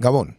Gabón. 0.00 0.38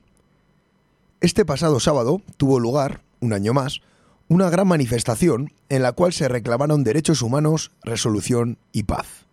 Este 1.20 1.46
pasado 1.46 1.79
sábado 1.79 2.24
tuvo 2.38 2.59
lugar, 2.59 3.04
un 3.19 3.32
año 3.32 3.54
más, 3.54 3.82
una 4.27 4.50
gran 4.50 4.67
manifestación 4.67 5.53
en 5.69 5.83
la 5.83 5.92
cual 5.92 6.14
se 6.14 6.27
reclamaron 6.27 6.83
derechos 6.83 7.22
humanos, 7.22 7.69
resolución 7.83 8.57
y 8.71 8.84
paz. 8.84 9.27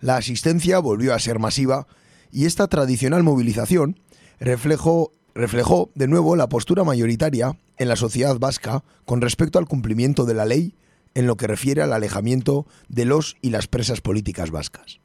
La 0.00 0.16
asistencia 0.16 0.80
volvió 0.80 1.14
a 1.14 1.20
ser 1.20 1.38
masiva 1.38 1.86
y 2.32 2.46
esta 2.46 2.66
tradicional 2.66 3.22
movilización 3.22 4.00
reflejó, 4.40 5.12
reflejó 5.32 5.90
de 5.94 6.08
nuevo 6.08 6.34
la 6.34 6.48
postura 6.48 6.82
mayoritaria 6.82 7.56
en 7.76 7.86
la 7.86 7.94
sociedad 7.94 8.36
vasca 8.40 8.82
con 9.04 9.20
respecto 9.20 9.60
al 9.60 9.68
cumplimiento 9.68 10.24
de 10.24 10.34
la 10.34 10.44
ley 10.44 10.74
en 11.14 11.28
lo 11.28 11.36
que 11.36 11.46
refiere 11.46 11.82
al 11.82 11.92
alejamiento 11.92 12.66
de 12.88 13.04
los 13.04 13.36
y 13.42 13.50
las 13.50 13.68
presas 13.68 14.00
políticas 14.00 14.50
vascas. 14.50 14.98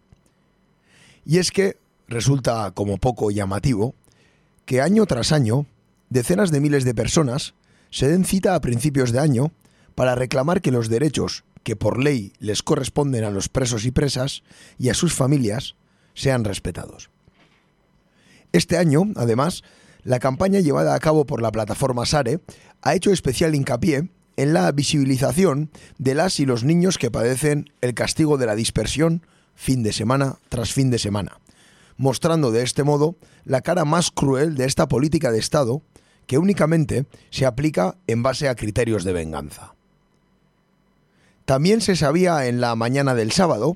Y 1.26 1.38
es 1.38 1.52
que 1.52 1.78
resulta 2.10 2.72
como 2.72 2.98
poco 2.98 3.32
llamativo 3.32 3.94
que 4.70 4.82
año 4.82 5.08
tras 5.08 5.32
año 5.32 5.66
decenas 6.12 6.52
de 6.52 6.60
miles 6.60 6.84
de 6.84 6.94
personas 6.94 7.56
se 7.90 8.08
den 8.08 8.24
cita 8.24 8.54
a 8.54 8.62
principios 8.62 9.12
de 9.12 9.18
año 9.18 9.52
para 9.96 10.14
reclamar 10.14 10.62
que 10.62 10.70
los 10.70 10.90
derechos 10.90 11.44
que 11.64 11.76
por 11.76 11.98
ley 11.98 12.34
les 12.38 12.62
corresponden 12.62 13.24
a 13.24 13.32
los 13.32 13.50
presos 13.50 13.84
y 13.86 13.90
presas 13.90 14.44
y 14.78 14.90
a 14.90 14.94
sus 14.94 15.16
familias 15.16 15.74
sean 16.14 16.44
respetados. 16.44 17.10
Este 18.52 18.78
año, 18.78 19.06
además, 19.16 19.64
la 20.04 20.20
campaña 20.20 20.60
llevada 20.60 20.94
a 20.94 21.00
cabo 21.00 21.26
por 21.26 21.42
la 21.42 21.52
plataforma 21.52 22.06
SARE 22.06 22.40
ha 22.84 22.94
hecho 22.94 23.12
especial 23.12 23.56
hincapié 23.56 24.10
en 24.38 24.54
la 24.54 24.72
visibilización 24.72 25.72
de 25.98 26.14
las 26.14 26.40
y 26.40 26.46
los 26.46 26.64
niños 26.64 27.00
que 27.00 27.10
padecen 27.10 27.72
el 27.82 27.96
castigo 27.96 28.38
de 28.38 28.46
la 28.46 28.54
dispersión 28.54 29.26
fin 29.56 29.82
de 29.82 29.94
semana 29.94 30.38
tras 30.48 30.74
fin 30.74 30.92
de 30.92 31.00
semana, 31.00 31.40
mostrando 32.00 32.52
de 32.52 32.64
este 32.64 32.84
modo 32.84 33.18
la 33.44 33.62
cara 33.62 33.86
más 33.86 34.10
cruel 34.10 34.56
de 34.56 34.66
esta 34.66 34.88
política 34.88 35.32
de 35.32 35.38
Estado 35.38 35.84
que 36.26 36.38
únicamente 36.38 37.06
se 37.30 37.46
aplica 37.46 37.98
en 38.08 38.24
base 38.24 38.48
a 38.48 38.56
criterios 38.56 39.04
de 39.04 39.14
venganza. 39.14 39.76
También 41.46 41.82
se 41.82 41.96
sabía 41.96 42.48
en 42.48 42.62
la 42.62 42.76
mañana 42.76 43.16
del 43.16 43.34
sábado 43.34 43.76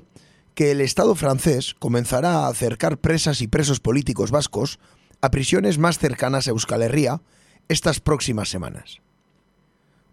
que 0.54 0.70
el 0.70 0.80
Estado 0.80 1.14
francés 1.14 1.74
comenzará 1.78 2.46
a 2.46 2.48
acercar 2.48 2.96
presas 2.98 3.42
y 3.42 3.46
presos 3.46 3.80
políticos 3.80 4.30
vascos 4.30 4.78
a 5.20 5.30
prisiones 5.30 5.78
más 5.78 5.98
cercanas 5.98 6.46
a 6.46 6.50
Euskal 6.50 6.82
Herria 6.82 7.20
estas 7.68 8.00
próximas 8.00 8.48
semanas. 8.48 9.00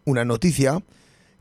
Una 0.03 0.25
noticia 0.25 0.83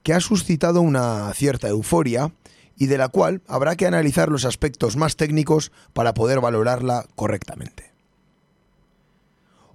que 0.04 0.12
ha 0.12 0.20
suscitado 0.20 0.82
una 0.82 1.32
cierta 1.34 1.68
euforia 1.68 2.32
y 2.80 2.86
de 2.86 2.96
la 2.96 3.10
cual 3.10 3.42
habrá 3.46 3.76
que 3.76 3.86
analizar 3.86 4.30
los 4.30 4.46
aspectos 4.46 4.96
más 4.96 5.16
técnicos 5.16 5.70
para 5.92 6.14
poder 6.14 6.40
valorarla 6.40 7.06
correctamente. 7.14 7.92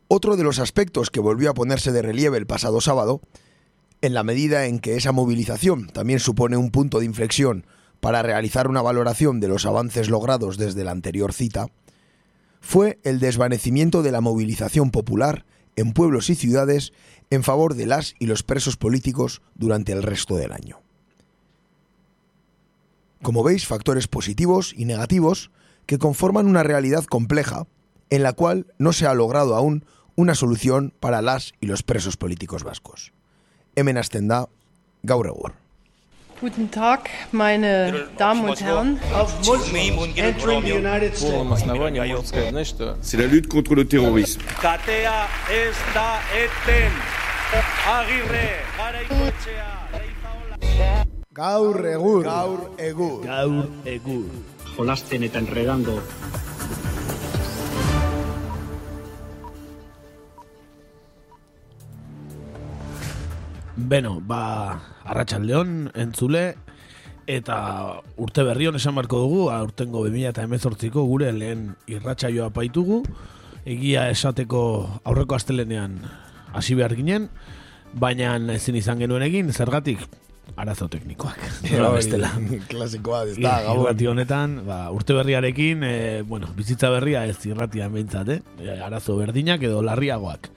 Otro 0.08 0.36
de 0.36 0.44
los 0.44 0.58
aspectos 0.58 1.12
que 1.12 1.20
volvió 1.20 1.52
a 1.52 1.54
ponerse 1.54 1.92
de 1.92 2.02
relieve 2.02 2.40
el 2.40 2.48
pasado 2.48 2.82
sábado, 2.82 3.22
en 4.02 4.16
la 4.16 4.24
medida 4.24 4.66
en 4.66 4.80
que 4.80 4.96
esa 4.96 5.12
movilización 5.12 5.86
también 5.86 6.20
supone 6.20 6.58
un 6.58 6.72
punto 6.72 7.00
de 7.00 7.06
inflexión 7.06 7.68
para 8.00 8.24
realizar 8.24 8.68
una 8.68 8.82
valoración 8.82 9.40
de 9.40 9.50
los 9.50 9.68
avances 9.68 10.10
logrados 10.10 10.58
desde 10.58 10.84
la 10.84 10.90
anterior 10.90 11.32
cita, 11.32 11.68
fue 12.60 12.98
el 13.04 13.20
desvanecimiento 13.20 14.02
de 14.02 14.12
la 14.12 14.22
movilización 14.22 14.90
popular 14.90 15.46
en 15.76 15.94
pueblos 15.94 16.32
y 16.32 16.36
ciudades 16.36 16.92
en 17.30 17.44
favor 17.44 17.76
de 17.76 17.86
las 17.86 18.16
y 18.18 18.26
los 18.26 18.42
presos 18.42 18.78
políticos 18.78 19.44
durante 19.54 19.92
el 19.92 20.02
resto 20.02 20.38
del 20.38 20.54
año. 20.54 20.85
Como 23.26 23.42
veis, 23.42 23.66
factores 23.66 24.08
positivos 24.08 24.72
y 24.78 24.86
negativos 24.86 25.50
que 25.88 25.98
conforman 25.98 26.46
una 26.46 26.62
realidad 26.62 27.06
compleja 27.06 27.66
en 28.12 28.22
la 28.22 28.34
cual 28.34 28.68
no 28.78 28.94
se 28.94 29.08
ha 29.08 29.16
logrado 29.16 29.56
aún 29.56 29.84
una 30.16 30.36
solución 30.36 30.94
para 31.00 31.24
las 31.24 31.54
y 31.60 31.66
los 31.66 31.82
presos 31.82 32.18
políticos 32.18 32.64
vascos. 32.64 33.14
Hemen 33.76 33.98
hasten 33.98 34.28
da 34.28 34.48
gaur 35.02 35.26
egur. 35.26 35.54
Guten 36.40 36.70
Tag, 36.70 37.10
meine 37.32 38.06
Damen 38.16 38.46
und 38.46 38.62
Herren. 38.62 39.00
Entering 40.16 40.64
the 40.64 40.78
United 40.78 41.16
States. 41.16 42.76
C'est 43.02 43.18
la 43.18 43.26
lutte 43.26 43.48
contre 43.48 43.74
le 43.74 43.86
terrorisme. 43.86 44.44
Katea 44.62 45.26
ez 45.50 45.74
da 45.96 46.22
eten. 46.30 46.94
Agirre, 47.90 48.62
garaikoetxea, 48.78 49.90
leizaola. 49.98 51.06
Gaur 51.36 51.84
egur. 51.84 52.24
Gaur 52.24 52.62
egur. 52.80 53.16
Gaur 53.26 53.66
egur. 53.92 54.30
Jolasten 54.78 55.26
eta 55.28 55.42
enredando. 55.44 55.98
Beno, 63.76 64.16
ba, 64.24 64.40
arratsaldeon 65.04 65.92
entzule, 65.92 66.48
eta 67.28 67.60
urte 68.16 68.48
berri 68.48 68.72
hon 68.72 68.80
esan 68.80 68.96
barko 68.96 69.20
dugu, 69.28 69.46
aurtengo 69.52 70.08
2018ko 70.08 71.04
gure 71.04 71.36
lehen 71.36 71.74
irratsaioa 71.92 72.54
paitugu, 72.56 73.04
egia 73.68 74.08
esateko 74.08 74.62
aurreko 75.04 75.36
astelenean 75.36 76.00
hasi 76.56 76.80
behar 76.80 76.96
ginen, 76.96 77.28
baina 77.92 78.38
ezin 78.56 78.80
izan 78.80 79.04
genuen 79.04 79.28
egin, 79.28 79.52
zergatik 79.52 80.08
arazo 80.56 80.88
teknikoak. 80.92 81.40
Nola 81.72 81.92
bestela. 81.96 82.32
Klasikoa, 82.72 83.24
ez 83.30 83.36
da, 83.40 83.60
gabon. 83.66 83.86
Irrati 83.86 84.08
honetan, 84.12 84.56
ba, 84.68 84.80
urte 84.96 85.18
berriarekin, 85.18 85.84
e, 85.84 85.98
bueno, 86.28 86.50
bizitza 86.56 86.90
berria 86.94 87.26
ez 87.28 87.38
irratian 87.46 87.94
behintzat, 87.94 88.32
eh? 88.38 88.42
E, 88.64 88.80
arazo 88.86 89.18
berdinak 89.20 89.64
edo 89.68 89.82
larriagoak. 89.86 90.50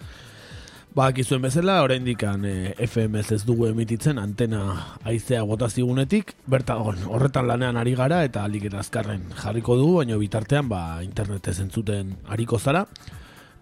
Ba, 0.94 1.10
akizuen 1.12 1.42
bezala, 1.44 1.82
oraindik 1.84 2.22
e, 2.24 2.74
FMS 2.86 3.32
ez 3.36 3.42
dugu 3.46 3.68
emititzen 3.68 4.18
antena 4.18 4.96
aizea 5.04 5.42
botazigunetik, 5.46 6.34
bertan 6.46 6.80
horretan 7.06 7.46
lanean 7.46 7.76
ari 7.76 7.94
gara 7.94 8.24
eta 8.24 8.42
alik 8.44 8.64
eta 8.70 8.80
azkarren 8.80 9.28
jarriko 9.36 9.76
dugu, 9.76 9.98
baina 10.00 10.16
bitartean 10.16 10.68
ba, 10.68 11.02
internetez 11.04 11.58
entzuten 11.60 12.16
ariko 12.26 12.58
zara, 12.58 12.86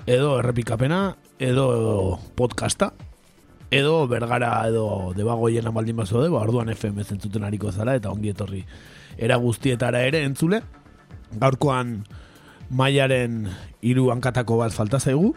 edo 0.06 0.38
errepikapena, 0.38 1.16
edo 1.38 2.19
podcasta, 2.37 2.93
edo 3.71 4.06
bergara 4.09 4.50
edo 4.69 5.12
debagoien 5.16 5.66
amaldin 5.66 5.97
bazo 5.97 6.22
de, 6.22 6.28
orduan 6.28 6.71
FM 6.71 7.03
entzuten 7.03 7.44
ariko 7.44 7.72
zara 7.72 7.97
eta 7.97 8.10
ongi 8.10 8.31
etorri 8.31 8.65
era 9.16 9.37
guztietara 9.37 10.03
ere 10.06 10.22
entzule. 10.25 10.62
Gaurkoan 11.41 12.05
mailaren 12.71 13.47
hiru 13.82 14.10
hankatako 14.12 14.60
bat 14.62 14.72
falta 14.72 15.00
zaigu. 15.00 15.34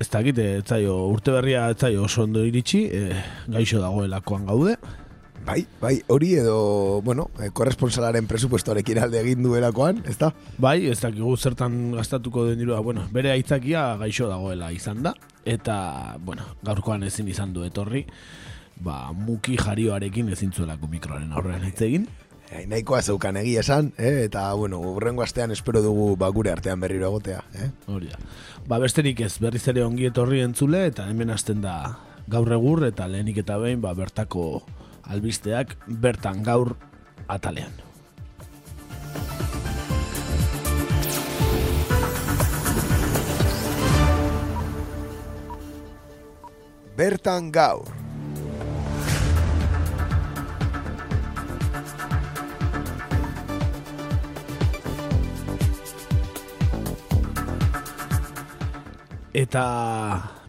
Ez 0.00 0.08
dakit, 0.08 0.38
ez 0.38 0.64
zaio, 0.64 0.96
urte 1.12 1.32
berria 1.34 1.68
ez 1.70 1.76
zaio 1.76 2.06
oso 2.06 2.24
ondo 2.24 2.42
iritsi, 2.46 2.86
e, 2.88 3.22
gaixo 3.52 3.82
dagoelakoan 3.82 4.46
gaude. 4.48 4.78
Bai, 5.44 5.64
bai, 5.80 5.94
hori 6.12 6.34
edo, 6.36 7.00
bueno, 7.02 7.30
eh, 7.40 7.48
korresponsalaren 7.52 8.26
presupuestoarekin 8.28 8.98
alde 9.00 9.20
egin 9.22 9.42
duelakoan, 9.44 10.02
ez 10.08 10.18
da? 10.20 10.30
Bai, 10.60 10.86
ez 10.92 10.98
dakigu 11.00 11.32
zertan 11.36 11.92
gastatuko 11.96 12.44
den 12.48 12.60
dirua, 12.60 12.80
bueno, 12.84 13.06
bere 13.12 13.32
aitzakia 13.32 13.96
gaixo 14.00 14.28
dagoela 14.28 14.68
izan 14.72 15.02
da, 15.04 15.14
eta, 15.44 16.16
bueno, 16.20 16.44
gaurkoan 16.62 17.04
ezin 17.06 17.28
izan 17.28 17.52
du 17.52 17.64
etorri, 17.64 18.06
ba, 18.80 19.12
muki 19.12 19.56
jarioarekin 19.60 20.32
ezin 20.34 20.52
zuelako 20.52 20.88
mikroaren 20.90 21.32
aurrean 21.32 21.64
hitz 21.68 21.80
egin. 21.86 22.08
Eh, 22.50 22.64
nahikoa 22.66 22.98
zeukan 23.02 23.36
egia 23.38 23.60
esan, 23.62 23.92
eh? 23.96 24.24
eta, 24.24 24.48
bueno, 24.58 24.80
urrengo 24.80 25.22
astean 25.22 25.52
espero 25.54 25.82
dugu 25.84 26.16
ba, 26.18 26.28
gure 26.34 26.50
artean 26.50 26.80
berriro 26.82 27.06
egotea. 27.06 27.44
Eh? 27.54 27.68
Hori 27.86 28.10
da. 28.10 28.18
Ba, 28.66 28.80
besterik 28.82 29.20
ez, 29.22 29.36
berriz 29.38 29.62
ere 29.70 29.84
ongi 29.86 30.08
etorri 30.08 30.42
entzule, 30.42 30.82
eta 30.90 31.06
hemen 31.10 31.30
hasten 31.30 31.62
da 31.62 31.76
gaur 32.30 32.50
egur, 32.52 32.82
eta 32.88 33.06
lehenik 33.06 33.38
eta 33.44 33.58
behin, 33.62 33.78
ba, 33.84 33.94
bertako 33.94 34.64
albisteak 35.10 35.76
bertan 35.86 36.42
gaur 36.46 36.74
atalean. 37.30 37.72
Bertan 47.00 47.48
gaur. 47.48 47.88
Eta 59.32 59.64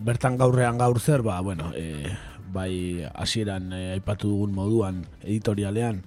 bertan 0.04 0.36
gaurrean 0.36 0.76
gaur 0.76 1.00
zer, 1.00 1.24
ba, 1.24 1.40
bueno, 1.40 1.72
e, 1.72 2.12
bai 2.52 3.08
hasieran 3.16 3.72
e, 3.72 3.94
aipatu 3.96 4.34
dugun 4.36 4.52
moduan 4.52 5.06
editorialean, 5.24 6.04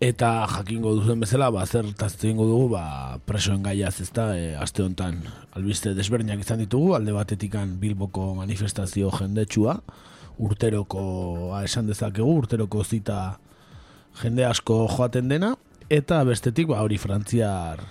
eta 0.00 0.46
jakingo 0.46 0.92
duzen 0.94 1.18
bezala, 1.20 1.50
ba, 1.50 1.64
zer 1.66 1.88
taztengo 1.98 2.46
dugu, 2.46 2.68
ba, 2.76 3.18
presoen 3.26 3.64
gaiaz 3.66 3.96
ez 4.00 4.10
da, 4.14 4.30
e, 4.38 4.54
aste 4.54 4.84
honetan 4.84 5.18
albiste 5.58 5.94
desberdinak 5.98 6.44
izan 6.44 6.62
ditugu, 6.62 6.94
alde 6.94 7.14
batetikan 7.16 7.76
Bilboko 7.82 8.30
manifestazio 8.38 9.10
jendetsua, 9.18 9.80
urteroko 10.38 11.02
esan 11.64 11.90
dezakegu, 11.90 12.30
urteroko 12.44 12.84
zita 12.84 13.40
jende 14.22 14.46
asko 14.46 14.84
joaten 14.94 15.28
dena, 15.28 15.56
eta 15.90 16.22
bestetik, 16.28 16.70
ba, 16.70 16.84
hori 16.86 16.98
frantziar 17.02 17.82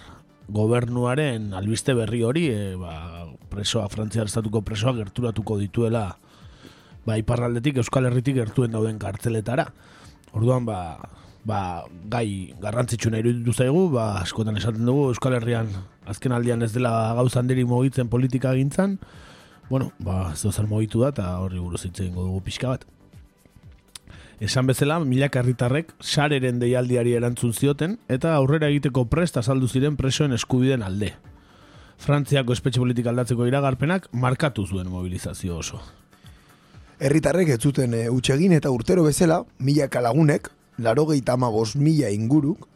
gobernuaren 0.48 1.52
albiste 1.60 1.92
berri 1.98 2.24
hori, 2.24 2.48
e, 2.48 2.76
ba, 2.80 3.28
presoa, 3.52 3.90
frantziar 3.92 4.32
estatuko 4.32 4.64
presoa 4.64 4.96
gerturatuko 4.96 5.60
dituela 5.60 6.08
ba, 7.08 7.16
iparraldetik, 7.20 7.80
Euskal 7.84 8.08
Herritik 8.08 8.36
gertuen 8.36 8.76
dauden 8.76 9.00
kartzeletara. 9.00 9.70
Orduan, 10.36 10.68
ba, 10.68 11.00
ba, 11.48 11.86
gai 12.12 12.54
garrantzitsu 12.62 13.12
nahi 13.12 13.24
iruditu 13.24 13.54
zaigu, 13.56 13.88
ba, 13.94 14.10
askotan 14.22 14.60
esaten 14.60 14.86
dugu 14.86 15.08
Euskal 15.14 15.38
Herrian 15.38 15.72
azken 16.08 16.36
aldian 16.36 16.64
ez 16.64 16.74
dela 16.74 17.14
gauza 17.16 17.40
handiri 17.40 17.66
mogitzen 17.68 18.10
politika 18.12 18.54
gintzan, 18.58 18.98
bueno, 19.70 19.92
ba, 20.00 20.34
ez 20.34 20.44
zer 20.52 20.68
mogitu 20.68 21.04
da, 21.04 21.12
eta 21.16 21.32
horri 21.44 21.60
buruz 21.60 21.86
itzen 21.86 22.14
dugu 22.16 22.42
pixka 22.44 22.76
bat. 22.76 22.86
Esan 24.44 24.68
bezala, 24.70 25.00
milak 25.02 25.36
herritarrek 25.40 25.96
sareren 26.00 26.60
deialdiari 26.62 27.16
erantzun 27.18 27.54
zioten, 27.54 27.98
eta 28.08 28.36
aurrera 28.38 28.70
egiteko 28.70 29.08
prest 29.10 29.40
azaldu 29.42 29.68
ziren 29.68 29.98
presoen 29.98 30.36
eskubiden 30.38 30.84
alde. 30.86 31.16
Frantziako 31.98 32.54
espetxe 32.54 32.80
politika 32.80 33.10
aldatzeko 33.10 33.48
iragarpenak 33.50 34.06
markatu 34.14 34.68
zuen 34.68 34.92
mobilizazio 34.94 35.58
oso. 35.58 35.82
Herritarrek 37.00 37.50
ez 37.56 37.60
zuten 37.62 37.96
e, 37.98 38.04
utxegin 38.14 38.54
eta 38.54 38.70
urtero 38.74 39.04
bezala, 39.06 39.42
mila 39.58 39.90
kalagunek, 39.90 40.52
laro 40.78 41.06
gehieta 41.06 41.38
mila 41.38 42.10
inguruk, 42.10 42.68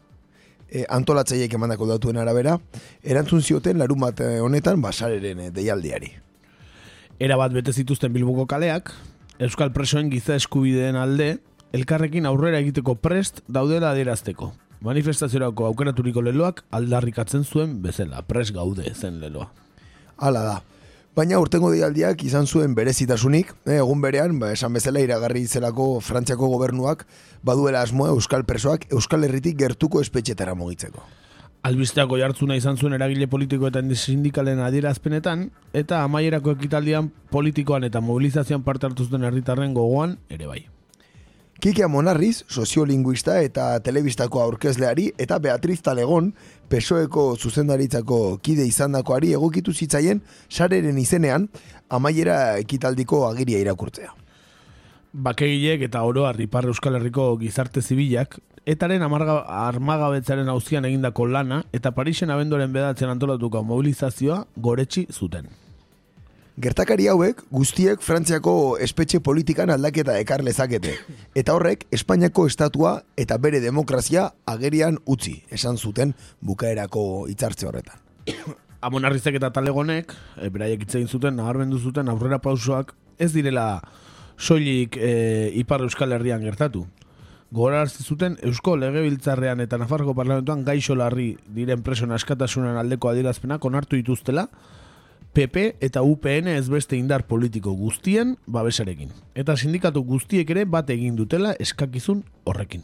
e, 0.72 0.84
antolatzaiek 0.88 1.52
emandako 1.52 1.86
datuen 1.86 2.16
arabera, 2.16 2.58
erantzun 3.02 3.42
zioten 3.42 3.78
larun 3.78 4.00
bat 4.00 4.20
e, 4.20 4.40
honetan 4.40 4.80
basareren 4.82 5.40
e, 5.40 5.50
deialdiari. 5.50 6.12
Era 7.18 7.36
bat 7.36 7.52
bete 7.52 7.72
zituzten 7.72 8.12
bilboko 8.12 8.46
kaleak, 8.46 8.92
Euskal 9.42 9.72
Presoen 9.72 10.10
giza 10.10 10.34
eskubideen 10.36 10.96
alde, 10.96 11.38
elkarrekin 11.72 12.26
aurrera 12.26 12.60
egiteko 12.62 12.94
prest 12.94 13.40
daudela 13.48 13.92
adierazteko. 13.92 14.52
Manifestaziorako 14.82 15.68
aukeraturiko 15.68 16.22
leloak 16.22 16.64
aldarrikatzen 16.74 17.44
zuen 17.44 17.78
bezala, 17.82 18.22
pres 18.26 18.50
gaude 18.52 18.90
zen 18.94 19.20
leloa. 19.22 19.48
Hala 20.22 20.42
da, 20.46 20.56
Baina 21.12 21.36
urtengo 21.36 21.68
dialdiak 21.68 22.22
izan 22.24 22.46
zuen 22.48 22.72
berezitasunik, 22.72 23.50
eh, 23.66 23.74
egun 23.82 24.00
berean, 24.00 24.38
ba, 24.40 24.48
esan 24.56 24.72
bezala 24.72 25.02
iragarri 25.04 25.42
zelako 25.46 26.00
Frantziako 26.00 26.48
gobernuak 26.48 27.04
baduela 27.44 27.82
asmoa 27.82 28.14
Euskal 28.14 28.46
Presoak 28.48 28.86
Euskal 28.88 29.28
Herritik 29.28 29.58
gertuko 29.60 30.00
espetxetara 30.00 30.54
mugitzeko. 30.54 31.04
Albisteako 31.68 32.16
jartzuna 32.16 32.56
izan 32.56 32.80
zuen 32.80 32.96
eragile 32.96 33.28
politiko 33.28 33.68
eta 33.68 33.82
sindikalen 33.94 34.64
adierazpenetan, 34.64 35.50
eta 35.74 36.02
amaierako 36.02 36.56
ekitaldian 36.56 37.12
politikoan 37.30 37.84
eta 37.84 38.00
mobilizazioan 38.00 38.62
parte 38.62 38.86
hartu 38.86 39.04
zuten 39.04 39.22
herritarren 39.22 39.74
gogoan 39.74 40.16
ere 40.30 40.46
bai. 40.46 40.66
Kike 41.62 41.86
Monarriz, 41.86 42.42
soziolinguista 42.50 43.36
eta 43.46 43.78
telebistako 43.86 44.40
aurkezleari, 44.42 45.12
eta 45.16 45.36
Beatriz 45.38 45.76
Talegon, 45.80 46.32
pesoeko 46.72 47.24
zuzendaritzako 47.36 48.18
kide 48.44 48.64
izandakoari 48.64 49.34
egokitu 49.36 49.74
zitzaien 49.76 50.22
sareren 50.48 50.98
izenean, 50.98 51.48
amaiera 51.92 52.56
ekitaldiko 52.62 53.26
agiria 53.28 53.60
irakurtzea. 53.60 54.14
Bakegilek 55.12 55.84
eta 55.90 56.02
oro 56.08 56.24
Ipar 56.40 56.64
Euskal 56.64 56.96
Herriko 56.96 57.36
gizarte 57.36 57.82
zibilak, 57.82 58.38
etaren 58.64 59.02
amarga, 59.02 59.42
armagabetzaren 59.66 60.48
hauzian 60.48 60.86
egindako 60.88 61.26
lana, 61.26 61.62
eta 61.72 61.92
Parisen 61.92 62.30
abendoren 62.30 62.72
bedatzen 62.72 63.10
antolatuko 63.10 63.62
mobilizazioa 63.62 64.46
goretsi 64.56 65.06
zuten. 65.12 65.61
Gertakari 66.60 67.06
hauek 67.08 67.38
guztiek 67.48 68.02
Frantziako 68.04 68.76
espetxe 68.84 69.22
politikan 69.24 69.70
aldaketa 69.72 70.18
ekar 70.20 70.42
lezakete. 70.44 70.98
Eta 71.34 71.54
horrek 71.56 71.86
Espainiako 71.96 72.44
estatua 72.46 72.98
eta 73.16 73.38
bere 73.40 73.60
demokrazia 73.64 74.26
agerian 74.44 74.98
utzi, 75.08 75.38
esan 75.48 75.78
zuten 75.78 76.12
bukaerako 76.44 77.24
hitzartze 77.32 77.68
horretan. 77.70 77.96
Amonarrizek 78.86 79.38
eta 79.38 79.48
talegonek, 79.54 80.12
e, 80.36 80.50
beraiek 80.52 80.84
itzein 80.84 81.08
zuten, 81.08 81.38
nabarmendu 81.40 81.78
zuten 81.78 82.10
aurrera 82.12 82.40
pausoak, 82.42 82.92
ez 83.16 83.30
direla 83.32 83.80
soilik 84.36 84.98
e, 85.00 85.52
Ipar 85.62 85.86
Euskal 85.86 86.12
Herrian 86.12 86.44
gertatu. 86.44 86.84
Gora 87.52 87.86
zuten 87.86 88.36
Eusko 88.44 88.76
Legebiltzarrean 88.76 89.60
eta 89.64 89.78
Nafarroko 89.80 90.14
Parlamentuan 90.16 90.64
gaixo 90.64 90.96
larri 90.96 91.32
diren 91.48 91.82
preso 91.84 92.08
askatasunan 92.12 92.76
aldeko 92.80 93.08
adierazpenak 93.08 93.64
onartu 93.64 93.96
dituztela, 93.96 94.48
PP 95.32 95.78
eta 95.80 96.02
UPN 96.04 96.48
ez 96.52 96.68
beste 96.68 96.96
indar 96.96 97.22
politiko 97.24 97.72
guztien 97.72 98.34
babesarekin. 98.46 99.08
Eta 99.34 99.56
sindikatu 99.56 100.02
guztiek 100.04 100.50
ere 100.52 100.66
bat 100.68 100.90
egin 100.92 101.16
dutela 101.16 101.54
eskakizun 101.56 102.20
horrekin. 102.44 102.82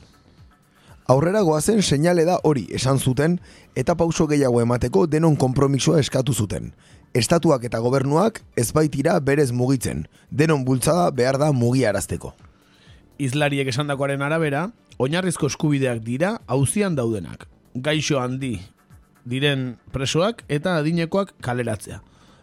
Aurrera 1.13 1.43
goazen 1.45 1.83
seinale 1.83 2.25
da 2.25 2.39
hori 2.45 2.65
esan 2.73 2.99
zuten 2.99 3.37
eta 3.77 3.97
pauso 4.01 4.27
gehiago 4.33 4.63
emateko 4.65 5.07
denon 5.07 5.37
konpromisoa 5.37 6.01
eskatu 6.01 6.33
zuten. 6.33 6.73
Estatuak 7.13 7.69
eta 7.69 7.81
gobernuak 7.85 8.41
ez 8.57 8.73
baitira 8.73 9.21
berez 9.21 9.51
mugitzen, 9.53 10.07
denon 10.31 10.65
bultzada 10.65 11.11
behar 11.11 11.37
da 11.41 11.53
mugiarazteko. 11.53 12.33
Izlariek 13.19 13.69
esandakoaren 13.69 14.23
arabera, 14.25 14.71
oinarrizko 14.97 15.49
eskubideak 15.53 16.01
dira 16.05 16.39
hauzian 16.47 16.97
daudenak. 16.97 17.45
Gaixo 17.75 18.21
handi 18.21 18.59
diren 19.29 19.75
presoak 19.93 20.47
eta 20.49 20.79
adinekoak 20.81 21.35
kaleratzea 21.45 22.01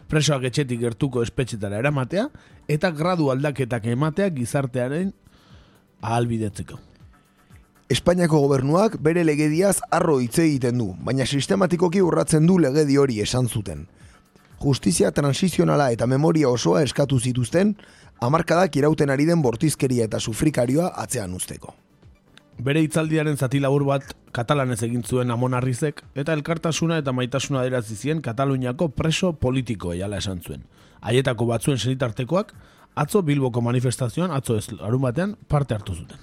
presoak 0.08 0.48
etxetik 0.50 0.80
gertuko 0.80 1.22
espetxetara 1.22 1.78
eramatea, 1.82 2.28
eta 2.68 2.90
gradu 2.90 3.30
aldaketak 3.30 3.86
ematea 3.92 4.28
gizartearen 4.34 5.12
ahalbidetzeko. 6.02 6.78
Espainiako 7.90 8.40
gobernuak 8.42 8.96
bere 8.98 9.22
legediaz 9.24 9.76
arro 9.94 10.18
hitz 10.18 10.40
egiten 10.42 10.78
du, 10.82 10.88
baina 11.06 11.26
sistematikoki 11.26 12.02
urratzen 12.02 12.46
du 12.46 12.58
legedi 12.58 12.98
hori 12.98 13.20
esan 13.22 13.46
zuten. 13.46 13.86
Justizia 14.58 15.12
transizionala 15.12 15.90
eta 15.94 16.06
memoria 16.10 16.48
osoa 16.48 16.82
eskatu 16.82 17.20
zituzten, 17.20 17.76
hamarkadak 18.20 18.76
irauten 18.76 19.10
ari 19.10 19.26
den 19.28 19.42
bortizkeria 19.42 20.08
eta 20.10 20.18
sufrikarioa 20.18 20.94
atzean 20.96 21.34
usteko. 21.34 21.74
Bere 22.56 22.80
hitzaldiaren 22.80 23.36
zati 23.36 23.60
labur 23.60 23.84
bat 23.84 24.14
katalanez 24.32 24.78
egin 24.86 25.02
zuen 25.04 25.30
amonarrizek 25.30 26.00
eta 26.16 26.32
elkartasuna 26.32 26.96
eta 27.02 27.12
maitasuna 27.12 27.60
aderazi 27.60 27.96
zien 27.96 28.22
Kataluniako 28.24 28.88
preso 28.96 29.34
politiko 29.34 29.92
eiala 29.92 30.22
esan 30.22 30.40
zuen. 30.40 30.64
Haietako 31.00 31.46
batzuen 31.52 31.78
senitartekoak 31.78 32.54
atzo 32.96 33.22
Bilboko 33.22 33.60
manifestazioan 33.60 34.32
atzo 34.32 34.56
ez 34.56 34.70
larun 34.72 35.04
batean 35.04 35.36
parte 35.48 35.76
hartu 35.76 35.94
zuten. 35.94 36.16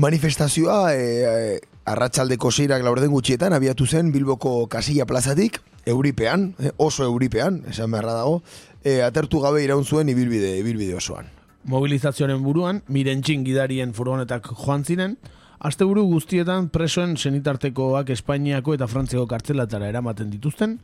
Manifestazioa 0.00 0.94
e, 0.94 1.04
e, 1.04 1.60
arratsaldeko 1.84 2.50
seirak 2.50 2.82
laurden 2.82 3.12
gutxietan 3.12 3.52
abiatu 3.52 3.86
zen 3.86 4.10
Bilboko 4.10 4.66
kasilla 4.72 5.04
plazatik, 5.06 5.60
euripean, 5.86 6.54
e, 6.58 6.72
oso 6.78 7.04
euripean, 7.04 7.60
esan 7.70 7.92
beharra 7.92 8.16
dago, 8.24 8.42
e, 8.82 9.02
atertu 9.04 9.44
gabe 9.44 9.62
iraun 9.62 9.84
zuen 9.84 10.08
ibilbide, 10.08 10.56
ibilbide 10.64 10.96
osoan 10.96 11.33
mobilizazioaren 11.64 12.42
buruan, 12.44 12.82
mirentxin 12.88 13.44
gidarien 13.44 13.94
furgonetak 13.94 14.46
joan 14.52 14.84
ziren, 14.84 15.16
asteburu 15.64 16.04
guztietan 16.10 16.68
presoen 16.72 17.16
senitartekoak 17.16 18.10
Espainiako 18.12 18.74
eta 18.76 18.88
Frantziako 18.90 19.26
kartzelatara 19.30 19.88
eramaten 19.88 20.30
dituzten, 20.30 20.78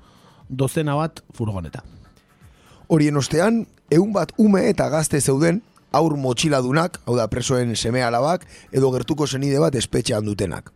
dozena 0.48 0.96
bat 0.96 1.22
furgoneta. 1.36 1.82
Horien 2.88 3.16
ostean, 3.16 3.64
egun 3.90 4.12
bat 4.12 4.32
ume 4.38 4.64
eta 4.70 4.88
gazte 4.90 5.20
zeuden, 5.20 5.60
aur 5.92 6.16
motxiladunak, 6.16 7.00
hau 7.06 7.16
da 7.18 7.26
presoen 7.30 7.74
seme 7.76 8.02
alabak, 8.02 8.46
edo 8.72 8.90
gertuko 8.94 9.26
zenide 9.26 9.60
bat 9.62 9.74
espetxean 9.74 10.24
dutenak. 10.26 10.72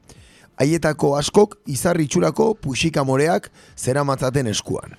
Haietako 0.61 1.16
askok, 1.18 1.56
izarri 1.66 2.06
txurako 2.06 2.52
puxika 2.54 3.02
moreak 3.04 3.50
zera 3.76 4.04
matzaten 4.06 4.46
eskuan. 4.52 4.94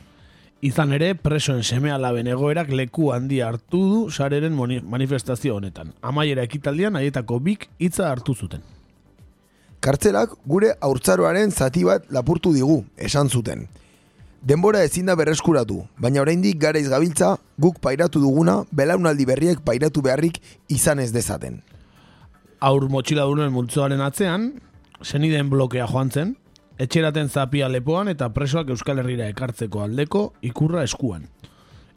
Izan 0.62 0.94
ere, 0.96 1.14
presoen 1.16 1.64
seme 1.64 1.92
alaben 1.92 2.28
egoerak 2.32 2.72
leku 2.72 3.12
handi 3.12 3.42
hartu 3.44 3.82
du 3.90 4.12
sareren 4.12 4.56
manifestazio 4.56 5.56
honetan. 5.56 5.92
Amaiera 6.02 6.44
ekitaldian 6.48 6.96
haietako 6.96 7.40
bik 7.40 7.68
hitza 7.80 8.10
hartu 8.10 8.34
zuten. 8.34 8.62
Kartzelak 9.82 10.32
gure 10.48 10.72
aurtzaroaren 10.82 11.52
zati 11.52 11.84
bat 11.84 12.08
lapurtu 12.10 12.54
digu, 12.54 12.84
esan 12.98 13.30
zuten. 13.30 13.68
Denbora 14.46 14.84
ezin 14.86 15.06
da 15.10 15.16
berreskuratu, 15.18 15.84
baina 15.98 16.22
oraindik 16.22 16.58
garaiz 16.62 16.88
gabiltza 16.90 17.36
guk 17.62 17.80
pairatu 17.82 18.22
duguna 18.22 18.64
belaunaldi 18.72 19.26
berriek 19.26 19.62
pairatu 19.66 20.02
beharrik 20.06 20.40
izan 20.70 21.00
ez 21.00 21.12
dezaten. 21.14 21.62
Aur 22.62 22.88
motxila 22.90 23.26
duen 23.26 23.52
multzoaren 23.54 24.02
atzean, 24.02 24.52
zeniden 25.04 25.50
blokea 25.50 25.88
joan 25.92 26.12
zen, 26.12 26.36
etxeraten 26.78 27.30
zapia 27.30 27.70
lepoan 27.70 28.10
eta 28.12 28.30
presoak 28.36 28.70
Euskal 28.74 29.00
Herrira 29.00 29.30
ekartzeko 29.32 29.84
aldeko 29.86 30.26
ikurra 30.42 30.84
eskuan. 30.84 31.30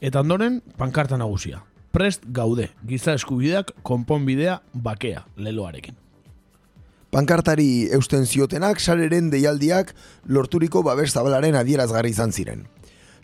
Eta 0.00 0.22
ondoren, 0.22 0.60
pankarta 0.78 1.18
nagusia. 1.18 1.64
Prest 1.90 2.22
gaude, 2.30 2.68
giza 2.86 3.14
eskubideak, 3.16 3.72
konponbidea, 3.82 4.60
bakea, 4.72 5.24
leloarekin. 5.36 5.96
Pankartari 7.10 7.88
eusten 7.96 8.26
ziotenak, 8.26 8.80
sareren 8.80 9.30
deialdiak 9.32 9.94
lorturiko 10.28 10.82
babes 10.84 11.14
zabalaren 11.14 11.56
adierazgarri 11.56 12.12
izan 12.12 12.32
ziren. 12.32 12.66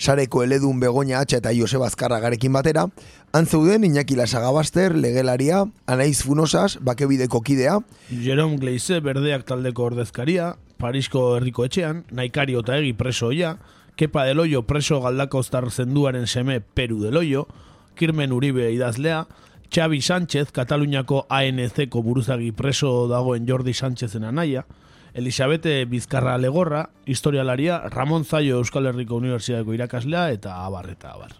Sareko 0.00 0.42
eledun 0.42 0.80
begonia 0.80 1.20
atxa 1.22 1.38
eta 1.38 1.52
Joseba 1.54 1.86
Azkarra 1.86 2.18
garekin 2.18 2.52
batera, 2.56 2.88
antzeuden 3.32 3.84
Iñaki 3.84 4.16
Lasagabaster, 4.16 4.96
legelaria, 4.96 5.64
Anaiz 5.86 6.24
Funosas, 6.24 6.78
bakebideko 6.80 7.42
kidea, 7.42 7.78
Jerome 8.10 8.56
Gleize, 8.58 8.98
berdeak 9.04 9.44
taldeko 9.46 9.84
ordezkaria, 9.92 10.54
Parisko 10.78 11.36
herriko 11.36 11.64
etxean, 11.64 12.04
naikario 12.10 12.60
eta 12.64 12.78
egi 12.78 12.92
preso 12.92 13.32
ia, 13.32 13.56
Kepa 13.96 14.24
Deloio 14.26 14.64
preso 14.66 15.00
galdako 15.00 15.42
ztar 15.42 15.70
zenduaren 15.70 16.26
seme 16.26 16.60
Peru 16.60 17.00
Deloio, 17.02 17.46
Kirmen 17.94 18.32
Uribe 18.32 18.72
idazlea, 18.72 19.26
Xavi 19.70 20.00
Sánchez, 20.02 20.50
Kataluniako 20.52 21.26
ANC-ko 21.30 22.02
buruzagi 22.02 22.50
preso 22.52 23.06
dagoen 23.08 23.46
Jordi 23.46 23.74
Sánchezen 23.74 24.24
anaia, 24.24 24.66
Elisabete 25.14 25.84
Bizkarra 25.84 26.36
Legorra, 26.38 26.90
historialaria, 27.06 27.78
Ramon 27.88 28.24
Zaio 28.24 28.58
Euskal 28.58 28.90
Herriko 28.90 29.14
Unibertsitateko 29.22 29.74
irakaslea 29.74 30.28
eta 30.34 30.58
abar 30.66 30.90
eta 30.90 31.12
abar. 31.14 31.36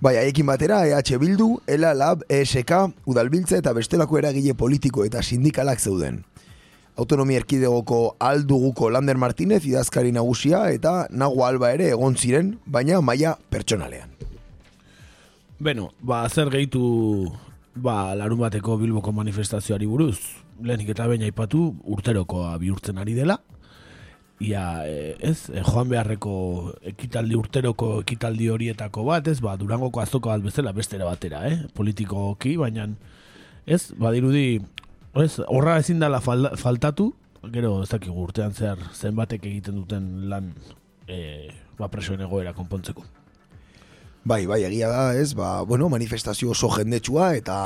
Bai, 0.00 0.16
haiekin 0.16 0.46
batera, 0.48 0.82
EH 0.88 1.18
Bildu, 1.20 1.60
ELA 1.66 1.92
Lab, 1.94 2.24
ESK, 2.28 2.72
Udalbiltza 3.04 3.60
eta 3.60 3.72
bestelako 3.76 4.18
eragile 4.18 4.54
politiko 4.54 5.04
eta 5.04 5.22
sindikalak 5.22 5.80
zeuden. 5.80 6.24
Autonomia 6.96 7.40
erkidegoko 7.42 8.16
alduguko 8.22 8.88
Lander 8.90 9.18
Martínez 9.18 9.64
idazkari 9.66 10.12
nagusia 10.14 10.68
eta 10.70 11.08
nago 11.10 11.42
alba 11.46 11.72
ere 11.74 11.88
egon 11.90 12.14
ziren, 12.14 12.52
baina 12.66 13.00
maila 13.02 13.34
pertsonalean. 13.50 14.12
Beno, 15.58 15.88
ba, 16.02 16.22
zer 16.28 16.52
gehitu 16.54 16.84
ba, 17.74 18.14
larun 18.14 18.38
bateko 18.38 18.76
Bilboko 18.78 19.12
manifestazioari 19.12 19.88
buruz, 19.90 20.18
lehenik 20.62 20.92
eta 20.94 21.08
baina 21.10 21.26
aipatu 21.26 21.66
urterokoa 21.96 22.54
bihurtzen 22.62 22.98
ari 23.02 23.16
dela, 23.18 23.40
ia, 24.38 24.84
e, 24.86 25.16
ez, 25.18 25.50
e, 25.50 25.62
joan 25.62 25.90
beharreko 25.90 26.34
ekitaldi 26.92 27.38
urteroko 27.38 27.90
ekitaldi 28.02 28.48
horietako 28.52 29.06
bat, 29.08 29.28
ez, 29.30 29.40
ba, 29.42 29.56
durangoko 29.58 30.02
azoko 30.02 30.30
bat 30.30 30.42
bezala 30.44 30.74
bestera 30.76 31.08
batera, 31.08 31.44
eh, 31.48 31.58
politikoki, 31.74 32.56
baina, 32.60 32.88
ez, 33.66 33.88
badirudi, 33.98 34.60
ez, 35.22 35.38
horra 35.46 35.78
ezin 35.78 36.00
dela 36.02 36.20
faltatu, 36.20 37.12
gero 37.52 37.82
ez 37.82 37.90
dakigu 37.90 38.24
urtean 38.24 38.54
zehar 38.54 38.80
zenbatek 38.94 39.44
egiten 39.46 39.76
duten 39.76 40.28
lan 40.30 40.52
e, 41.06 41.50
ba, 41.78 41.90
presoen 41.92 42.24
egoera 42.24 42.54
konpontzeko. 42.56 43.04
Bai, 44.24 44.46
bai, 44.48 44.62
egia 44.64 44.88
da, 44.88 45.02
ez, 45.20 45.34
ba, 45.36 45.62
bueno, 45.68 45.90
manifestazio 45.92 46.54
oso 46.54 46.70
jendetsua 46.72 47.34
eta, 47.36 47.56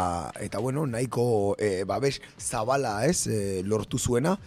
eta 0.43 0.59
bueno, 0.59 0.87
nahiko 0.91 1.55
e, 1.55 1.85
babes 1.87 2.19
zabala, 2.39 3.05
ez, 3.07 3.27
e, 3.27 3.63
lortu 3.65 3.99
zuena, 3.99 4.39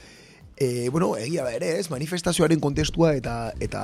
E, 0.62 0.90
bueno, 0.94 1.16
egia 1.18 1.42
da 1.42 1.56
ere, 1.56 1.72
ez, 1.80 1.88
manifestazioaren 1.90 2.60
kontestua 2.62 3.16
eta 3.18 3.32
eta 3.66 3.80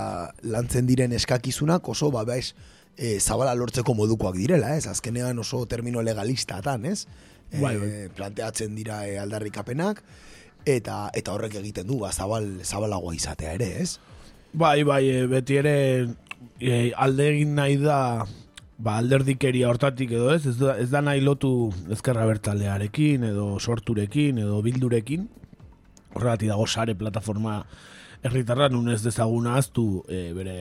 lantzen 0.45 0.86
diren 0.86 1.15
eskakizunak 1.17 1.88
oso 1.89 2.12
ba 2.13 2.21
bez, 2.27 2.51
e, 2.97 3.19
zabala 3.19 3.55
lortzeko 3.57 3.95
modukoak 3.97 4.36
direla, 4.38 4.75
ez? 4.75 4.86
Azkenean 4.86 5.39
oso 5.39 5.63
termino 5.65 6.03
legalistatan, 6.05 6.86
ez? 6.86 7.07
Bai, 7.54 7.77
bai. 7.77 7.92
planteatzen 8.16 8.75
dira 8.75 9.06
e, 9.08 9.18
aldarrikapenak 9.22 10.01
eta 10.68 11.08
eta 11.16 11.34
horrek 11.34 11.56
egiten 11.62 11.88
du 11.88 12.01
ba 12.01 12.12
zabal 12.12 12.48
zabalagoa 12.63 13.16
izatea 13.16 13.54
ere, 13.56 13.70
ez? 13.84 14.00
Bai, 14.54 14.84
bai, 14.84 15.04
e, 15.08 15.25
beti 15.32 15.60
ere 15.62 15.75
e, 16.60 16.92
alde 16.96 17.30
egin 17.32 17.56
nahi 17.56 17.77
da 17.82 18.00
ba, 18.77 18.98
alderdikeria 18.98 19.70
hortatik 19.72 20.12
edo 20.12 20.34
ez, 20.34 20.46
ez 20.46 20.58
da, 20.60 20.75
ez 20.77 20.89
da 20.92 21.01
nahi 21.01 21.24
lotu 21.24 21.72
ezkerra 21.94 22.27
bertaldearekin 22.30 23.24
edo 23.32 23.48
sorturekin 23.60 24.44
edo 24.44 24.62
bildurekin, 24.66 25.27
horregati 26.13 26.51
dago 26.51 26.68
sare 26.68 26.96
plataforma 26.96 27.62
herritarra 28.25 28.70
nun 28.74 28.89
ez 28.92 29.01
dezaguna 29.04 29.56
aztu 29.62 30.04
e, 30.10 30.32
bere 30.36 30.58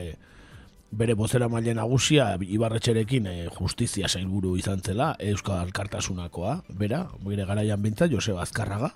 bere 0.91 1.15
bozera 1.19 1.49
maile 1.51 1.73
nagusia 1.75 2.29
Ibarretxerekin 2.39 3.27
e, 3.27 3.35
justizia 3.57 4.07
sailburu 4.07 4.55
izan 4.57 4.81
zela 4.81 5.15
Euskal 5.19 5.59
Alkartasunakoa, 5.65 6.61
bera, 6.69 7.05
bere 7.25 7.45
garaian 7.45 7.81
bintza, 7.81 8.07
Joseba 8.07 8.43
Azkarraga. 8.45 8.93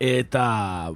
Eta 0.00 0.92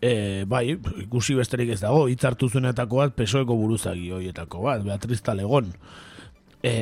e, 0.00 0.44
bai, 0.48 0.76
ikusi 1.06 1.36
besterik 1.38 1.72
ez 1.74 1.80
dago, 1.80 2.06
hitzartu 2.12 2.50
zuenetako 2.50 3.00
bat 3.02 3.16
pesoeko 3.16 3.56
buruzagi 3.56 4.10
hoietako 4.12 4.66
bat, 4.68 4.84
Beatriz 4.84 5.22
Talegon. 5.24 5.72
E, 6.62 6.74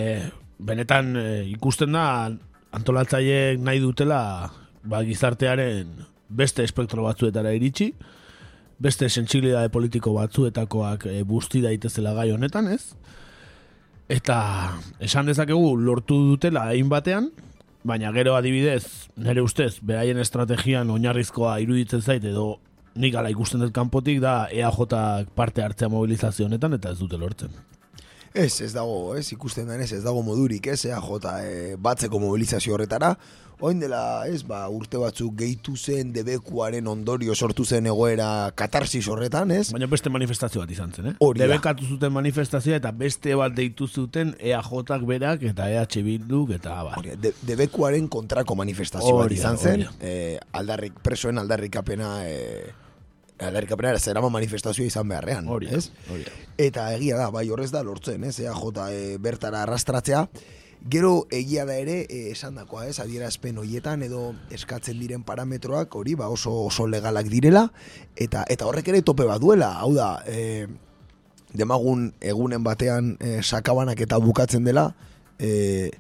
benetan 0.59 1.15
e, 1.21 1.29
ikusten 1.55 1.95
da 1.95 2.07
antolatzaileek 2.75 3.63
nahi 3.63 3.81
dutela 3.83 4.51
ba, 4.83 5.05
gizartearen 5.07 5.95
beste 6.29 6.65
espektro 6.67 7.05
batzuetara 7.07 7.55
iritsi, 7.55 7.93
beste 8.85 9.09
sentsibilidade 9.09 9.71
politiko 9.73 10.13
batzuetakoak 10.19 11.09
e, 11.09 11.23
busti 11.25 11.63
daitezela 11.65 12.13
gai 12.17 12.31
honetan, 12.35 12.69
ez? 12.75 12.93
Eta 14.13 14.37
esan 15.01 15.31
dezakegu 15.31 15.73
lortu 15.81 16.19
dutela 16.29 16.67
egin 16.75 16.91
batean, 16.93 17.31
baina 17.85 18.13
gero 18.13 18.37
adibidez, 18.37 19.09
nire 19.17 19.45
ustez, 19.45 19.79
beraien 19.81 20.21
estrategian 20.21 20.93
oinarrizkoa 20.93 21.57
iruditzen 21.65 22.05
zait 22.05 22.25
edo 22.25 22.59
nik 23.01 23.17
ala 23.19 23.33
ikusten 23.33 23.65
dut 23.65 23.73
kanpotik 23.75 24.21
da 24.23 24.45
EAJ 24.53 25.31
parte 25.35 25.65
hartzea 25.65 25.89
mobilizazio 25.93 26.47
honetan 26.47 26.77
eta 26.77 26.93
ez 26.93 27.01
dute 27.01 27.19
lortzen. 27.21 27.57
Ez, 28.35 28.61
ez 28.61 28.73
dago, 28.75 29.15
ez, 29.15 29.29
ikusten 29.33 29.69
denez, 29.71 29.93
ez 29.95 30.03
dago 30.03 30.23
modurik, 30.27 30.67
ez, 30.67 30.81
EAJ 30.89 31.27
e, 31.39 31.77
batzeko 31.79 32.19
mobilizazio 32.19 32.75
horretara, 32.75 33.15
Oin 33.63 33.79
dela, 33.79 34.27
ez, 34.27 34.43
ba, 34.43 34.65
urte 34.69 34.99
batzuk 34.99 35.37
gehitu 35.39 35.77
zen 35.79 36.11
debekuaren 36.13 36.89
ondorio 36.91 37.37
sortu 37.39 37.65
zen 37.65 37.87
egoera 37.87 38.51
katarsis 38.59 39.07
horretan, 39.09 39.53
ez? 39.55 39.69
Baina 39.73 39.87
beste 39.91 40.11
manifestazio 40.11 40.65
bat 40.65 40.73
izan 40.75 40.91
zen, 40.93 41.13
eh? 41.13 41.15
Debekatu 41.39 41.87
zuten 41.87 42.13
manifestazioa 42.17 42.81
eta 42.83 42.91
beste 42.99 43.37
bat 43.39 43.55
deitu 43.55 43.87
zuten 43.87 44.35
EAJak 44.41 45.07
berak 45.07 45.47
eta 45.53 45.71
EH 45.71 46.03
Bilduk 46.05 46.57
eta 46.59 46.75
ba. 46.83 46.99
de, 47.01 47.33
debekuaren 47.47 48.09
kontrako 48.11 48.59
manifestazio 48.59 49.17
bat 49.23 49.33
izan 49.33 49.57
zen, 49.57 49.87
eh, 50.01 50.41
aldarrik, 50.53 50.99
presoen 51.07 51.39
aldarrikapena... 51.39 52.17
Eh, 52.27 52.73
Aldarrikapena 53.39 53.91
era 53.91 53.99
zerama 53.99 54.31
manifestazioa 54.31 54.87
izan 54.87 55.09
beharrean, 55.11 55.49
ez? 55.67 55.89
Eta 56.59 56.93
egia 56.95 57.17
da, 57.19 57.31
bai 57.35 57.49
horrez 57.51 57.73
da 57.75 57.83
lortzen, 57.83 58.25
ez? 58.25 58.39
EAJ 58.39 58.79
e, 58.91 59.17
bertara 59.19 59.65
arrastratzea, 59.65 60.29
Gero 60.85 61.27
egia 61.33 61.65
da 61.65 61.79
ere, 61.81 62.03
e, 62.13 62.31
esan 62.35 62.59
dakoa, 62.59 62.85
ez, 62.91 62.99
adierazpen 63.01 63.57
hoietan 63.57 64.03
edo 64.05 64.35
eskatzen 64.53 64.99
diren 65.01 65.23
parametroak 65.25 65.97
hori 65.97 66.13
ba 66.21 66.29
oso 66.29 66.53
oso 66.67 66.85
legalak 66.87 67.31
direla 67.33 67.71
eta 68.21 68.43
eta 68.53 68.67
horrek 68.69 68.91
ere 68.93 69.01
tope 69.01 69.25
bat 69.25 69.41
duela. 69.41 69.71
Hau 69.81 69.95
da, 69.97 70.19
e, 70.29 70.67
demagun 71.57 72.11
egunen 72.21 72.67
batean 72.67 73.15
e, 73.17 73.39
sakabanak 73.41 74.03
eta 74.05 74.21
bukatzen 74.21 74.69
dela, 74.69 74.91
e, 75.39 75.91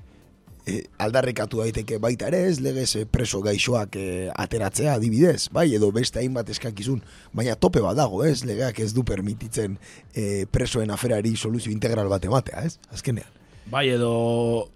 e, 0.66 0.82
aldarrikatu 0.98 1.60
daiteke 1.62 1.98
baita 2.02 2.28
ere, 2.30 2.44
ez 2.48 2.60
legez 2.64 2.90
e, 3.00 3.04
preso 3.06 3.40
gaixoak 3.44 3.98
e, 4.00 4.06
ateratzea 4.30 4.96
adibidez, 4.98 5.48
bai, 5.54 5.68
edo 5.76 5.90
beste 5.94 6.20
hainbat 6.22 6.50
eskakizun, 6.54 7.02
baina 7.32 7.56
tope 7.56 7.82
bat 7.84 7.96
dago, 7.98 8.22
ez, 8.24 8.42
legeak 8.48 8.80
ez 8.84 8.92
du 8.96 9.04
permititzen 9.06 9.78
e, 10.14 10.44
presoen 10.50 10.92
aferari 10.94 11.34
soluzio 11.36 11.72
integral 11.72 12.10
bat 12.12 12.24
ematea, 12.24 12.64
ez, 12.64 12.78
azkenean. 12.94 13.28
Bai, 13.70 13.88
edo 13.92 14.68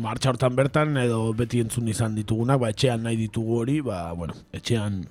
martxa 0.00 0.30
hortan 0.30 0.54
bertan, 0.58 0.94
edo 1.02 1.32
beti 1.34 1.62
entzun 1.64 1.88
izan 1.90 2.14
ditugunak, 2.18 2.60
ba, 2.62 2.70
etxean 2.74 3.02
nahi 3.06 3.18
ditugu 3.18 3.60
hori, 3.62 3.80
ba, 3.86 4.04
bueno, 4.18 4.36
etxean 4.54 5.02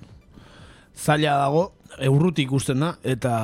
zaila 0.96 1.36
dago, 1.40 1.70
eurrutik 1.98 2.48
ikusten 2.48 2.80
da, 2.84 2.94
eta 3.04 3.34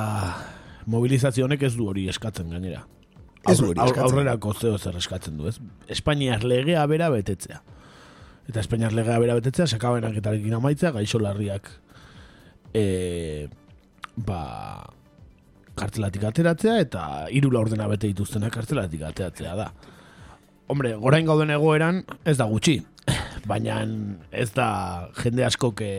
mobilizazio 0.87 1.45
honek 1.45 1.67
ez 1.67 1.75
du 1.77 1.89
hori 1.89 2.07
eskatzen 2.09 2.53
gainera. 2.53 2.85
Ez 3.45 3.57
du 3.59 3.69
hori 3.69 3.79
eskatzen. 3.79 4.03
Aurrerako 4.05 4.53
zeo 4.53 4.77
zer 4.77 4.97
eskatzen 4.99 5.37
du, 5.37 5.47
ez? 5.47 5.57
Espainiar 5.91 6.43
legea 6.47 6.85
bera 6.89 7.09
betetzea. 7.13 7.61
Eta 8.47 8.61
Espainiar 8.63 8.95
legea 8.95 9.19
bera 9.19 9.35
betetzea, 9.37 9.67
sakabenak 9.67 10.17
eta 10.21 10.33
amaitzea, 10.57 10.91
gaixo 10.95 11.19
larriak 11.19 11.69
e, 12.73 13.47
ba, 14.15 14.41
kartzelatik 15.77 16.25
ateratzea 16.29 16.77
eta 16.81 17.03
hiru 17.33 17.51
ordena 17.57 17.87
bete 17.87 18.09
dituztenak 18.11 18.53
kartzelatik 18.53 19.03
ateratzea 19.07 19.55
da. 19.55 19.71
Hombre, 20.67 20.95
gorain 20.99 21.27
gauden 21.27 21.53
egoeran 21.53 22.03
ez 22.25 22.37
da 22.37 22.47
gutxi, 22.49 22.81
baina 23.49 23.81
ez 24.31 24.49
da 24.55 24.69
jende 25.21 25.45
asko 25.47 25.71
ke 25.77 25.91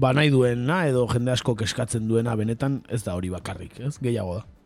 ba 0.00 0.12
nahi 0.16 0.30
duena 0.32 0.86
edo 0.88 1.06
jende 1.10 1.32
asko 1.32 1.56
eskatzen 1.64 2.08
duena 2.08 2.36
benetan 2.36 2.82
ez 2.88 3.02
da 3.04 3.14
hori 3.14 3.30
bakarrik, 3.32 3.80
ez? 3.80 3.96
Gehiago 4.00 4.40
da. 4.40 4.59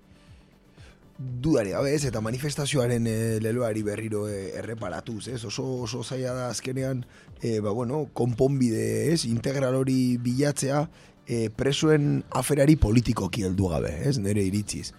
Dudari 1.16 1.70
gabe 1.70 1.92
ez, 1.94 2.02
eta 2.08 2.18
manifestazioaren 2.24 3.06
e, 3.06 3.16
leloari 3.38 3.84
berriro 3.86 4.24
e, 4.26 4.48
erreparatuz, 4.58 5.28
ez? 5.30 5.44
Oso, 5.46 5.62
oso 5.86 6.02
zaila 6.02 6.32
da 6.34 6.48
azkenean, 6.50 7.04
e, 7.40 7.60
ba 7.62 7.70
bueno, 7.70 8.08
konponbide, 8.12 9.12
ez? 9.12 9.24
Integral 9.30 9.76
hori 9.78 10.16
bilatzea, 10.18 10.88
e, 11.26 11.50
presoen 11.54 12.24
aferari 12.34 12.74
politikoki 12.76 13.46
heldu 13.46 13.70
gabe, 13.70 13.94
ez, 14.08 14.16
nire 14.18 14.42
iritziz. 14.42 14.90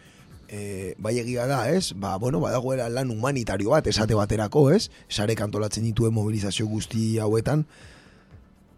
E, 0.48 0.94
bai 1.02 1.18
egia 1.20 1.50
da, 1.52 1.66
ez, 1.68 1.92
ba, 2.00 2.16
bueno, 2.22 2.40
badagoela 2.40 2.88
lan 2.90 3.12
humanitario 3.12 3.76
bat, 3.76 3.92
esate 3.92 4.16
baterako, 4.16 4.70
ez, 4.72 4.88
sare 5.10 5.36
kantolatzen 5.36 5.84
dituen 5.84 6.16
mobilizazio 6.16 6.68
guzti 6.72 7.18
hauetan, 7.20 7.66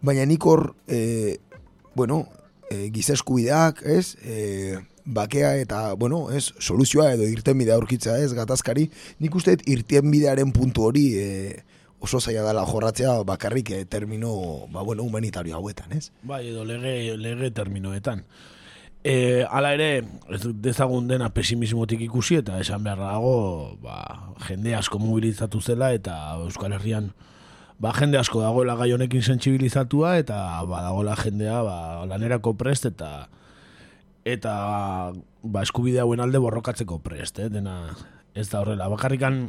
baina 0.02 0.26
nik 0.26 0.42
hor, 0.42 0.72
e, 0.90 1.38
bueno, 1.94 2.24
e, 2.66 2.88
gizeskubideak, 2.90 3.84
ez, 3.86 4.16
e, 4.26 4.80
bakea 5.08 5.54
eta, 5.62 5.94
bueno, 5.94 6.28
ez, 6.30 6.52
soluzioa 6.60 7.12
edo 7.16 7.26
irten 7.28 7.58
bidea 7.58 7.78
aurkitza, 7.78 8.18
ez, 8.20 8.32
gatazkari, 8.36 8.88
nik 9.24 9.34
uste 9.34 9.56
irten 9.66 10.10
bidearen 10.12 10.52
puntu 10.52 10.84
hori, 10.88 11.06
e, 11.18 11.28
oso 11.98 12.20
zaila 12.20 12.44
dela 12.46 12.66
jorratzea 12.68 13.22
bakarrik 13.26 13.72
eh, 13.74 13.84
termino, 13.84 14.30
ba, 14.72 14.82
bueno, 14.82 15.02
humanitario 15.02 15.56
hauetan, 15.56 15.96
ez? 15.96 16.10
Bai, 16.22 16.46
edo 16.52 16.64
lege, 16.68 17.16
lege 17.16 17.50
terminoetan. 17.50 18.22
E, 19.02 19.44
ala 19.50 19.72
ere, 19.74 20.04
ez 20.34 20.42
dezagun 20.62 21.08
dena 21.08 21.30
pesimismotik 21.32 22.02
ikusi 22.08 22.40
eta 22.42 22.58
esan 22.60 22.84
behar 22.84 23.00
dago, 23.00 23.78
ba, 23.82 24.02
jende 24.46 24.74
asko 24.76 25.00
mobilizatu 25.02 25.62
zela 25.62 25.92
eta 25.96 26.18
Euskal 26.42 26.74
Herrian 26.76 27.12
ba, 27.78 27.92
jende 27.94 28.18
asko 28.18 28.42
dagoela 28.42 28.76
gai 28.78 28.90
honekin 28.92 29.22
sentsibilizatua 29.22 30.18
eta 30.22 30.38
ba, 30.66 30.82
dagoela 30.88 31.16
jendea 31.18 31.62
ba, 31.62 31.78
lanerako 32.10 32.54
prest 32.58 32.90
eta 32.90 33.28
eta 34.24 35.12
ba, 35.42 35.62
eskubide 35.62 36.00
hauen 36.00 36.20
alde 36.20 36.40
borrokatzeko 36.42 37.00
prest, 37.04 37.38
eh? 37.38 37.48
dena 37.52 37.94
ez 38.34 38.48
da 38.50 38.60
horrela. 38.60 38.88
Bakarrikan, 38.88 39.48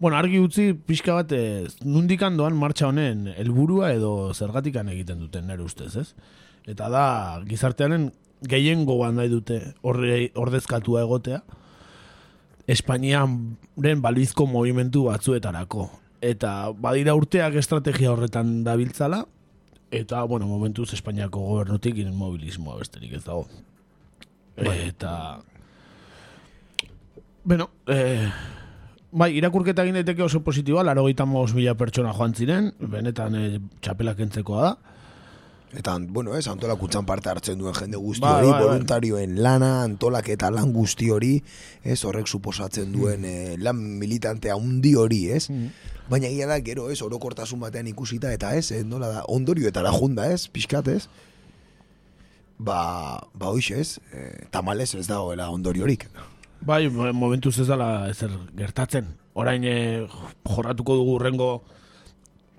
bueno, 0.00 0.16
argi 0.16 0.40
utzi 0.42 0.72
pixka 0.74 1.14
bat 1.18 1.32
ez, 1.32 1.76
nundikan 1.84 2.36
doan 2.36 2.56
martxa 2.58 2.88
honen 2.88 3.28
helburua 3.36 3.92
edo 3.94 4.32
zergatikan 4.34 4.88
egiten 4.92 5.20
duten 5.22 5.46
nere 5.46 5.64
ustez, 5.66 5.94
ez? 5.96 6.08
Eta 6.66 6.88
da, 6.90 7.04
gizartearen 7.46 8.10
gehien 8.46 8.84
gogoan 8.86 9.16
nahi 9.20 9.30
dute 9.32 9.60
horre, 9.82 10.26
ordezkatua 10.34 11.06
egotea, 11.06 11.44
Espainiaren 12.66 14.00
balizko 14.02 14.42
movimentu 14.50 15.04
batzuetarako. 15.06 15.84
Eta 16.18 16.72
badira 16.74 17.14
urteak 17.14 17.54
estrategia 17.60 18.10
horretan 18.10 18.64
dabiltzala, 18.66 19.20
eta, 19.94 20.24
bueno, 20.26 20.48
momentuz 20.50 20.92
Espainiako 20.96 21.44
gobernutik 21.46 22.00
mobilismoa 22.10 22.80
besterik 22.80 23.12
ez 23.20 23.22
dago. 23.24 23.46
Eta... 24.56 25.40
Bueno, 27.44 27.70
eh, 27.86 28.26
bai, 29.12 29.30
irakurketa 29.38 29.84
egin 29.84 30.00
daiteke 30.00 30.24
oso 30.24 30.42
positiboa, 30.42 30.82
laro 30.82 31.04
mila 31.54 31.74
pertsona 31.74 32.12
joan 32.12 32.34
ziren, 32.34 32.72
benetan 32.80 33.34
eh, 33.34 33.60
txapelak 33.80 34.20
entzekoa 34.20 34.62
da. 34.62 34.76
Eta, 35.76 35.98
bueno, 36.00 36.34
ez, 36.36 36.46
antolakuntzan 36.48 37.04
parte 37.04 37.28
hartzen 37.28 37.58
duen 37.58 37.74
jende 37.74 37.98
guzti 37.98 38.22
Bai, 38.22 38.38
hori, 38.38 38.50
bai, 38.50 38.60
bai. 38.60 38.68
voluntarioen 38.68 39.42
lana, 39.42 39.82
antolak 39.82 40.28
eta 40.32 40.50
lan 40.50 40.72
guzti 40.72 41.10
hori, 41.10 41.42
ez, 41.82 41.98
horrek 42.04 42.26
suposatzen 42.26 42.92
duen 42.94 43.24
eh, 43.28 43.56
lan 43.58 43.76
militante 44.00 44.50
handi 44.50 44.94
hori, 44.96 45.26
ez? 45.36 45.48
Baina 46.08 46.30
egia 46.30 46.46
da, 46.46 46.60
gero, 46.64 46.88
ez, 46.90 47.00
orokortasun 47.02 47.60
batean 47.60 47.90
ikusita, 47.90 48.32
eta 48.32 48.54
ez, 48.56 48.70
eh, 48.72 48.84
nola 48.86 49.10
da, 49.18 49.24
ondorio 49.28 49.68
eta 49.68 49.84
junda, 49.92 50.30
ez, 50.32 50.46
pixkat, 50.48 50.88
ez? 50.88 51.08
Ba, 52.58 53.20
ba, 53.34 53.50
hoxe, 53.52 53.80
ez, 53.80 53.98
eh, 54.12 54.46
tamalez 54.50 54.94
ez 54.94 55.06
dagoela 55.06 55.50
ondoriorik. 55.50 56.06
Bai, 56.60 56.88
mo- 56.88 57.12
momentuz 57.12 57.58
ez 57.60 57.66
dala 57.68 58.08
ezer 58.08 58.30
gertatzen. 58.56 59.10
Orain 59.34 59.64
eh, 59.64 60.06
jorratuko 60.48 60.94
dugu 60.96 61.18
urrengo 61.18 61.50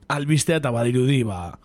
albistea 0.08 0.58
eta 0.62 0.70
badirudi, 0.72 1.24
ba, 1.24 1.58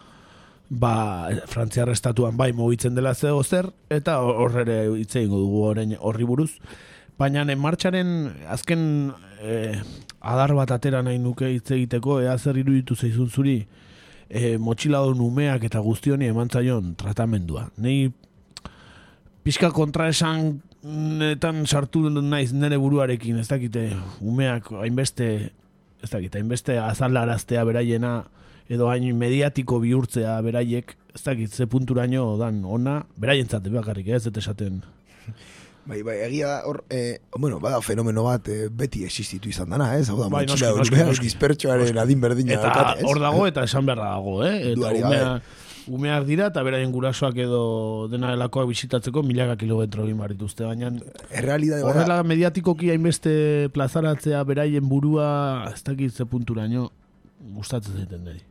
ba, 0.71 1.29
Frantziar 1.47 1.91
estatuan 1.93 2.37
bai 2.41 2.53
mugitzen 2.57 2.95
dela 2.97 3.12
zego 3.15 3.43
zer, 3.45 3.69
eta 3.91 4.19
hor 4.25 4.57
ere 4.65 4.87
hitz 4.97 5.15
egingo 5.17 5.39
dugu 5.45 5.62
orain 5.69 5.93
horri 6.01 6.25
buruz. 6.25 6.53
Baina 7.19 7.43
en 7.45 7.59
martxaren 7.61 8.33
azken 8.49 9.12
eh, 9.45 9.77
adar 10.21 10.55
bat 10.57 10.71
atera 10.73 11.03
nahi 11.05 11.19
nuke 11.21 11.51
hitz 11.53 11.71
egiteko, 11.77 12.21
ea 12.25 12.39
zer 12.39 12.57
iruditu 12.57 12.97
zaizun 12.97 13.29
zuri 13.29 13.67
eh, 14.33 14.57
motxiladun 14.59 15.21
umeak 15.21 15.69
eta 15.69 15.81
guztioni 15.85 16.31
eman 16.33 16.51
zaion 16.51 16.95
tratamendua. 16.99 17.69
Nei 17.77 18.11
pixka 19.45 19.71
kontra 19.75 20.09
esan 20.09 20.62
netan 20.83 21.67
sartu 21.67 22.09
naiz 22.11 22.53
nere 22.53 22.79
buruarekin, 22.81 23.39
ez 23.39 23.49
dakite, 23.51 23.91
umeak 24.21 24.73
hainbeste, 24.83 25.29
ez 26.03 26.11
dakite, 26.11 26.41
hainbeste 26.41 26.79
azalaraztea 26.83 27.62
beraiena, 27.69 28.23
edo 28.73 28.89
hain 28.91 29.07
mediatiko 29.19 29.79
bihurtzea 29.83 30.41
beraiek, 30.43 30.97
ez 31.15 31.23
dakit, 31.23 31.53
ze 31.53 31.69
punturaino 31.71 32.37
dan 32.41 32.65
ona, 32.65 33.03
beraientzat 33.21 33.69
bakarrik, 33.71 34.09
ez 34.09 34.25
dut 34.27 34.43
esaten. 34.43 34.83
Bai, 35.85 35.99
bai, 36.07 36.15
egia 36.29 36.47
da, 36.47 36.59
hor, 36.71 36.85
eh, 36.95 37.19
bueno, 37.37 37.59
bada 37.59 37.81
fenomeno 37.83 38.23
bat 38.23 38.47
eh, 38.49 38.69
beti 38.71 39.03
existitu 39.05 39.49
izan 39.51 39.69
dana, 39.73 39.97
ez? 39.99 40.04
Hau 40.13 40.19
da, 40.21 40.28
Bai, 40.30 40.45
motxila 40.47 40.75
umeak 40.78 41.09
noski. 41.09 41.26
dispertsoaren 41.26 41.99
adin 41.99 42.21
berdina 42.23 42.54
Eta 42.54 42.69
daukate, 42.71 43.00
ez? 43.00 43.09
hor 43.11 43.19
dago 43.19 43.47
eta 43.50 43.65
esan 43.67 43.87
beharra 43.89 44.13
dago, 44.15 44.37
eh? 44.47 44.73
Eta 44.73 44.93
gabe. 44.93 45.02
umea, 45.02 45.33
umeak 45.91 46.25
dira 46.28 46.47
eta 46.52 46.63
beraien 46.63 46.93
gurasoak 46.95 47.35
edo 47.43 48.06
dena 48.13 48.30
delakoak 48.30 48.69
bisitatzeko 48.71 49.25
milaka 49.26 49.56
kilometro 49.59 50.04
egin 50.06 50.21
behar 50.23 50.37
dituzte, 50.37 50.63
baina 50.65 50.93
Errealidade 51.35 51.83
bada, 51.83 51.91
horrela 51.97 52.23
mediatikoki 52.23 52.93
hainbeste 52.95 53.69
plazaratzea 53.75 54.45
beraien 54.47 54.87
burua 54.89 55.67
ez 55.75 55.83
dakit 55.83 56.15
ze 56.15 56.25
punturaino 56.30 56.93
gustatzen 57.56 57.97
zaiten 57.99 58.23
niri. 58.23 58.45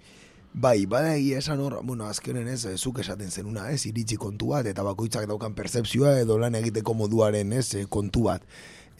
Bai, 0.53 0.85
bada 0.85 1.13
egia 1.15 1.39
esan 1.39 1.61
hor, 1.63 1.77
bueno, 1.87 2.05
azkenen 2.11 2.49
ez, 2.51 2.65
eh, 2.65 2.75
zuk 2.77 2.99
esaten 2.99 3.31
zenuna, 3.31 3.69
ez, 3.71 3.85
iritsi 3.87 4.17
kontu 4.19 4.49
bat, 4.51 4.67
eta 4.67 4.83
bakoitzak 4.83 5.23
daukan 5.29 5.53
percepzioa 5.55 6.17
edo 6.19 6.35
lan 6.37 6.55
egiteko 6.59 6.93
moduaren, 6.93 7.53
ez, 7.53 7.73
eh, 7.75 7.85
kontu 7.87 8.25
bat. 8.27 8.43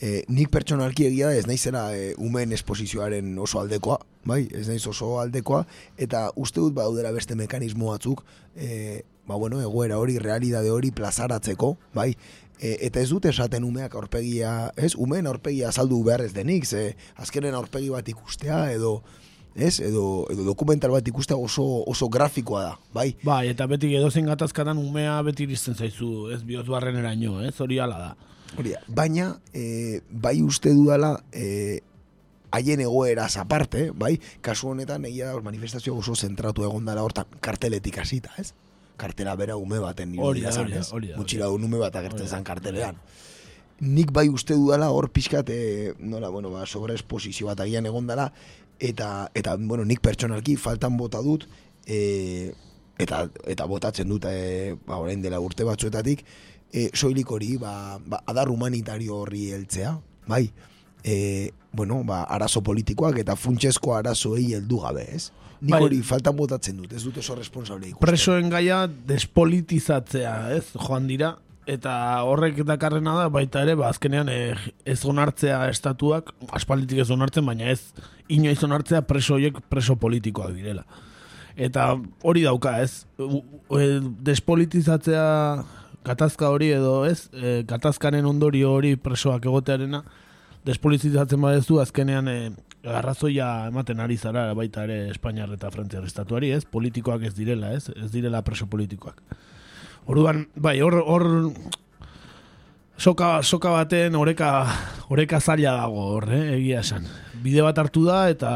E, 0.01 0.23
nik 0.29 0.49
pertsonalki 0.49 1.05
egia 1.05 1.27
da, 1.27 1.35
ez 1.35 1.45
naizera 1.45 1.91
e, 1.93 2.15
umen 2.17 2.55
esposizioaren 2.55 3.37
oso 3.37 3.59
aldekoa, 3.59 3.99
bai, 4.25 4.47
ez 4.49 4.63
naiz 4.69 4.81
oso 4.87 5.19
aldekoa, 5.19 5.65
eta 5.97 6.31
uste 6.35 6.57
dut 6.63 6.73
baudela 6.73 7.11
beste 7.11 7.35
mekanismo 7.35 7.91
batzuk, 7.91 8.23
e, 8.55 9.03
ba, 9.27 9.35
bueno, 9.35 9.59
egoera 9.61 9.99
hori, 10.01 10.17
realidade 10.17 10.71
hori 10.71 10.89
plazaratzeko, 10.89 11.75
bai, 11.93 12.15
e, 12.57 12.77
eta 12.87 13.03
ez 13.03 13.09
dut 13.11 13.27
esaten 13.29 13.67
umeak 13.67 13.93
aurpegia, 13.99 14.71
ez, 14.73 14.95
umeen 14.95 15.27
aurpegia 15.27 15.69
azaldu 15.69 16.01
behar 16.07 16.25
ez 16.25 16.31
denik, 16.33 16.65
ze 16.65 16.95
azkenen 17.21 17.53
aurpegi 17.53 17.91
bat 17.93 18.09
ikustea, 18.09 18.71
edo, 18.73 19.03
ez, 19.55 19.79
edo, 19.83 20.25
edo 20.31 20.45
dokumental 20.47 20.91
bat 20.91 21.07
ikustea 21.07 21.37
oso, 21.37 21.83
oso 21.87 22.09
grafikoa 22.09 22.63
da, 22.63 22.73
bai, 22.93 23.11
Bai, 23.23 23.49
eta 23.51 23.67
beti 23.67 23.93
edozein 23.95 24.29
gatazkatan 24.31 24.79
umea 24.79 25.19
beti 25.27 25.43
iristen 25.43 25.75
zaizu, 25.75 26.29
ez 26.31 26.41
bihotz 26.47 26.69
barreneraino, 26.71 27.41
ez? 27.43 27.55
Hori 27.61 27.79
hala 27.79 27.99
da. 27.99 28.11
Hori 28.57 28.75
baina 28.87 29.33
e, 29.53 30.01
bai 30.11 30.41
uste 30.43 30.73
dudala 30.75 31.13
e, 31.31 31.79
haien 32.51 32.83
egoeraz 32.83 33.37
aparte, 33.39 33.89
bai, 33.95 34.17
kasu 34.43 34.71
honetan 34.71 35.05
egia 35.07 35.31
da 35.31 35.39
manifestazio 35.43 35.95
oso 35.95 36.15
zentratu 36.15 36.65
egon 36.67 36.85
dela 36.85 37.03
hortan 37.03 37.39
karteletik 37.39 38.01
hasita, 38.03 38.33
ez? 38.37 38.51
Kartela 38.99 39.35
bera 39.35 39.55
ume 39.57 39.79
baten 39.81 40.13
Hori 40.19 40.43
da, 40.43 40.53
hori 40.59 40.75
da, 40.75 40.85
hori 40.91 41.37
da, 41.39 41.49
ume 41.49 41.79
bat 41.81 41.95
agertzen 41.95 42.27
zan 42.27 42.43
kartelean. 42.43 42.99
Nik 43.81 44.11
bai 44.13 44.27
uste 44.29 44.53
dudala 44.53 44.91
hor 44.93 45.07
pixkat, 45.09 45.49
e, 45.49 45.93
nola, 45.97 46.29
bueno, 46.29 46.51
ba, 46.53 46.67
sobre 46.69 46.93
esposizio 46.93 47.47
bat 47.49 47.63
agian 47.63 47.87
egon 47.89 48.05
dela, 48.05 48.27
eta, 48.81 49.29
eta, 49.37 49.55
bueno, 49.57 49.85
nik 49.85 50.01
pertsonalki 50.01 50.57
faltan 50.57 50.97
bota 50.97 51.21
dut, 51.21 51.45
e, 51.85 52.51
eta, 53.01 53.23
eta 53.49 53.67
botatzen 53.69 54.09
dut, 54.09 54.25
e, 54.25 54.73
ba, 54.87 54.97
orain 54.97 55.21
dela 55.21 55.39
urte 55.43 55.67
batzuetatik, 55.67 56.25
e, 56.73 56.89
soilik 56.97 57.29
hori, 57.31 57.55
ba, 57.61 57.99
ba, 58.01 58.23
adar 58.31 58.49
humanitario 58.49 59.21
horri 59.21 59.51
heltzea, 59.53 59.93
bai, 60.27 60.47
e, 61.03 61.51
bueno, 61.71 62.01
ba, 62.07 62.23
arazo 62.23 62.63
politikoak 62.65 63.21
eta 63.21 63.37
funtsezko 63.37 63.95
arazoei 63.95 64.51
heldu 64.57 64.81
gabe, 64.81 65.05
ez? 65.13 65.29
Nik 65.61 65.75
Bai. 65.75 65.83
hori 65.85 66.01
faltan 66.01 66.33
botatzen 66.33 66.79
dut, 66.81 66.93
ez 66.97 67.03
dut 67.05 67.19
oso 67.21 67.35
responsable 67.37 67.91
ikusten. 67.91 68.01
Presoen 68.01 68.49
gaia 68.49 68.87
despolitizatzea, 68.89 70.33
ez, 70.57 70.65
joan 70.73 71.05
dira, 71.09 71.35
eta 71.71 71.93
horrek 72.27 72.63
dakarrena 72.67 73.13
da, 73.15 73.27
baita 73.31 73.61
ere, 73.63 73.77
ba, 73.79 73.89
azkenean 73.91 74.29
eh, 74.31 74.55
ez 74.85 74.99
onartzea 75.07 75.63
estatuak, 75.71 76.33
aspalditik 76.57 77.03
ez 77.03 77.09
onartzen, 77.13 77.45
baina 77.47 77.69
ez 77.71 77.93
inoiz 78.31 78.59
onartzea 78.67 79.03
preso 79.07 79.37
horiek 79.37 79.61
preso 79.71 79.95
politikoak 79.99 80.55
direla. 80.57 80.85
Eta 81.55 81.93
hori 82.23 82.43
dauka, 82.47 82.77
ez, 82.83 83.05
U- 83.19 83.43
e, 83.77 83.99
despolitizatzea 84.23 85.23
gatazka 86.07 86.49
hori 86.49 86.71
edo, 86.75 87.03
ez, 87.05 87.29
e, 87.33 87.61
gatazkaren 87.67 88.25
ondorio 88.25 88.71
hori 88.73 88.95
presoak 88.95 89.45
egotearena, 89.45 90.03
despolitizatzen 90.65 91.41
badezu, 91.43 91.79
azkenean 91.83 92.27
e, 92.31 92.37
arrazoia 92.87 93.67
ematen 93.69 93.99
ari 94.01 94.17
zara 94.17 94.47
baita 94.57 94.85
ere 94.87 95.11
Espainiar 95.11 95.51
eta 95.53 95.69
Frantziar 95.73 96.07
estatuari, 96.07 96.51
ez? 96.55 96.63
Politikoak 96.65 97.27
ez 97.29 97.35
direla, 97.37 97.73
ez? 97.77 97.91
Ez 97.95 98.11
direla 98.13 98.41
preso 98.47 98.67
politikoak. 98.71 99.21
Orduan, 100.09 100.47
bai, 100.55 100.79
hor 100.81 100.97
hor 101.05 101.25
soka, 102.97 103.41
soka 103.43 103.69
baten 103.69 104.15
oreka 104.17 104.51
oreka 105.09 105.39
zaila 105.39 105.75
dago 105.77 106.05
hor, 106.15 106.29
eh? 106.33 106.55
egia 106.57 106.81
esan. 106.81 107.05
Bide 107.43 107.61
bat 107.65 107.77
hartu 107.77 108.05
da 108.07 108.23
eta 108.29 108.53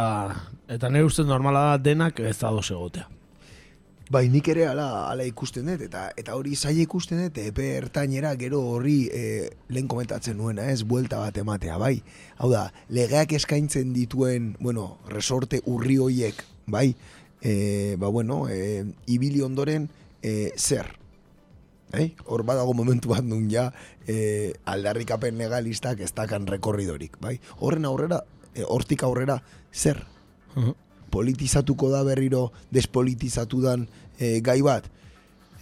eta 0.72 0.90
nire 0.90 1.06
ustez 1.06 1.28
normala 1.28 1.72
da 1.72 1.84
denak 1.92 2.20
ez 2.20 2.38
da 2.40 2.50
egotea. 2.50 3.08
Bai, 4.10 4.28
nik 4.30 4.48
ere 4.54 4.68
ala, 4.70 5.10
ala 5.10 5.24
ikusten 5.26 5.66
dut, 5.66 5.82
eta 5.82 6.12
eta 6.18 6.36
hori 6.38 6.56
zaila 6.56 6.84
ikusten 6.84 7.24
dut, 7.24 7.40
epe 7.42 7.72
ertainera 7.78 8.36
gero 8.38 8.60
horri 8.76 9.08
e, 9.10 9.50
lehen 9.70 9.88
komentatzen 9.90 10.38
nuena, 10.38 10.68
ez, 10.70 10.84
buelta 10.84 11.18
bat 11.24 11.38
ematea, 11.42 11.78
bai. 11.82 11.96
Hau 12.38 12.52
da, 12.52 12.68
legeak 12.90 13.34
eskaintzen 13.34 13.94
dituen, 13.94 14.54
bueno, 14.60 15.00
resorte 15.10 15.64
urri 15.66 15.98
hoiek, 15.98 16.44
bai, 16.68 16.92
e, 17.42 17.96
ba 17.98 18.14
bueno, 18.14 18.44
e, 18.48 18.86
ibili 19.10 19.42
ondoren, 19.42 19.90
e, 20.22 20.52
zer, 20.56 20.86
Bai? 21.92 22.10
Hor 22.26 22.44
badago 22.44 22.74
momentu 22.74 23.14
bat 23.14 23.24
nun 23.24 23.50
ja 23.52 23.70
e, 24.08 24.54
aldarrikapen 24.66 25.38
legalistak 25.38 26.02
ez 26.02 26.12
dakan 26.16 26.48
rekorridorik, 26.50 27.20
bai? 27.22 27.38
Horren 27.60 27.86
aurrera, 27.86 28.24
e, 28.54 28.64
hortik 28.64 29.04
aurrera, 29.04 29.42
zer? 29.74 30.02
politizatuko 31.16 31.90
da 31.92 32.02
berriro 32.04 32.50
despolitizatu 32.76 33.62
dan 33.64 33.86
e, 34.20 34.40
gai 34.44 34.60
bat, 34.66 34.88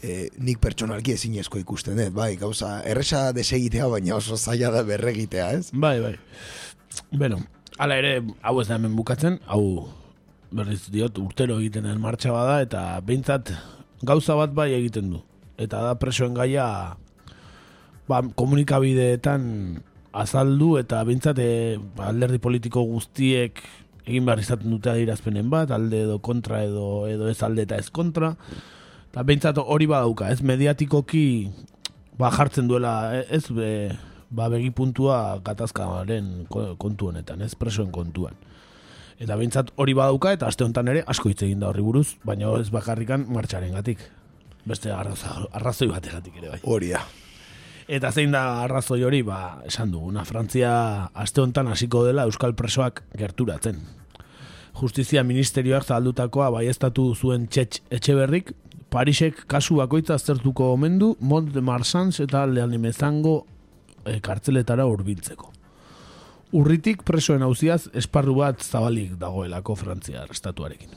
e, 0.02 0.30
nik 0.42 0.62
pertsonalki 0.64 1.14
ezinezko 1.14 1.62
ikusten 1.62 2.00
dut, 2.00 2.14
bai, 2.16 2.34
gauza, 2.42 2.80
erresa 2.90 3.28
desegitea, 3.36 3.88
baina 3.92 4.18
oso 4.18 4.38
zaila 4.38 4.72
da 4.74 4.84
berregitea, 4.88 5.50
ez? 5.60 5.70
Bai, 5.74 6.00
bai. 6.02 6.16
Bueno, 7.12 7.42
ala 7.82 8.00
ere, 8.02 8.16
hau 8.42 8.56
ez 8.62 8.68
da 8.70 8.80
hemen 8.80 8.96
bukatzen, 8.98 9.40
hau 9.46 9.90
berriz 10.54 10.84
diot, 10.94 11.18
urtero 11.18 11.58
egiten 11.62 11.88
den 11.90 12.02
martxa 12.02 12.34
bada, 12.34 12.60
eta 12.66 12.84
behintzat 13.06 13.54
gauza 14.06 14.38
bat 14.38 14.54
bai 14.54 14.72
egiten 14.76 15.14
du. 15.16 15.22
Eta 15.64 15.82
da 15.86 15.96
presoen 16.02 16.36
gaia 16.38 16.68
ba, 18.10 18.22
komunikabideetan 18.36 19.44
azaldu 20.14 20.78
eta 20.78 21.02
behintzat 21.08 21.40
e, 21.42 21.50
alderdi 21.98 22.40
politiko 22.44 22.84
guztiek 22.86 23.60
egin 24.04 24.28
behar 24.28 24.42
izaten 24.44 24.70
dute 24.74 24.92
adirazpenen 24.92 25.50
bat, 25.50 25.72
alde 25.72 26.04
edo 26.06 26.20
kontra 26.24 26.62
edo, 26.66 27.08
edo 27.08 27.30
ez 27.32 27.40
alde 27.46 27.64
eta 27.66 27.80
ez 27.80 27.90
kontra. 27.90 28.34
Eta 29.12 29.24
behintzat 29.24 29.62
hori 29.64 29.88
badauka, 29.88 30.30
ez 30.34 30.44
mediatikoki 30.44 31.26
ba, 32.20 32.30
jartzen 32.34 32.68
duela, 32.68 32.96
e, 33.16 33.24
ez 33.34 33.48
be, 33.54 33.70
ba, 34.30 34.50
begi 34.52 34.74
puntua 34.76 35.40
gatazkaren 35.46 36.50
kontu 36.50 37.14
honetan, 37.14 37.42
ez 37.42 37.56
presoen 37.56 37.94
kontuan. 37.96 38.36
Eta 39.24 39.38
behintzat 39.40 39.72
hori 39.80 39.96
badauka 39.96 40.34
eta 40.36 40.50
aste 40.50 40.66
honetan 40.66 40.90
ere 40.92 41.06
asko 41.08 41.32
hitz 41.32 41.44
egin 41.46 41.62
da 41.64 41.70
horri 41.72 41.86
buruz, 41.86 42.18
baina 42.28 42.52
ez 42.60 42.70
bakarrikan 42.74 43.26
martxaren 43.32 43.74
gatik. 43.78 44.04
Beste 44.66 44.92
arrazo, 44.92 45.50
arrazoi 45.52 45.90
bategatik 45.92 46.38
ere 46.40 46.54
bai. 46.54 46.60
Hori 46.64 46.94
da. 46.94 47.04
Eta 47.92 48.12
zein 48.12 48.32
da 48.32 48.64
arrazoi 48.64 49.02
hori, 49.04 49.22
ba, 49.28 49.60
esan 49.68 49.92
duguna, 49.92 50.24
Frantzia 50.24 50.74
aste 51.14 51.44
honetan 51.44 51.68
hasiko 51.68 52.06
dela 52.08 52.24
Euskal 52.30 52.56
Presoak 52.56 53.04
gerturatzen. 53.20 53.82
Justizia 54.80 55.24
Ministerioak 55.24 55.84
zaldutakoa 55.86 56.50
baiestatu 56.56 57.12
zuen 57.16 57.50
txetx 57.52 57.84
etxeberrik, 57.92 58.54
Parisek 58.94 59.48
kasu 59.50 59.80
bakoitza 59.80 60.14
aztertuko 60.14 60.68
omendu 60.76 61.16
Mont 61.20 61.48
de 61.50 61.62
Marsans 61.66 62.20
eta 62.22 62.44
Lean 62.46 62.76
Emezango 62.78 63.40
e, 64.06 64.20
kartzeletara 64.22 64.86
hurbiltzeko. 64.86 65.50
Urritik 66.54 67.02
presoen 67.02 67.42
hauziaz 67.42 67.88
esparru 67.98 68.36
bat 68.38 68.62
zabalik 68.62 69.16
dagoelako 69.18 69.74
Frantzia 69.80 70.28
estatuarekin. 70.30 70.94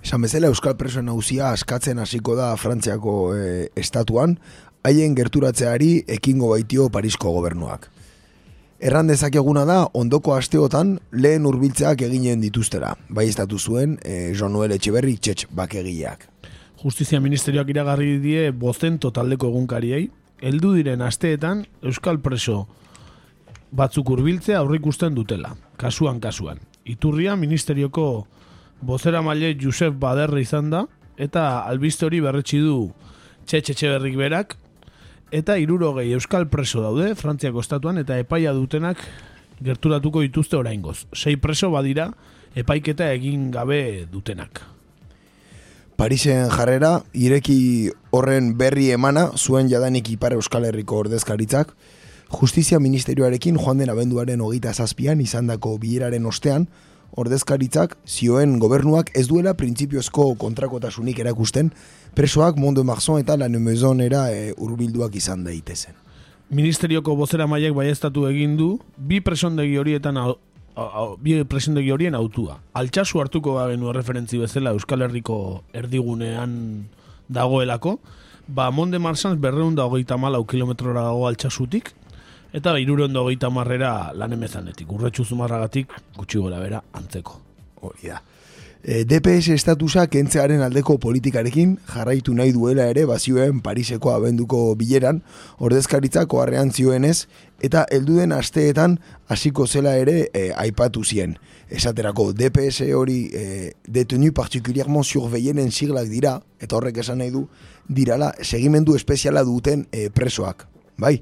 Esan 0.00 0.22
bezala 0.24 0.48
Euskal 0.48 0.78
presoen 0.80 1.10
hauzia 1.12 1.50
askatzen 1.52 1.98
hasiko 2.00 2.34
da 2.36 2.54
Frantziako 2.56 3.14
e, 3.36 3.48
estatuan, 3.76 4.38
haien 4.84 5.14
gerturatzeari 5.16 5.90
ekingo 6.08 6.48
baitio 6.54 6.88
Parisko 6.88 7.32
gobernuak. 7.34 7.90
Erran 8.80 9.10
dezakeguna 9.12 9.66
da, 9.68 9.82
ondoko 9.92 10.32
asteotan 10.32 10.94
lehen 11.12 11.44
hurbiltzeak 11.44 12.00
eginen 12.06 12.40
dituztera, 12.40 12.94
bai 13.10 13.26
estatu 13.28 13.58
zuen 13.58 13.98
e, 14.00 14.32
Jean 14.32 14.56
Noel 14.56 14.72
Etxeberri 14.78 15.18
txetx 15.20 15.50
bakegileak. 15.52 16.24
Justizia 16.80 17.20
Ministerioak 17.20 17.68
iragarri 17.68 18.14
die 18.24 18.48
bozento 18.56 19.12
taldeko 19.12 19.52
egunkariei, 19.52 20.06
heldu 20.40 20.72
diren 20.78 21.04
asteetan 21.04 21.66
Euskal 21.84 22.22
Preso 22.24 22.62
batzuk 23.70 24.08
hurbiltzea 24.10 24.62
aurrikusten 24.64 25.12
dutela, 25.14 25.52
kasuan 25.76 26.24
kasuan. 26.24 26.64
Iturria 26.88 27.36
Ministerioko 27.36 28.26
bozera 28.80 29.22
maile 29.22 29.56
Josef 29.60 29.94
Baderra 29.98 30.40
izan 30.40 30.70
da, 30.70 30.84
eta 31.20 31.60
albiste 31.68 32.06
hori 32.06 32.20
berretsi 32.24 32.60
du 32.64 32.90
txetxe 33.46 33.88
berrik 33.88 34.16
berak, 34.16 34.56
eta 35.30 35.56
irurogei 35.58 36.12
Euskal 36.14 36.48
Preso 36.50 36.82
daude, 36.82 37.14
Frantziako 37.14 37.62
estatuan, 37.62 37.98
eta 37.98 38.18
epaia 38.18 38.52
dutenak 38.54 39.02
gerturatuko 39.60 40.22
dituzte 40.24 40.56
oraingoz. 40.56 41.04
Sei 41.14 41.36
preso 41.36 41.70
badira, 41.70 42.10
epaiketa 42.56 43.10
egin 43.12 43.50
gabe 43.54 44.06
dutenak. 44.10 44.62
Parisen 46.00 46.48
jarrera, 46.48 47.02
ireki 47.12 47.90
horren 48.16 48.54
berri 48.56 48.88
emana, 48.94 49.28
zuen 49.36 49.68
jadanik 49.68 50.08
ipar 50.14 50.32
Euskal 50.32 50.64
Herriko 50.64 51.02
ordezkaritzak, 51.04 51.74
Justizia 52.30 52.78
Ministerioarekin 52.78 53.56
joan 53.58 53.80
den 53.82 53.90
abenduaren 53.90 54.40
hogeita 54.40 54.72
zazpian 54.72 55.20
izandako 55.20 55.74
bileraren 55.82 56.26
ostean, 56.30 56.68
ordezkaritzak 57.18 57.96
zioen 58.06 58.58
gobernuak 58.58 59.10
ez 59.16 59.26
duela 59.28 59.54
printzipiozko 59.54 60.34
kontrakotasunik 60.38 61.18
erakusten, 61.18 61.72
presoak 62.14 62.58
Mondo 62.58 62.84
Marzon 62.84 63.20
eta 63.22 63.36
La 63.36 63.48
Nemezonera 63.48 64.28
e, 64.34 64.52
urbilduak 64.58 65.16
izan 65.16 65.44
daitezen. 65.44 65.96
Ministerioko 66.50 67.14
bozera 67.16 67.46
maiek 67.46 67.74
baiestatu 67.74 68.26
egin 68.26 68.56
du, 68.58 68.72
bi 68.96 69.20
presondegi 69.22 69.76
horietan 69.78 70.18
bi 71.20 71.36
presindegi 71.44 71.90
horien 71.90 72.14
autua. 72.14 72.58
Altxasu 72.78 73.20
hartuko 73.20 73.56
genuen 73.68 73.94
referentzi 73.94 74.38
bezala 74.38 74.72
Euskal 74.74 75.02
Herriko 75.02 75.62
erdigunean 75.74 76.86
dagoelako, 77.28 77.98
ba 78.48 78.70
Monde 78.70 78.98
Marsans 78.98 79.38
berreun 79.38 79.74
da 79.74 79.86
hogeita 79.86 80.16
malau 80.16 80.44
kilometrora 80.44 81.02
dago 81.02 81.26
altxasutik, 81.28 81.92
eta 82.52 82.78
irureun 82.78 83.12
da 83.12 83.22
hogeita 83.22 83.50
marrera 83.50 84.12
lan 84.14 84.32
emezanetik. 84.32 84.90
Urretxu 84.92 85.24
zumarragatik 85.24 85.92
gutxi 86.16 86.38
gora 86.38 86.60
bera 86.60 86.82
antzeko. 86.92 87.40
Hori 87.80 88.10
da. 88.10 88.20
E, 88.80 89.04
DPS 89.04 89.52
estatusa 89.52 90.06
kentzearen 90.08 90.62
aldeko 90.64 90.94
politikarekin 90.98 91.74
jarraitu 91.90 92.32
nahi 92.32 92.54
duela 92.56 92.86
ere 92.88 93.04
bazioen 93.04 93.58
Pariseko 93.60 94.14
abenduko 94.14 94.74
bileran, 94.80 95.20
ordezkaritzako 95.60 96.40
harrean 96.40 96.72
zioenez, 96.72 97.26
eta 97.60 97.84
helduden 97.92 98.32
asteetan 98.32 98.96
hasiko 99.28 99.66
zela 99.66 99.98
ere 100.00 100.30
e, 100.32 100.46
aipatu 100.56 101.04
zien. 101.04 101.36
Esaterako 101.68 102.30
DPS 102.32 102.88
hori 102.96 103.18
e, 103.36 103.44
detenu 103.84 104.32
partikuliarmon 104.32 105.04
surveienen 105.04 105.70
siglak 105.70 106.08
dira, 106.08 106.38
eta 106.58 106.80
horrek 106.80 107.02
esan 107.04 107.20
nahi 107.20 107.36
du, 107.36 107.44
dirala 107.86 108.32
segimendu 108.40 108.96
espeziala 108.96 109.44
duten 109.44 109.84
e, 109.92 110.08
presoak. 110.08 110.64
Bai, 110.96 111.18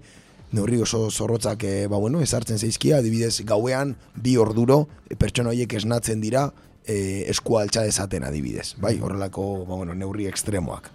neurri 0.53 0.81
oso 0.83 1.11
zorrotzak 1.11 1.65
e, 1.65 1.75
ba, 1.87 1.99
bueno, 1.99 2.23
ezartzen 2.25 2.59
zeizkia, 2.59 2.99
adibidez 3.03 3.43
gauean 3.47 3.97
bi 4.17 4.37
orduro 4.41 4.87
e, 5.09 5.17
pertsona 5.17 5.53
horiek 5.53 5.75
esnatzen 5.81 6.23
dira, 6.25 6.49
e, 6.89 7.25
eskua 7.31 7.63
altxa 7.67 7.85
dezaten 7.87 8.25
adibidez. 8.25 8.73
Bai, 8.81 8.97
horrelako 9.01 9.67
ba, 9.67 9.77
bueno, 9.77 9.95
neurri 9.95 10.29
ekstremoak. 10.31 10.91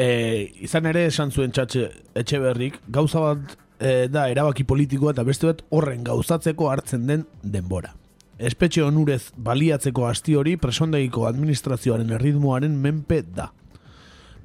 E, 0.00 0.50
izan 0.64 0.88
ere 0.90 1.06
esan 1.10 1.30
zuen 1.30 1.52
txatxe 1.54 1.86
etxe 2.18 2.40
berrik, 2.42 2.80
gauza 2.88 3.22
bat 3.22 3.56
e, 3.78 4.08
da 4.10 4.26
erabaki 4.32 4.64
politikoa 4.68 5.14
eta 5.14 5.24
beste 5.26 5.48
bat 5.50 5.64
horren 5.70 6.04
gauzatzeko 6.06 6.70
hartzen 6.72 7.06
den 7.10 7.26
denbora. 7.42 7.94
Espetxe 8.40 8.82
onurez 8.82 9.34
baliatzeko 9.36 10.06
asti 10.08 10.34
hori 10.34 10.54
presondegiko 10.56 11.26
administrazioaren 11.28 12.14
erritmoaren 12.16 12.78
menpe 12.80 13.20
da. 13.22 13.50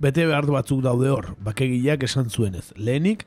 Bete 0.04 0.26
behar 0.28 0.50
batzuk 0.52 0.82
daude 0.84 1.08
hor, 1.08 1.30
bakegileak 1.40 2.04
esan 2.04 2.28
zuenez. 2.30 2.74
Lehenik, 2.76 3.24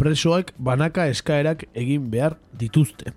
presoak 0.00 0.54
banaka 0.56 1.06
eskaerak 1.12 1.66
egin 1.76 2.08
behar 2.10 2.38
dituzte. 2.56 3.12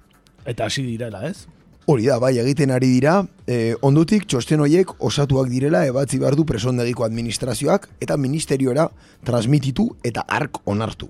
Eta 0.45 0.67
hasi 0.67 0.83
direla, 0.83 1.23
ez? 1.29 1.45
Hori 1.87 2.07
da, 2.07 2.17
bai, 2.19 2.37
egiten 2.39 2.71
ari 2.71 2.89
dira, 2.91 3.17
e, 3.47 3.75
ondutik 3.83 4.25
txosten 4.27 4.61
horiek 4.63 4.91
osatuak 5.03 5.49
direla 5.51 5.83
ebatzi 5.87 6.19
behar 6.19 6.35
du 6.39 6.45
presondegiko 6.47 7.03
administrazioak 7.07 7.89
eta 8.03 8.15
ministerioera 8.19 8.89
transmititu 9.27 9.89
eta 10.03 10.23
ark 10.27 10.61
onartu. 10.67 11.09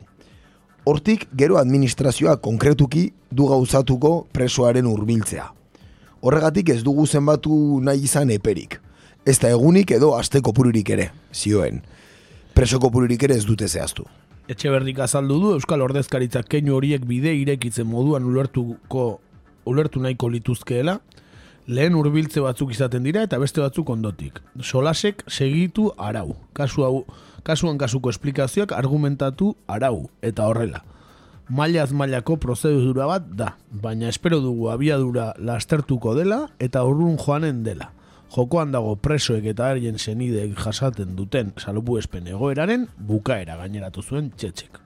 Hortik, 0.89 1.27
gero 1.37 1.57
administrazioa 1.61 2.35
konkretuki 2.43 3.07
du 3.31 3.45
gauzatuko 3.49 4.15
presoaren 4.33 4.89
hurbiltzea. 4.89 5.45
Horregatik 6.21 6.73
ez 6.73 6.81
dugu 6.83 7.05
zenbatu 7.07 7.79
nahi 7.81 8.05
izan 8.09 8.33
eperik. 8.33 8.79
Ez 9.25 9.37
da 9.39 9.53
egunik 9.53 9.93
edo 9.95 10.13
asteko 10.17 10.53
pururik 10.53 10.89
ere, 10.89 11.11
zioen. 11.33 11.81
Presoko 12.53 12.91
pururik 12.91 13.23
ere 13.23 13.37
ez 13.39 13.45
dute 13.45 13.69
zehaztu. 13.69 14.05
Etxe 14.43 14.67
berdik 14.67 14.97
azaldu 14.99 15.37
du 15.39 15.49
Euskal 15.55 15.79
Ordezkaritzak 15.85 16.49
keinu 16.51 16.73
horiek 16.75 17.05
bide 17.07 17.31
irekitzen 17.31 17.87
moduan 17.87 18.25
ulertuko 18.27 19.21
ulertu 19.63 20.01
nahiko 20.03 20.27
lituzkeela, 20.27 20.97
lehen 21.71 21.95
hurbiltze 21.95 22.43
batzuk 22.43 22.73
izaten 22.75 23.07
dira 23.07 23.23
eta 23.23 23.39
beste 23.39 23.63
batzuk 23.63 23.93
ondotik. 23.95 24.41
Solasek 24.59 25.23
segitu 25.31 25.93
arau. 25.95 26.35
Kasu 26.51 26.83
hau, 26.83 27.05
kasuan 27.47 27.79
kasuko 27.79 28.11
esplikazioak 28.11 28.75
argumentatu 28.75 29.53
arau 29.65 30.09
eta 30.21 30.49
horrela. 30.51 30.83
Mailaz 31.47 31.93
mailako 31.95 32.35
prozedura 32.35 33.07
bat 33.07 33.23
da, 33.23 33.53
baina 33.71 34.11
espero 34.11 34.41
dugu 34.43 34.67
abiadura 34.75 35.31
lastertuko 35.39 36.17
dela 36.19 36.49
eta 36.59 36.83
urrun 36.83 37.15
joanen 37.15 37.63
dela. 37.63 37.93
Jokoan 38.33 38.71
dago 38.73 38.95
presoek 38.97 39.45
eta 39.51 39.67
arien 39.69 39.99
senideek 39.99 40.55
jasaten 40.57 41.11
duten 41.17 41.51
salupu 41.61 41.99
espen 41.99 42.25
egoeraren 42.31 42.87
bukaera 42.97 43.59
gaineratu 43.59 44.01
zuen 44.01 44.31
txetxek. 44.33 44.79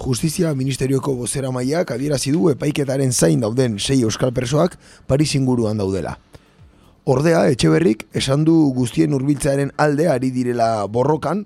Justizia 0.00 0.54
Ministerioko 0.56 1.14
bozera 1.18 1.50
maiak 1.52 1.92
adierazi 1.92 2.32
du 2.32 2.48
epaiketaren 2.52 3.12
zain 3.12 3.44
dauden 3.44 3.76
sei 3.78 4.02
euskal 4.04 4.32
persoak 4.32 4.78
Paris 5.06 5.34
inguruan 5.36 5.76
daudela. 5.76 6.16
Ordea, 7.04 7.44
Etxeberrik 7.52 8.06
esan 8.16 8.44
du 8.44 8.54
guztien 8.74 9.12
hurbiltzearen 9.12 9.70
alde 9.76 10.08
ari 10.10 10.32
direla 10.34 10.86
borrokan, 10.90 11.44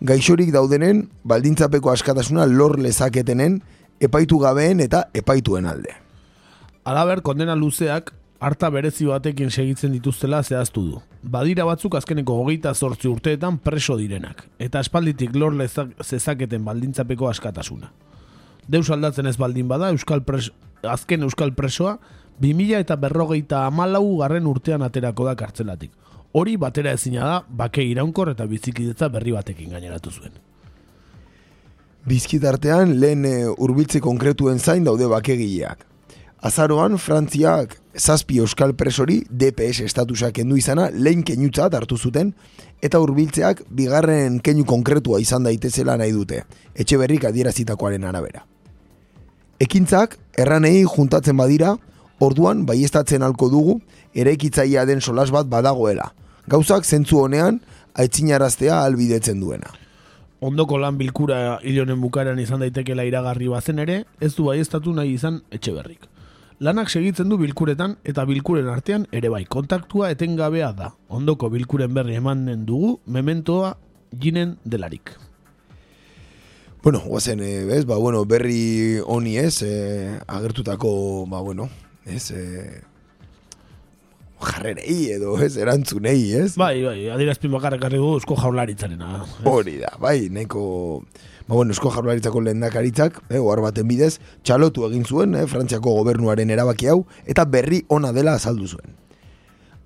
gaixorik 0.00 0.50
daudenen 0.52 1.06
baldintzapeko 1.24 1.92
askatasuna 1.92 2.46
lor 2.48 2.78
lezaketenen 2.80 3.60
epaitu 4.00 4.40
gabeen 4.40 4.80
eta 4.80 5.06
epaituen 5.14 5.68
alde. 5.68 5.92
Alaber, 6.84 7.20
kondena 7.22 7.54
luzeak 7.56 8.12
harta 8.40 8.70
berezi 8.70 9.06
batekin 9.06 9.50
segitzen 9.50 9.92
dituztela 9.92 10.42
zehaztu 10.42 10.82
du. 10.82 11.00
Badira 11.22 11.64
batzuk 11.64 11.96
azkeneko 11.98 12.36
hogeita 12.42 12.74
zortzi 12.74 13.08
urteetan 13.08 13.58
preso 13.58 13.96
direnak, 13.96 14.44
eta 14.58 14.80
espalditik 14.80 15.34
lor 15.34 15.54
zezaketen 16.04 16.64
baldintzapeko 16.64 17.28
askatasuna. 17.28 17.90
Deus 18.68 18.90
aldatzen 18.90 19.26
ez 19.26 19.36
baldin 19.38 19.68
bada, 19.68 19.90
euskal 19.94 20.22
pres, 20.26 20.50
azken 20.82 21.22
euskal 21.22 21.54
presoa, 21.54 21.98
2000 22.40 22.82
eta 22.82 22.96
berrogeita 23.00 23.64
amalau 23.66 24.18
garren 24.18 24.46
urtean 24.46 24.82
aterako 24.82 25.24
da 25.24 25.36
kartzelatik. 25.36 25.92
Hori 26.36 26.56
batera 26.60 26.92
ezina 26.92 27.24
da, 27.24 27.36
bake 27.48 27.84
iraunkor 27.84 28.34
eta 28.34 28.44
bizikidetza 28.46 29.08
berri 29.08 29.32
batekin 29.32 29.70
gaineratu 29.72 30.10
zuen. 30.10 30.34
Bizkitartean 32.06 32.98
lehen 33.00 33.24
e, 33.24 33.34
urbiltze 33.48 34.02
konkretuen 34.04 34.58
zain 34.58 34.84
daude 34.84 35.08
bakegileak. 35.10 35.86
Azaroan, 36.44 36.98
Frantziak 37.00 37.78
zazpi 37.96 38.38
euskal 38.44 38.74
presori 38.76 39.22
DPS 39.30 39.86
estatusak 39.86 40.34
kendu 40.36 40.58
izana 40.60 40.90
lehen 40.92 41.22
keinutzat 41.24 41.74
hartu 41.74 41.96
zuten, 41.96 42.34
eta 42.84 43.00
hurbiltzeak 43.00 43.62
bigarren 43.72 44.38
keinu 44.44 44.66
konkretua 44.68 45.20
izan 45.20 45.46
daitezela 45.48 45.96
nahi 45.96 46.12
dute, 46.12 46.42
etxe 46.74 46.98
berrik 47.00 47.24
adierazitakoaren 47.24 48.04
arabera. 48.04 48.44
Ekintzak, 49.60 50.18
erranei 50.36 50.82
juntatzen 50.84 51.36
badira, 51.36 51.72
orduan 52.20 52.66
baiestatzen 52.68 53.24
halko 53.24 53.48
dugu, 53.48 53.78
eraikitzailea 54.14 54.84
den 54.84 55.00
solas 55.00 55.30
bat 55.32 55.48
badagoela. 55.48 56.10
Gauzak 56.46 56.84
zentzu 56.84 57.22
honean, 57.22 57.62
aitzinaraztea 57.96 58.82
albidetzen 58.84 59.40
duena. 59.40 59.72
Ondoko 60.44 60.76
lan 60.76 60.98
bilkura 61.00 61.56
hilonen 61.64 62.00
bukaran 62.02 62.38
izan 62.38 62.60
daitekela 62.60 63.08
iragarri 63.08 63.48
bazen 63.48 63.80
ere, 63.80 64.02
ez 64.20 64.34
du 64.36 64.44
baiestatu 64.50 64.92
nahi 64.92 65.16
izan 65.16 65.40
etxe 65.50 65.72
berrik. 65.72 66.04
Lanak 66.56 66.88
segitzen 66.88 67.28
du 67.28 67.36
bilkuretan 67.36 67.98
eta 68.08 68.24
bilkuren 68.24 68.70
artean 68.72 69.02
ere 69.12 69.28
bai 69.28 69.42
kontaktua 69.44 70.08
etengabea 70.14 70.70
da. 70.72 70.94
Ondoko 71.12 71.50
bilkuren 71.52 71.92
berri 71.92 72.16
emanen 72.16 72.62
dugu 72.64 72.94
mementoa 73.06 73.74
ginen 74.16 74.56
delarik. 74.64 75.12
Bueno, 76.82 77.02
guazen, 77.04 77.42
e, 77.42 77.64
bez, 77.66 77.84
ba, 77.84 77.96
bueno, 77.98 78.24
berri 78.24 79.02
honi 79.04 79.36
ez, 79.36 79.60
e, 79.62 80.18
agertutako, 80.26 81.26
ba, 81.28 81.40
bueno, 81.42 81.68
ez, 82.06 82.30
e, 82.30 82.80
jarrerei 84.40 85.10
edo, 85.16 85.34
ez, 85.42 85.56
erantzunei, 85.58 86.30
ez? 86.38 86.52
Bai, 86.56 86.84
bai, 86.84 87.08
adierazpin 87.10 87.50
bakarrik 87.52 87.84
harri 87.84 87.98
du 87.98 88.12
eusko 88.14 88.38
jaurlaritzarena. 88.38 89.24
Hori 89.50 89.80
da, 89.82 89.96
bai, 90.00 90.28
nahiko, 90.30 91.02
ba, 91.46 91.54
bueno, 91.54 91.72
esko 91.72 91.90
jaurlaritzako 91.94 92.40
lehendakaritzak, 92.40 93.22
eh, 93.30 93.38
ohar 93.38 93.62
baten 93.64 93.88
bidez, 93.88 94.18
txalotu 94.42 94.86
egin 94.88 95.04
zuen, 95.04 95.34
eh, 95.34 95.46
Frantziako 95.46 95.94
gobernuaren 96.00 96.50
erabaki 96.50 96.88
hau, 96.88 97.04
eta 97.24 97.44
berri 97.44 97.84
ona 97.88 98.12
dela 98.12 98.34
azaldu 98.34 98.66
zuen. 98.66 98.96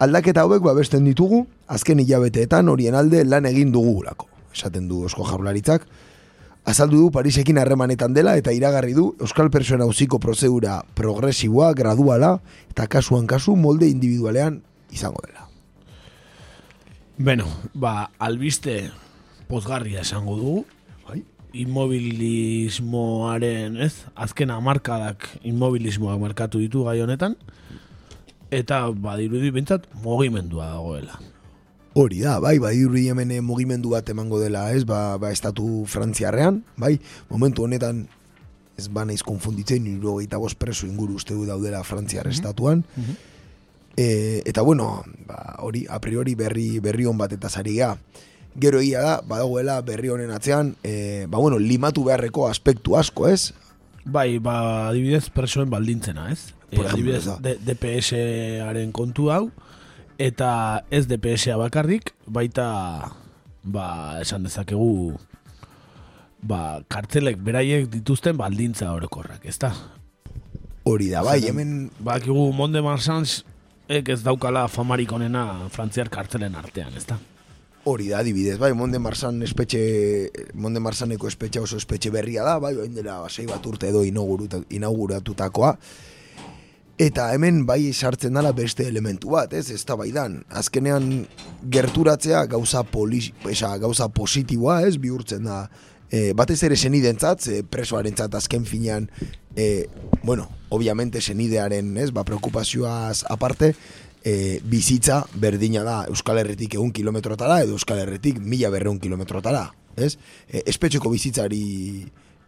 Aldaketa 0.01 0.47
hauek 0.47 0.63
babesten 0.65 1.05
ditugu, 1.05 1.47
azken 1.69 2.01
hilabeteetan 2.01 2.69
horien 2.69 2.95
alde 2.95 3.25
lan 3.25 3.45
egin 3.47 3.73
dugulako, 3.73 4.29
esaten 4.55 4.89
du 4.89 5.05
esko 5.05 5.27
jaurlaritzak, 5.29 5.85
azaldu 6.65 6.97
du 7.05 7.11
Parisekin 7.11 7.59
harremanetan 7.59 8.15
dela 8.15 8.37
eta 8.37 8.53
iragarri 8.53 8.95
du 8.97 9.11
Euskal 9.21 9.51
Persoen 9.51 9.83
hauziko 9.85 10.19
prozedura 10.19 10.81
progresiboa, 10.95 11.73
graduala 11.75 12.39
eta 12.71 12.87
kasuan 12.87 13.27
kasu 13.27 13.57
molde 13.57 13.89
individualean 13.89 14.63
izango 14.91 15.23
dela. 15.27 15.49
Beno, 17.21 17.47
ba, 17.75 18.11
albiste 18.19 18.91
pozgarria 19.49 20.01
esango 20.07 20.37
dugu. 20.39 20.65
Immobilismoaren, 21.53 23.77
ez? 23.83 23.95
Azken 24.15 24.51
amarkadak 24.55 25.27
immobilismoak 25.43 26.21
markatu 26.21 26.59
ditu 26.63 26.85
gai 26.87 27.01
honetan. 27.03 27.35
Eta, 28.51 28.91
badirudi 28.91 29.51
bintzat, 29.55 29.87
mogimendua 30.03 30.67
dagoela. 30.75 31.19
Hori 31.95 32.21
da, 32.23 32.39
bai, 32.39 32.59
bai, 32.63 32.77
hemen 32.79 33.31
eh, 33.35 33.41
mugimendu 33.43 33.91
bat 33.91 34.09
emango 34.09 34.39
dela, 34.39 34.71
ez, 34.73 34.85
ba, 34.87 35.19
ba 35.19 35.31
estatu 35.31 35.85
frantziarrean, 35.87 36.63
bai, 36.77 37.01
momentu 37.29 37.65
honetan, 37.65 38.07
ez 38.79 38.89
ba 38.89 39.05
naiz 39.05 39.23
konfunditzen, 39.27 39.83
niro 39.83 40.21
eta 40.23 40.39
bost 40.39 40.59
preso 40.59 40.87
inguru 40.87 41.15
uste 41.19 41.35
du 41.35 41.47
daudela 41.47 41.83
frantziar 41.83 42.29
estatuan, 42.31 42.85
e, 43.97 44.43
eta 44.47 44.63
bueno, 44.63 45.03
ba, 45.27 45.57
hori, 45.67 45.87
a 45.91 45.99
priori 46.01 46.37
berri, 46.39 46.79
berri 46.79 47.11
hon 47.11 47.19
bat 47.19 47.35
eta 47.35 47.51
zariga, 47.51 47.97
gero 48.59 48.81
egia 48.81 49.01
da, 49.05 49.21
badagoela 49.27 49.81
berri 49.87 50.09
honen 50.11 50.31
atzean, 50.35 50.75
e, 50.83 51.27
ba 51.31 51.39
bueno, 51.39 51.59
limatu 51.59 52.05
beharreko 52.05 52.49
aspektu 52.49 52.97
asko, 52.97 53.29
ez, 53.29 53.53
Bai, 54.05 54.39
ba, 54.41 54.89
adibidez, 54.89 55.29
presoen 55.31 55.69
baldintzena, 55.71 56.31
ez? 56.33 56.55
Por 56.75 56.87
Eh, 56.87 56.89
ejemplo, 56.89 56.95
adibidez, 56.95 57.25
da. 57.27 57.35
D- 57.39 57.59
DPS-aren 57.67 58.93
kontu 58.97 59.29
hau, 59.31 59.51
eta 60.19 60.85
ez 60.91 61.05
DPS-a 61.07 61.59
bakarrik, 61.61 62.15
baita, 62.27 63.13
ba, 63.63 64.17
esan 64.23 64.43
dezakegu, 64.49 65.19
ba, 66.43 66.81
kartzelek 66.89 67.37
beraiek 67.45 67.91
dituzten 67.93 68.37
baldintza 68.41 68.89
orokorrak, 68.97 69.45
ezta? 69.45 69.75
hori 70.89 71.11
da, 71.13 71.21
bai, 71.23 71.39
hemen, 71.45 71.91
Bakigu 72.01 72.49
Monde 72.57 72.81
Marsans 72.83 73.45
ek 73.87 74.09
ez 74.15 74.23
daukala 74.25 74.65
famarik 74.73 75.13
onena 75.13 75.69
frantziar 75.71 76.09
kartzelen 76.09 76.55
artean, 76.57 76.97
ezta? 76.97 77.19
Hori 77.85 78.11
da, 78.11 78.19
adibidez, 78.21 78.59
bai, 78.61 78.75
Monde 78.77 78.99
Marsan 79.01 79.41
espetxe, 79.43 79.81
Monde 80.53 80.83
Marsaneko 80.85 81.29
espetxe 81.31 81.63
oso 81.63 81.79
espetxe 81.81 82.11
berria 82.13 82.45
da, 82.45 82.59
bai, 82.61 82.75
bain 82.77 82.93
dela 82.93 83.23
sei 83.33 83.47
bat 83.49 83.65
urte 83.65 83.89
edo 83.89 84.03
inauguratutakoa. 84.05 85.71
Eta 87.01 87.31
hemen 87.33 87.63
bai 87.65 87.95
sartzen 87.95 88.37
dala 88.37 88.53
beste 88.53 88.85
elementu 88.85 89.33
bat, 89.33 89.55
ez, 89.57 89.71
ez 89.73 89.81
da 89.89 89.97
baidan. 89.97 90.43
Azkenean 90.53 91.25
gerturatzea 91.73 92.45
gauza, 92.53 92.83
poli, 92.85 93.23
esa, 93.49 93.73
gauza 93.81 94.11
positiboa, 94.13 94.83
ez, 94.85 94.99
bihurtzen 95.01 95.49
da. 95.49 95.63
E, 96.13 96.35
batez 96.37 96.59
ere 96.67 96.77
senidentzat, 96.77 97.41
ze 97.41 97.63
presoarentzat 97.65 98.37
azken 98.37 98.69
finean, 98.69 99.09
e, 99.57 99.87
bueno, 100.21 100.51
obviamente 100.69 101.23
senidearen, 101.25 101.95
ez, 101.97 102.11
ba, 102.13 102.27
preokupazioaz 102.29 103.25
aparte, 103.33 103.73
e, 104.25 104.61
bizitza 104.65 105.25
berdina 105.35 105.85
da 105.87 106.05
Euskal 106.09 106.43
Herritik 106.43 106.77
egun 106.79 106.93
kilometrotara 106.93 107.63
edo 107.65 107.77
Euskal 107.79 108.03
Herritik 108.05 108.41
mila 108.41 108.71
berreun 108.71 109.01
kilometrotara, 109.01 109.67
ez? 109.97 110.17
E, 110.49 110.65
espetxeko 110.67 111.11
bizitzari 111.13 111.65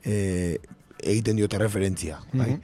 e, 0.05 0.17
egiten 1.03 1.37
diote 1.37 1.59
referentzia, 1.59 2.21
bai? 2.33 2.57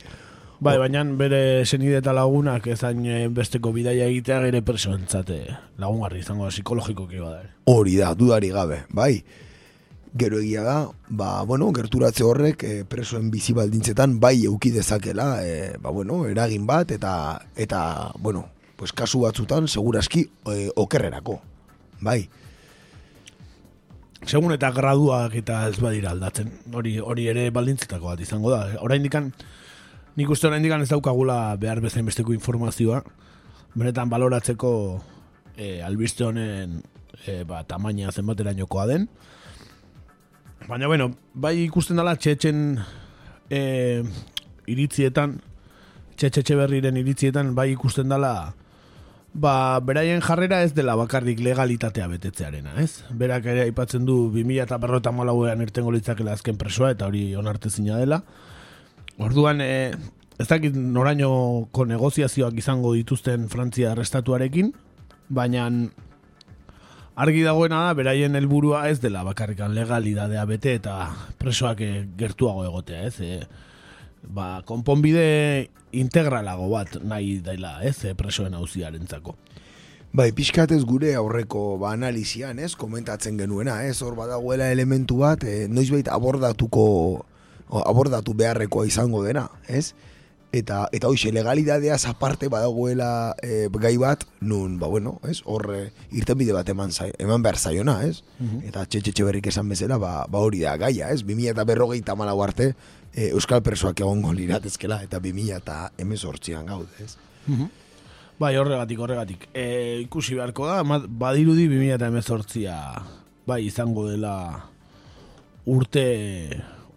Bai, 0.59 0.75
baina 0.75 1.05
bere 1.15 1.65
senide 1.65 2.01
eta 2.01 2.11
lagunak 2.17 2.65
ezain 2.73 3.05
eh, 3.07 3.27
besteko 3.31 3.71
bidaia 3.71 4.09
egitea 4.11 4.41
gere 4.43 4.63
presoentzat 4.67 5.31
eh, 5.31 5.53
lagungarri 5.79 6.19
izango 6.25 6.49
psikologikoki 6.51 7.21
bada. 7.23 7.45
Hori 7.71 7.95
da, 8.01 8.11
dudari 8.19 8.51
gabe, 8.51 8.81
bai? 8.91 9.13
Gero 10.19 10.41
egia 10.43 10.65
da, 10.67 10.77
ba, 11.15 11.45
bueno, 11.47 11.69
gerturatze 11.77 12.27
horrek 12.27 12.65
e, 12.67 12.73
presoen 12.91 13.31
bizi 13.31 13.55
baldintzetan 13.55 14.19
bai 14.19 14.35
euki 14.49 14.73
dezakela, 14.75 15.29
e, 15.47 15.77
ba, 15.79 15.95
bueno, 15.95 16.25
eragin 16.27 16.67
bat 16.67 16.91
eta, 16.97 17.13
eta 17.55 17.83
bueno, 18.19 18.49
pues 18.79 18.95
kasu 18.95 19.25
batzutan 19.27 19.67
seguraski 19.67 20.29
e, 20.47 20.71
okerrerako, 20.79 21.41
bai? 22.01 22.29
Segun 24.23 24.55
eta 24.55 24.71
graduak 24.75 25.35
eta 25.39 25.65
ez 25.69 25.79
badira 25.83 26.13
aldatzen. 26.15 26.51
Hori 26.75 26.97
hori 27.03 27.27
ere 27.31 27.49
baldintzetako 27.55 28.13
bat 28.13 28.23
izango 28.23 28.53
da. 28.55 28.61
Oraindikan 28.83 29.33
nik 30.19 30.31
uste 30.31 30.47
oraindikan 30.47 30.83
ez 30.83 30.91
daukagula 30.91 31.57
behar 31.59 31.83
bezain 31.83 32.07
besteko 32.07 32.35
informazioa. 32.35 33.03
Benetan 33.79 34.11
baloratzeko 34.11 34.73
eh, 35.57 35.83
albiste 35.87 36.27
honen 36.27 36.81
eh, 37.27 37.43
ba, 37.47 37.65
tamaina 37.67 38.15
zenbaterainokoa 38.15 38.87
den. 38.91 39.09
Baina, 40.69 40.87
bueno, 40.87 41.13
bai 41.35 41.57
ikusten 41.65 41.99
dela 41.99 42.15
txetxen 42.19 42.63
eh, 43.51 44.03
iritzietan, 44.69 45.39
txetxe 46.19 46.59
berriren 46.59 46.99
iritzietan, 47.01 47.55
bai 47.57 47.71
ikusten 47.73 48.11
dela 48.11 48.53
ba, 49.35 49.79
beraien 49.81 50.21
jarrera 50.25 50.63
ez 50.63 50.73
dela 50.75 50.97
bakarrik 50.97 51.41
legalitatea 51.45 52.09
betetzearena, 52.11 52.75
ez? 52.83 53.05
Berak 53.11 53.47
ere 53.47 53.67
aipatzen 53.67 54.07
du 54.09 54.29
2000 54.35 54.65
eta 54.65 54.79
berrota 54.79 55.13
malauean 55.13 55.63
irtengo 55.65 55.93
litzakela 55.95 56.35
azken 56.37 56.59
presoa, 56.61 56.93
eta 56.97 57.07
hori 57.07 57.35
onartezina 57.37 57.99
dela. 58.01 58.23
Orduan, 59.19 59.61
e, 59.61 59.93
ez 60.39 60.47
dakit 60.49 60.77
norainoko 60.77 61.85
negoziazioak 61.87 62.59
izango 62.61 62.93
dituzten 62.95 63.49
Frantzia 63.53 63.93
arrestatuarekin, 63.93 64.73
baina 65.29 65.69
argi 67.19 67.43
dagoena 67.43 67.83
da, 67.89 67.95
beraien 67.99 68.39
helburua 68.39 68.85
ez 68.89 69.01
dela 69.03 69.25
bakarrikan 69.27 69.75
legalidadea 69.75 70.45
bete 70.47 70.77
eta 70.79 71.01
presoak 71.41 71.83
eh, 71.83 72.05
gertuago 72.19 72.65
egotea, 72.69 73.03
ez? 73.11 73.19
E, 73.21 73.41
ba, 74.23 74.63
konponbide 74.69 75.71
integralago 75.93 76.69
bat 76.73 76.99
nahi 77.03 77.39
daila, 77.45 77.79
ez? 77.87 78.03
E, 78.05 78.15
presoen 78.19 78.55
hauziarentzako. 78.55 79.37
Bai, 80.13 80.31
pixkatez 80.33 80.83
gure 80.89 81.15
aurreko 81.19 81.77
ba, 81.81 81.93
analizian, 81.93 82.59
ez, 82.59 82.75
komentatzen 82.77 83.39
genuena, 83.41 83.83
ez, 83.85 84.01
hor 84.03 84.17
badagoela 84.17 84.71
elementu 84.73 85.21
bat, 85.25 85.45
e, 85.45 85.67
noizbait 85.69 86.09
abordatuko, 86.13 86.85
abordatu 87.85 88.35
beharrekoa 88.35 88.89
izango 88.89 89.25
dena, 89.27 89.49
ez? 89.69 89.93
eta 90.53 90.89
eta 90.97 91.09
hoxe 91.09 91.31
legalidadea 91.33 91.97
aparte 92.09 92.49
badagoela 92.49 93.37
e, 93.43 93.69
gai 93.69 93.97
bat 94.01 94.25
nun 94.41 94.79
ba 94.79 94.87
bueno 94.89 95.21
es 95.29 95.43
hor 95.45 95.69
e, 95.75 95.93
irtenbide 96.11 96.53
bat 96.53 96.69
eman 96.69 96.91
zai, 96.91 97.13
eman 97.19 97.43
behar 97.43 97.59
zaiona 97.59 98.01
ez 98.07 98.23
eta 98.65 98.87
txetxe 98.87 99.25
berrik 99.25 99.47
esan 99.47 99.69
bezala 99.69 99.99
ba, 99.99 100.25
ba 100.29 100.39
hori 100.39 100.61
da 100.61 100.77
gaia 100.77 101.11
ez 101.13 101.23
2054 101.23 102.43
arte 102.43 102.75
e, 103.19 103.29
euskal 103.35 103.63
persoak 103.67 104.01
egongo 104.05 104.33
liratezkela 104.37 105.03
eta 105.07 105.21
2018an 105.25 106.71
gaude 106.71 107.05
ez 107.05 107.17
Bai, 108.39 108.53
horregatik, 108.55 109.01
horregatik. 109.03 109.47
E, 109.51 109.63
ikusi 110.05 110.37
beharko 110.39 110.69
da, 110.69 110.99
badirudi 111.09 111.65
2018a 111.67 112.77
bai 113.49 113.65
izango 113.67 114.05
dela 114.07 114.35
urte 115.67 116.05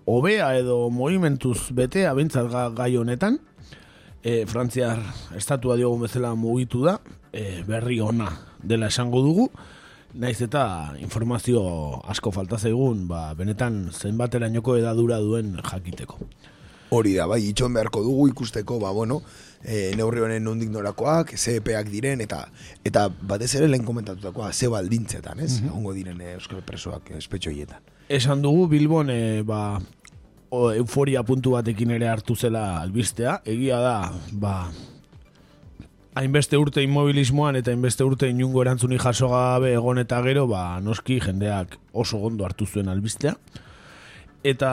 hobea 0.05 0.51
edo 0.59 0.91
movimentuz 0.93 1.71
betea 1.73 2.11
bintzat 2.13 2.51
ga, 2.51 2.67
gai 2.77 2.91
honetan. 2.99 3.39
E, 4.21 4.43
Frantziar 4.45 5.01
estatua 5.39 5.79
diogun 5.79 6.05
bezala 6.05 6.35
mugitu 6.37 6.83
da, 6.85 6.99
e, 7.33 7.63
berri 7.65 7.97
ona 8.05 8.29
dela 8.61 8.91
esango 8.93 9.23
dugu, 9.25 9.49
naiz 10.13 10.41
eta 10.41 10.93
informazio 10.99 11.61
asko 12.09 12.31
falta 12.31 12.57
zaigun, 12.57 13.07
ba, 13.07 13.31
benetan 13.37 13.89
zenbaterainoko 13.91 14.77
edadura 14.79 15.19
duen 15.23 15.55
jakiteko. 15.61 16.19
Hori 16.91 17.13
da, 17.15 17.25
bai, 17.31 17.39
itxon 17.47 17.73
beharko 17.73 18.01
dugu 18.03 18.27
ikusteko, 18.33 18.79
ba, 18.81 18.91
bueno, 18.91 19.21
e, 19.63 19.93
neurri 19.95 20.25
honen 20.25 20.43
nondik 20.43 20.71
norakoak, 20.73 21.35
CEPak 21.39 21.87
diren, 21.91 22.19
eta 22.25 22.43
eta 22.83 23.07
batez 23.09 23.53
ere 23.55 23.69
lehen 23.71 23.87
komentatutakoa, 23.87 24.51
ze 24.51 24.67
baldintzetan, 24.71 25.39
ez? 25.39 25.61
Egongo 25.63 25.95
diren 25.95 26.19
e, 26.19 26.35
euskal 26.35 26.65
presoak 26.67 27.13
espetxo 27.15 27.53
hietan. 27.55 27.79
Esan 28.11 28.43
dugu 28.43 28.67
Bilbon 28.67 29.09
e, 29.09 29.21
ba, 29.47 29.79
o, 30.49 30.65
euforia 30.75 31.23
puntu 31.23 31.55
batekin 31.55 31.95
ere 31.95 32.09
hartu 32.11 32.35
zela 32.35 32.81
albistea. 32.81 33.39
Egia 33.47 33.79
da, 33.79 33.95
ba, 34.33 34.55
hainbeste 36.15 36.57
urte 36.59 36.83
inmobilismoan 36.83 37.55
eta 37.55 37.71
hainbeste 37.71 38.03
urte 38.03 38.29
inungo 38.29 38.61
erantzuni 38.63 38.99
jaso 38.99 39.29
gabe 39.31 39.73
egon 39.73 40.01
eta 40.01 40.21
gero, 40.25 40.47
ba, 40.47 40.79
noski 40.83 41.19
jendeak 41.23 41.77
oso 41.93 42.19
gondo 42.19 42.45
hartu 42.45 42.65
zuen 42.65 42.89
albistea. 42.91 43.35
Eta 44.43 44.71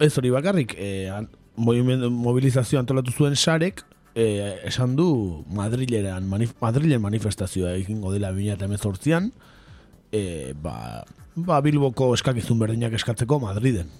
ez 0.00 0.12
hori 0.18 0.30
bakarrik, 0.30 0.74
e, 0.78 1.10
mobilizazio 1.56 2.78
antolatu 2.80 3.12
zuen 3.12 3.36
sarek, 3.36 3.84
e, 4.14 4.60
esan 4.64 4.96
du 4.96 5.44
Madrileran, 5.50 6.26
manif 6.30 6.54
Madrilen 6.62 7.02
manifestazioa 7.02 7.74
egingo 7.74 8.12
dela 8.14 8.32
2018an, 8.32 9.30
e, 10.12 10.54
ba, 10.62 11.04
ba 11.36 11.60
Bilboko 11.60 12.12
eskakizun 12.14 12.58
berdinak 12.58 12.94
eskatzeko 12.96 13.40
Madriden. 13.42 13.90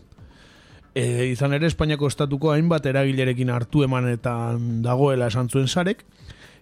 E, 0.95 1.27
izan 1.27 1.53
ere 1.57 1.67
Espainiako 1.67 2.07
estatuko 2.07 2.53
hainbat 2.55 2.87
eragilerekin 2.87 3.51
hartu 3.51 3.83
emanetan 3.83 4.81
dagoela 4.87 5.27
esan 5.27 5.51
zuen 5.51 5.67
sarek, 5.67 6.05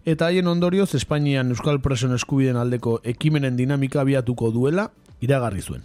eta 0.05 0.27
haien 0.27 0.47
ondorioz 0.51 0.95
Espainian 0.99 1.53
Euskal 1.55 1.79
Presoen 1.81 2.15
eskubiden 2.17 2.57
aldeko 2.59 2.99
ekimenen 3.07 3.57
dinamika 3.57 4.01
abiatuko 4.03 4.51
duela 4.51 4.91
iragarri 5.23 5.63
zuen. 5.63 5.83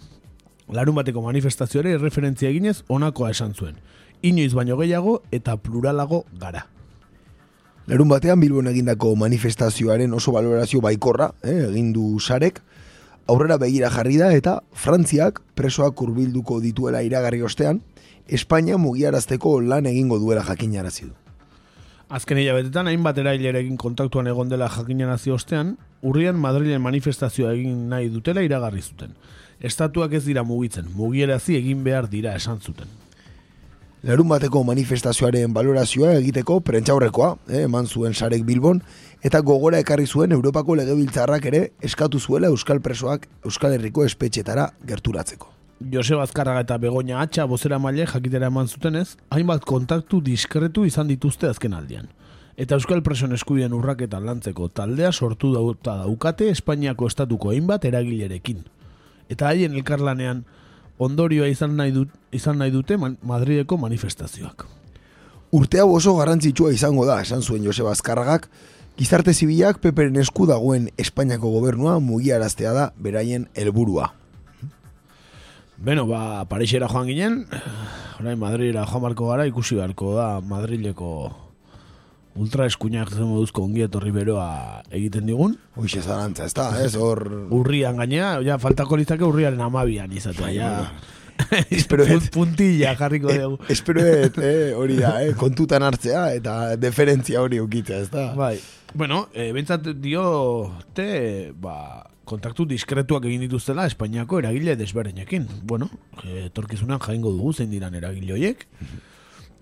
Larun 0.74 0.98
bateko 0.98 1.22
manifestazioare 1.22 1.96
referentzia 1.98 2.50
eginez 2.50 2.82
honakoa 2.88 3.30
esan 3.30 3.54
zuen. 3.54 3.76
Inoiz 4.22 4.52
baino 4.54 4.76
gehiago 4.76 5.22
eta 5.30 5.56
pluralago 5.56 6.24
gara. 6.40 6.66
Larun 7.86 8.08
batean 8.10 8.40
Bilbon 8.40 8.66
egindako 8.68 9.14
manifestazioaren 9.16 10.12
oso 10.12 10.32
balorazio 10.32 10.82
baikorra, 10.84 11.30
eh, 11.42 11.70
egin 11.70 11.92
du 11.92 12.18
sarek, 12.20 12.60
aurrera 13.26 13.56
begira 13.56 13.88
jarri 13.90 14.18
da 14.18 14.32
eta 14.34 14.58
Frantziak 14.72 15.40
presoak 15.54 16.02
hurbilduko 16.02 16.60
dituela 16.60 17.02
iragarri 17.02 17.42
ostean, 17.42 17.80
Espainia 18.28 18.76
mugiarazteko 18.76 19.60
lan 19.62 19.86
egingo 19.86 20.18
duela 20.18 20.42
jakinarazi 20.44 21.06
du. 21.06 21.27
Azken 22.08 22.38
hilabetetan 22.40 22.88
hainbat 22.88 23.18
erailerekin 23.20 23.76
kontaktuan 23.76 24.30
egon 24.30 24.48
dela 24.48 24.70
jakinarazi 24.72 25.28
ostean, 25.34 25.74
urrian 26.00 26.38
Madrilen 26.40 26.80
manifestazioa 26.80 27.50
egin 27.52 27.82
nahi 27.90 28.08
dutela 28.08 28.40
iragarri 28.46 28.80
zuten. 28.80 29.12
Estatuak 29.60 30.14
ez 30.16 30.22
dira 30.24 30.42
mugitzen, 30.42 30.88
mugierazi 30.96 31.58
egin 31.58 31.82
behar 31.84 32.08
dira 32.08 32.32
esan 32.38 32.62
zuten. 32.64 32.88
Larun 34.08 34.30
bateko 34.30 34.62
manifestazioaren 34.64 35.52
balorazioa 35.52 36.14
egiteko 36.22 36.60
prentxaurrekoa, 36.64 37.34
eh, 37.50 37.64
eman 37.66 37.86
zuen 37.86 38.14
sarek 38.14 38.46
Bilbon, 38.46 38.80
eta 39.20 39.42
gogora 39.42 39.82
ekarri 39.84 40.06
zuen 40.06 40.32
Europako 40.32 40.78
legebiltzarrak 40.80 41.44
ere 41.52 41.62
eskatu 41.82 42.20
zuela 42.20 42.48
Euskal 42.48 42.80
Presoak 42.80 43.28
Euskal 43.44 43.76
Herriko 43.76 44.04
espetxetara 44.06 44.70
gerturatzeko. 44.86 45.57
Joseba 45.78 46.24
Azkarraga 46.26 46.64
eta 46.64 46.76
Begoña 46.78 47.20
Atxa 47.22 47.44
bozera 47.46 47.78
maile 47.78 48.06
jakitera 48.06 48.48
eman 48.50 48.66
zutenez, 48.66 49.16
hainbat 49.30 49.62
kontaktu 49.64 50.20
diskretu 50.20 50.84
izan 50.84 51.06
dituzte 51.06 51.46
azken 51.46 51.74
aldian. 51.74 52.08
Eta 52.58 52.74
Euskal 52.74 53.04
Presoen 53.06 53.36
eskubien 53.36 53.72
urraketan 53.76 54.26
lantzeko 54.26 54.66
taldea 54.74 55.12
sortu 55.12 55.52
dauta 55.54 55.94
daukate 56.00 56.50
Espainiako 56.50 57.06
estatuko 57.06 57.52
hainbat 57.52 57.86
eragilerekin. 57.86 58.64
Eta 59.30 59.52
haien 59.52 59.76
elkarlanean 59.78 60.42
ondorioa 60.98 61.46
izan 61.46 61.76
nahi, 61.78 61.94
dut, 61.94 62.10
izan 62.34 62.58
nahi 62.58 62.74
dute 62.74 62.98
man, 62.98 63.14
Madrideko 63.22 63.78
manifestazioak. 63.78 64.66
Urte 65.54 65.78
hau 65.78 65.92
oso 65.94 66.16
garrantzitsua 66.18 66.74
izango 66.74 67.06
da, 67.06 67.20
esan 67.22 67.46
zuen 67.46 67.62
Joseba 67.62 67.94
Azkarragak, 67.94 68.50
gizarte 68.98 69.32
zibilak 69.32 69.78
peperen 69.78 70.18
esku 70.18 70.50
dagoen 70.50 70.90
Espainiako 70.98 71.54
gobernua 71.54 72.00
mugiaraztea 72.02 72.74
da 72.74 72.90
beraien 72.98 73.46
helburua. 73.54 74.10
Beno, 75.78 76.06
ba, 76.10 76.44
Parixera 76.50 76.88
joan 76.90 77.06
ginen, 77.06 77.44
orain 78.18 78.38
Madridera 78.40 78.82
joan 78.88 79.04
barko 79.04 79.28
gara, 79.30 79.44
ikusi 79.46 79.76
beharko 79.78 80.14
da 80.16 80.40
Madrileko 80.42 81.10
ultra 82.38 82.66
eskuinak 82.70 83.10
zen 83.14 83.26
moduzko 83.26 83.64
ongi 83.66 83.82
etorri 83.86 84.10
beroa 84.14 84.82
egiten 84.94 85.26
digun. 85.26 85.54
Hoxe 85.78 86.02
zarantza, 86.02 86.46
ez 86.46 86.54
da, 86.54 86.68
ez 86.84 86.92
hor... 86.98 87.22
Urrian 87.54 87.98
gainea, 87.98 88.36
ja, 88.46 88.58
faltako 88.62 88.98
litzake 89.00 89.26
urriaren 89.26 89.60
amabian 89.64 90.12
izatea, 90.14 90.50
ja. 90.54 90.72
Espero 91.74 92.02
et. 92.02 92.10
Punt- 92.10 92.30
Puntilla 92.34 92.96
jarriko 92.98 93.30
dugu. 93.38 93.58
Espero 93.70 94.02
et, 94.02 94.38
eh, 94.42 94.72
hori 94.74 94.98
da, 94.98 95.16
eh, 95.22 95.32
kontutan 95.38 95.82
hartzea 95.86 96.28
eta 96.34 96.58
deferentzia 96.78 97.42
hori 97.42 97.58
ukitzea, 97.62 98.02
ez 98.06 98.10
da? 98.10 98.28
Bai. 98.38 98.56
Bueno, 98.94 99.28
e, 99.34 99.50
bentsat 99.54 99.86
dio 100.02 100.24
te, 100.96 101.52
ba, 101.54 102.02
kontaktu 102.28 102.66
diskretuak 102.68 103.26
egin 103.28 103.42
dituztela 103.46 103.86
Espainiako 103.88 104.42
eragile 104.42 104.76
desberdinekin. 104.78 105.48
Bueno, 105.64 105.88
etorkizunan 106.44 107.00
jaingo 107.04 107.32
dugu 107.34 107.54
zein 107.54 107.72
diran 107.72 107.96
eragile 107.96 108.36
horiek, 108.36 108.66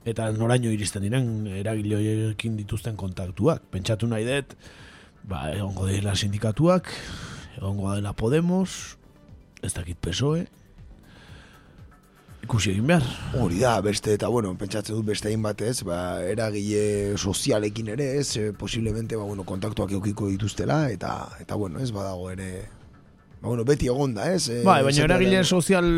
eta 0.06 0.28
noraino 0.34 0.72
iristen 0.74 1.06
diren 1.06 1.30
eragile 1.62 1.98
horiekin 1.98 2.58
dituzten 2.58 2.98
kontaktuak. 2.98 3.64
Pentsatu 3.72 4.10
nahi 4.10 4.26
dut, 4.26 4.54
ba, 5.26 5.46
egongo 5.54 5.88
dela 5.90 6.14
sindikatuak, 6.14 6.90
egongo 7.56 7.94
dela 7.94 8.14
Podemos, 8.18 8.96
ez 9.62 9.72
dakit 9.74 9.98
PSOE, 10.02 10.46
ikusi 12.46 12.70
egin 12.72 12.86
behar. 12.88 13.04
Hori 13.42 13.58
da, 13.60 13.74
beste, 13.84 14.14
eta 14.16 14.30
bueno, 14.32 14.54
pentsatzen 14.58 14.96
dut 14.96 15.10
beste 15.10 15.28
hainbat 15.32 15.60
ez, 15.66 15.80
ba, 15.86 15.98
eragile 16.24 17.16
sozialekin 17.18 17.92
ere 17.96 18.12
ez, 18.20 18.28
eh, 18.40 18.52
posiblemente, 18.56 19.18
ba, 19.18 19.26
bueno, 19.26 19.44
kontaktuak 19.44 19.92
eukiko 19.98 20.30
dituztela, 20.32 20.86
eta, 20.94 21.16
eta 21.42 21.58
bueno, 21.58 21.82
ez, 21.82 21.90
badago 21.92 22.30
ere, 22.32 22.50
ba, 23.42 23.48
bueno, 23.50 23.66
beti 23.68 23.90
egonda, 23.92 24.30
ez? 24.32 24.48
eh, 24.48 24.62
Bai, 24.64 24.82
baina 24.86 25.04
eragile 25.08 25.42
sozial 25.44 25.90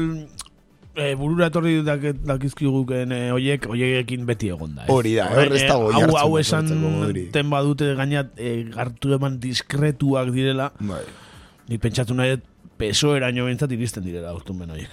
e, 0.98 1.12
burura 1.14 1.46
etorri 1.52 1.76
dak, 1.86 2.08
dakizkiguken 2.26 3.12
e, 3.14 3.20
oiek, 3.36 3.68
oiekin 3.70 4.24
beti 4.28 4.50
egonda. 4.54 4.86
Ez? 4.86 4.90
Hori 4.94 5.14
da, 5.18 5.28
hor 5.34 5.54
ez 5.54 5.62
dago 5.68 5.92
Hau, 5.94 6.08
hau 6.18 6.32
esan 6.40 6.72
ten 7.34 7.52
badute 7.52 7.92
gainat 7.98 8.32
e, 8.40 8.56
hartu 8.76 9.14
eman 9.14 9.38
diskretuak 9.42 10.32
direla, 10.34 10.72
Bai. 10.80 11.04
ni 11.68 11.78
pentsatu 11.78 12.16
nahi 12.18 12.40
peso 12.78 13.14
eraino 13.18 13.46
bentzat 13.46 13.72
iristen 13.74 14.04
direla 14.06 14.32
autumen 14.34 14.70
oiek. 14.74 14.92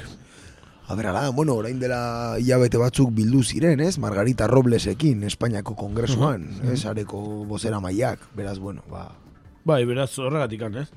A 0.88 0.94
ber, 0.94 1.08
ala, 1.10 1.30
bueno, 1.34 1.56
orain 1.58 1.80
dela 1.82 2.38
hilabete 2.38 2.78
batzuk 2.78 3.10
bildu 3.16 3.42
ziren, 3.44 3.80
ez? 3.82 3.98
Margarita 3.98 4.46
Roblesekin, 4.48 5.24
Espainiako 5.26 5.74
kongresuan, 5.76 6.46
ez? 6.70 6.84
Areko 6.86 7.20
bozera 7.50 7.80
maiak, 7.82 8.22
beraz, 8.38 8.60
bueno, 8.60 8.84
ba... 8.92 9.08
Bai, 9.66 9.82
beraz 9.90 10.12
horregatik 10.22 10.62
ez? 10.62 10.90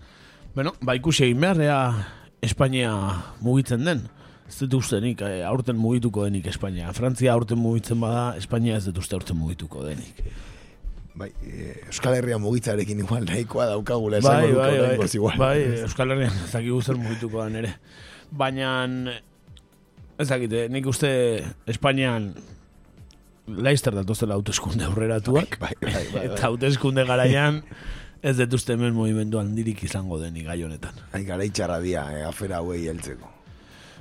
Bueno, 0.54 0.74
ba 0.82 0.94
ikusi 0.98 1.24
egin 1.24 1.40
behar, 1.40 1.60
ea 1.64 1.80
Espainia 2.44 2.92
mugitzen 3.40 3.84
den. 3.84 4.02
Ez 4.48 4.58
dut 4.60 4.74
ustenik, 4.78 5.22
eh, 5.24 5.40
aurten 5.44 5.76
mugituko 5.76 6.24
denik 6.24 6.46
Espainia. 6.48 6.92
Frantzia 6.92 7.32
aurten 7.32 7.58
mugitzen 7.58 8.00
bada, 8.00 8.36
Espainia 8.36 8.76
ez 8.76 8.84
dut 8.84 9.00
uste 9.00 9.16
aurten 9.16 9.36
mugituko 9.36 9.84
denik. 9.84 10.20
Bai, 11.18 11.30
eh, 11.48 11.80
Euskal 11.88 12.14
Herria 12.14 12.38
mugitzarekin 12.38 13.00
igual 13.02 13.24
nahikoa 13.26 13.66
daukagula 13.72 14.20
Bai, 14.20 14.34
esango 14.36 14.52
duko 14.52 14.60
bai, 14.60 14.70
bai, 14.70 14.84
oraingoz 14.84 15.14
igual. 15.14 15.38
bai, 15.40 15.56
Euskal 15.82 16.12
Herrian 16.14 16.36
ez 16.44 16.52
dakigu 16.52 16.82
zer 16.82 17.00
mugituko 17.00 17.40
dan 17.42 17.56
ere. 17.56 17.72
Baina, 18.30 18.70
ez 20.18 20.28
dakite, 20.28 20.66
nik 20.72 20.86
uste 20.90 21.10
Espainian 21.70 22.32
laizter 23.48 23.94
datozela 23.96 24.36
hauteskunde 24.36 24.84
aurreratuak. 24.88 25.56
Bai, 25.62 25.72
bai, 25.80 25.92
bai, 25.94 26.04
bai. 26.12 26.26
Eta 26.28 26.50
hauteskunde 26.50 27.04
garaian 27.08 27.62
ez 28.22 28.36
dut 28.40 28.58
uste 28.58 28.74
hemen 28.74 28.94
movimendu 28.96 29.40
handirik 29.40 29.84
izango 29.86 30.18
denik 30.20 30.48
gai 30.50 30.60
honetan. 30.66 30.96
Ai, 31.14 31.24
garaitxarra 31.26 31.78
dia, 31.80 32.04
eh, 32.16 32.24
afera 32.26 32.58
hauei 32.58 32.86
heltzeko. 32.90 33.30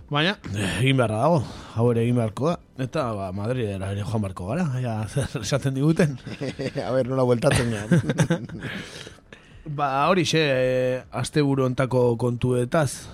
Baina, 0.07 0.37
eh, 0.55 0.67
egin 0.81 0.97
beharra 0.97 1.19
dago, 1.19 1.41
hau 1.75 1.85
ere 1.91 2.05
egin 2.05 2.15
beharko 2.15 2.49
da. 2.49 2.57
Eta, 2.85 3.09
ba, 3.13 3.31
Madridera 3.35 3.91
ere 3.91 4.05
joan 4.07 4.23
barko 4.23 4.47
gara, 4.47 4.65
ja, 4.81 4.97
zer 5.07 5.37
esaten 5.43 5.75
diguten. 5.75 6.17
A 6.87 6.91
ber, 6.95 7.09
nola 7.11 7.27
bueltatzen 7.27 7.73
gehan. 7.75 8.47
Ba, 9.77 10.07
hori 10.07 10.23
xe, 10.23 10.39
e, 10.39 10.99
aste 11.11 11.43
buru 11.43 11.65
ontako 11.65 12.13
kontuetaz, 12.15 13.09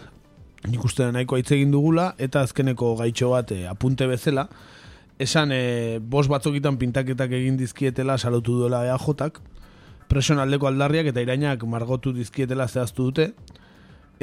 nik 0.70 0.84
uste 0.86 1.10
nahiko 1.12 1.38
hitz 1.40 1.52
egin 1.56 1.72
dugula, 1.74 2.14
eta 2.18 2.44
azkeneko 2.46 2.94
gaitxo 3.00 3.32
bat 3.34 3.52
e, 3.52 3.64
apunte 3.68 4.08
bezala, 4.08 4.48
esan 5.20 5.52
e, 5.52 6.00
bos 6.00 6.28
batzokitan 6.32 6.78
pintaketak 6.82 7.36
egin 7.40 7.58
dizkietela 7.60 8.18
salatu 8.18 8.60
duela 8.62 8.84
EAJak, 8.88 9.42
presion 10.12 10.40
aldeko 10.40 10.70
aldarriak 10.70 11.10
eta 11.12 11.24
irainak 11.24 11.64
margotu 11.68 12.14
dizkietela 12.14 12.68
zehaztu 12.68 13.10
dute, 13.10 13.34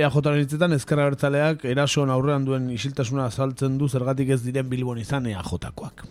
EAJaren 0.00 0.44
hitzetan 0.44 0.72
ezkerra 0.72 1.08
bertzaleak 1.10 1.64
erasoan 1.68 2.12
aurrean 2.14 2.46
duen 2.46 2.70
isiltasuna 2.72 3.26
azaltzen 3.28 3.76
du 3.78 3.88
zergatik 3.88 4.30
ez 4.30 4.40
diren 4.44 4.68
Bilbon 4.70 4.98
izan 4.98 5.26
EAJkoak. 5.26 6.04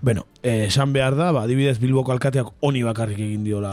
Bueno, 0.00 0.26
eh, 0.42 0.66
esan 0.68 0.92
behar 0.92 1.16
da, 1.16 1.32
ba, 1.32 1.42
adibidez 1.44 1.78
Bilboko 1.80 2.12
alkateak 2.12 2.54
honi 2.64 2.82
bakarrik 2.86 3.18
egin 3.20 3.42
diola 3.44 3.72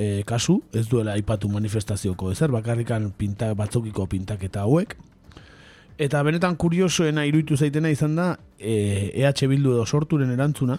e, 0.00 0.22
kasu, 0.24 0.62
ez 0.72 0.86
duela 0.88 1.12
aipatu 1.18 1.48
manifestazioko 1.52 2.30
ezer, 2.32 2.50
bakarrikan 2.54 3.10
pinta, 3.18 3.52
batzokiko 3.54 4.06
pintaketa 4.08 4.64
hauek. 4.64 4.96
Eta 6.00 6.22
benetan 6.24 6.56
kuriosoena 6.56 7.26
iruditu 7.28 7.58
zaitena 7.60 7.90
izan 7.92 8.16
da 8.16 8.30
e, 8.56 9.10
EH 9.20 9.48
Bildu 9.50 9.74
edo 9.76 9.84
sorturen 9.84 10.32
erantzuna, 10.32 10.78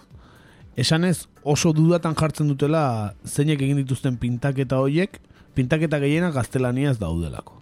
esanez 0.74 1.28
oso 1.44 1.70
dudatan 1.76 2.18
jartzen 2.18 2.50
dutela 2.50 3.14
zeinek 3.24 3.62
egin 3.62 3.78
dituzten 3.84 4.18
pintaketa 4.18 4.82
horiek, 4.82 5.20
pintaketa 5.54 6.02
gehiena 6.02 6.32
gaztelaniaz 6.34 6.98
daudelako. 6.98 7.60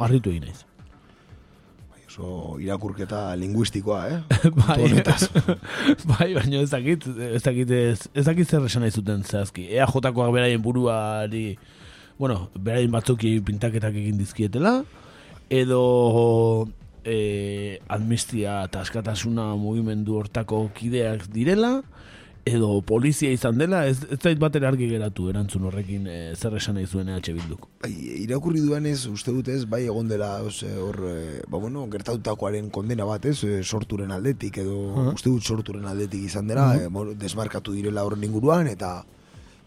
Arritu 0.00 0.32
egin 0.32 0.48
naiz. 0.48 0.69
Oso 2.20 2.58
irakurketa 2.60 3.34
linguistikoa, 3.36 4.00
eh? 4.08 4.18
bai, 4.60 4.90
bai, 6.10 6.28
baina 6.36 6.60
ez 6.60 6.70
dakit, 6.70 7.06
ez 7.08 7.42
dakit, 7.42 7.70
ez, 7.70 8.08
ez 8.12 8.24
dakit 8.26 8.48
zer 8.48 8.64
esan 8.66 8.84
nahi 8.84 8.92
zuten 8.92 9.22
zehazki. 9.24 9.64
Ea 9.72 9.86
jotakoak 9.88 10.32
beraien 10.34 10.60
buruari, 10.60 11.56
bueno, 12.18 12.50
beraien 12.58 12.92
batzuki 12.92 13.38
pintaketak 13.46 13.96
egin 13.96 14.20
dizkietela, 14.20 14.82
edo 15.48 16.68
e, 17.04 17.80
amnistia 17.88 18.60
eta 18.68 18.84
askatasuna 18.84 19.54
mugimendu 19.56 20.18
hortako 20.20 20.66
kideak 20.76 21.24
direla, 21.32 21.78
edo 22.48 22.80
polizia 22.82 23.30
izan 23.30 23.58
dela, 23.60 23.82
ez, 23.86 23.98
ez 24.10 24.18
zait 24.22 24.38
batera 24.40 24.68
argi 24.72 24.86
geratu 24.88 25.28
erantzun 25.30 25.66
horrekin 25.68 26.06
e, 26.08 26.16
zer 26.34 26.54
esan 26.56 26.74
nahi 26.78 26.86
zuen 26.86 27.08
EH 27.12 27.34
Bilduk. 27.36 27.66
Bai, 27.82 27.90
irakurri 28.24 28.62
duenez, 28.64 29.04
uste 29.10 29.30
dut 29.36 29.48
ez, 29.52 29.66
bai 29.68 29.82
egon 29.84 30.08
dela, 30.08 30.30
ose, 30.42 30.70
hor, 30.80 30.98
eh, 31.10 31.42
ba 31.48 31.58
bueno, 31.60 31.84
gertatutakoaren 31.92 32.70
kondena 32.70 33.04
bat 33.04 33.28
ez, 33.28 33.36
eh, 33.44 33.60
sorturen 33.62 34.10
aldetik, 34.10 34.58
edo 34.64 34.78
Aha. 34.96 35.12
uste 35.14 35.28
dut 35.30 35.42
sorturen 35.44 35.84
aldetik 35.86 36.24
izan 36.30 36.48
dela, 36.48 36.74
eh, 36.80 36.88
bueno, 36.88 37.14
desmarkatu 37.14 37.72
direla 37.76 38.04
horren 38.08 38.24
inguruan, 38.24 38.66
eta, 38.72 39.04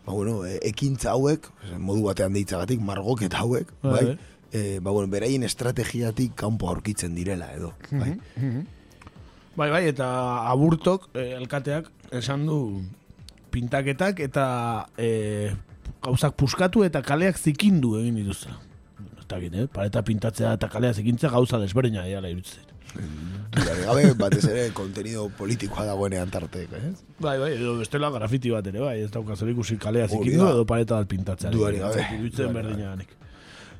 ba 0.05 0.11
bueno, 0.13 0.43
eh, 0.45 0.57
ekintza 0.73 1.11
hauek, 1.13 1.47
modu 1.79 2.03
batean 2.09 2.33
deitzagatik, 2.33 2.81
margoketa 2.81 3.45
hauek, 3.45 3.71
Bai, 3.83 3.91
bai, 3.93 4.05
bai. 4.05 4.17
eh, 4.51 4.79
ba 4.81 4.91
bueno, 4.91 5.07
beraien 5.13 5.43
estrategiatik 5.43 6.33
kanpo 6.35 6.69
aurkitzen 6.73 7.13
direla, 7.15 7.53
edo, 7.53 7.73
bai. 7.91 8.17
Bai, 9.55 9.69
bai, 9.69 9.83
eta 9.85 10.07
aburtok, 10.49 11.11
eh, 11.13 11.35
alkateak, 11.37 11.91
esan 12.13 12.45
du 12.47 12.59
pintaketak 13.53 14.19
eta 14.25 14.45
eh, 14.97 15.53
gauzak 16.03 16.35
puskatu 16.37 16.83
eta 16.85 17.01
kaleak 17.05 17.37
zikindu 17.37 17.97
egin 17.99 18.21
dituzte. 18.21 18.53
Ez 19.19 19.27
dakit, 19.29 19.55
eh? 19.55 19.67
Pareta 19.71 20.03
pintatzea 20.05 20.53
eta 20.57 20.69
kalea 20.69 20.93
zikintzea 20.93 21.31
gauza 21.33 21.59
desberdina 21.61 22.05
dira 22.07 22.23
iruditzen. 22.29 22.69
Dudari 23.53 23.85
gabe, 23.87 24.03
batez 24.17 24.43
ere, 24.45 24.67
kontenido 24.77 25.25
politikoa 25.37 25.85
dagoenean 25.87 26.29
tartek, 26.33 26.75
eh? 26.77 26.91
Bai, 27.23 27.37
bai, 27.41 27.53
edo 27.55 27.77
bestela 27.79 28.11
grafiti 28.13 28.51
bat 28.53 28.67
ere, 28.69 28.81
bai, 28.83 28.99
ez 29.05 29.11
dauka 29.13 29.37
zer 29.37 29.49
ikusi 29.53 29.79
kalea 29.81 30.05
Hori 30.09 30.19
zikindu 30.19 30.49
edo 30.51 30.65
pareta 30.69 30.99
bat 31.01 31.09
pintatzea. 31.09 31.53
Dudarik 31.53 31.81
gabe. 31.85 32.05
Dudarik 32.21 32.57
berdina 32.59 32.95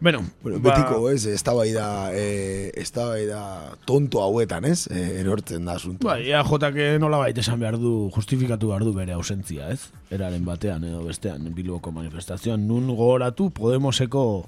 danik. 0.01 0.23
Bueno, 0.41 0.59
ba- 0.59 0.75
betiko, 0.75 1.09
ez, 1.09 1.25
eztabaida, 1.25 2.11
eh, 2.13 2.71
eztabaida 2.75 3.75
tonto 3.85 4.21
hauetan, 4.21 4.65
ez, 4.65 4.87
eh, 4.91 5.19
erortzen 5.21 5.65
da 5.65 5.73
asunto. 5.75 6.07
Bai, 6.07 6.29
EAJak 6.29 6.99
nola 6.99 7.17
baita 7.17 7.41
esan 7.41 7.59
behar 7.59 7.77
du, 7.77 8.09
justifikatu 8.15 8.67
behar 8.67 8.83
du 8.83 8.93
bere 8.93 9.13
ausentzia, 9.13 9.69
ez? 9.69 9.89
Eraren 10.11 10.45
batean 10.45 10.83
edo 10.83 11.03
bestean, 11.03 11.47
Bilboko 11.53 11.91
manifestazioan, 11.91 12.67
nun 12.67 12.87
gogoratu 12.87 13.49
Podemoseko 13.51 14.45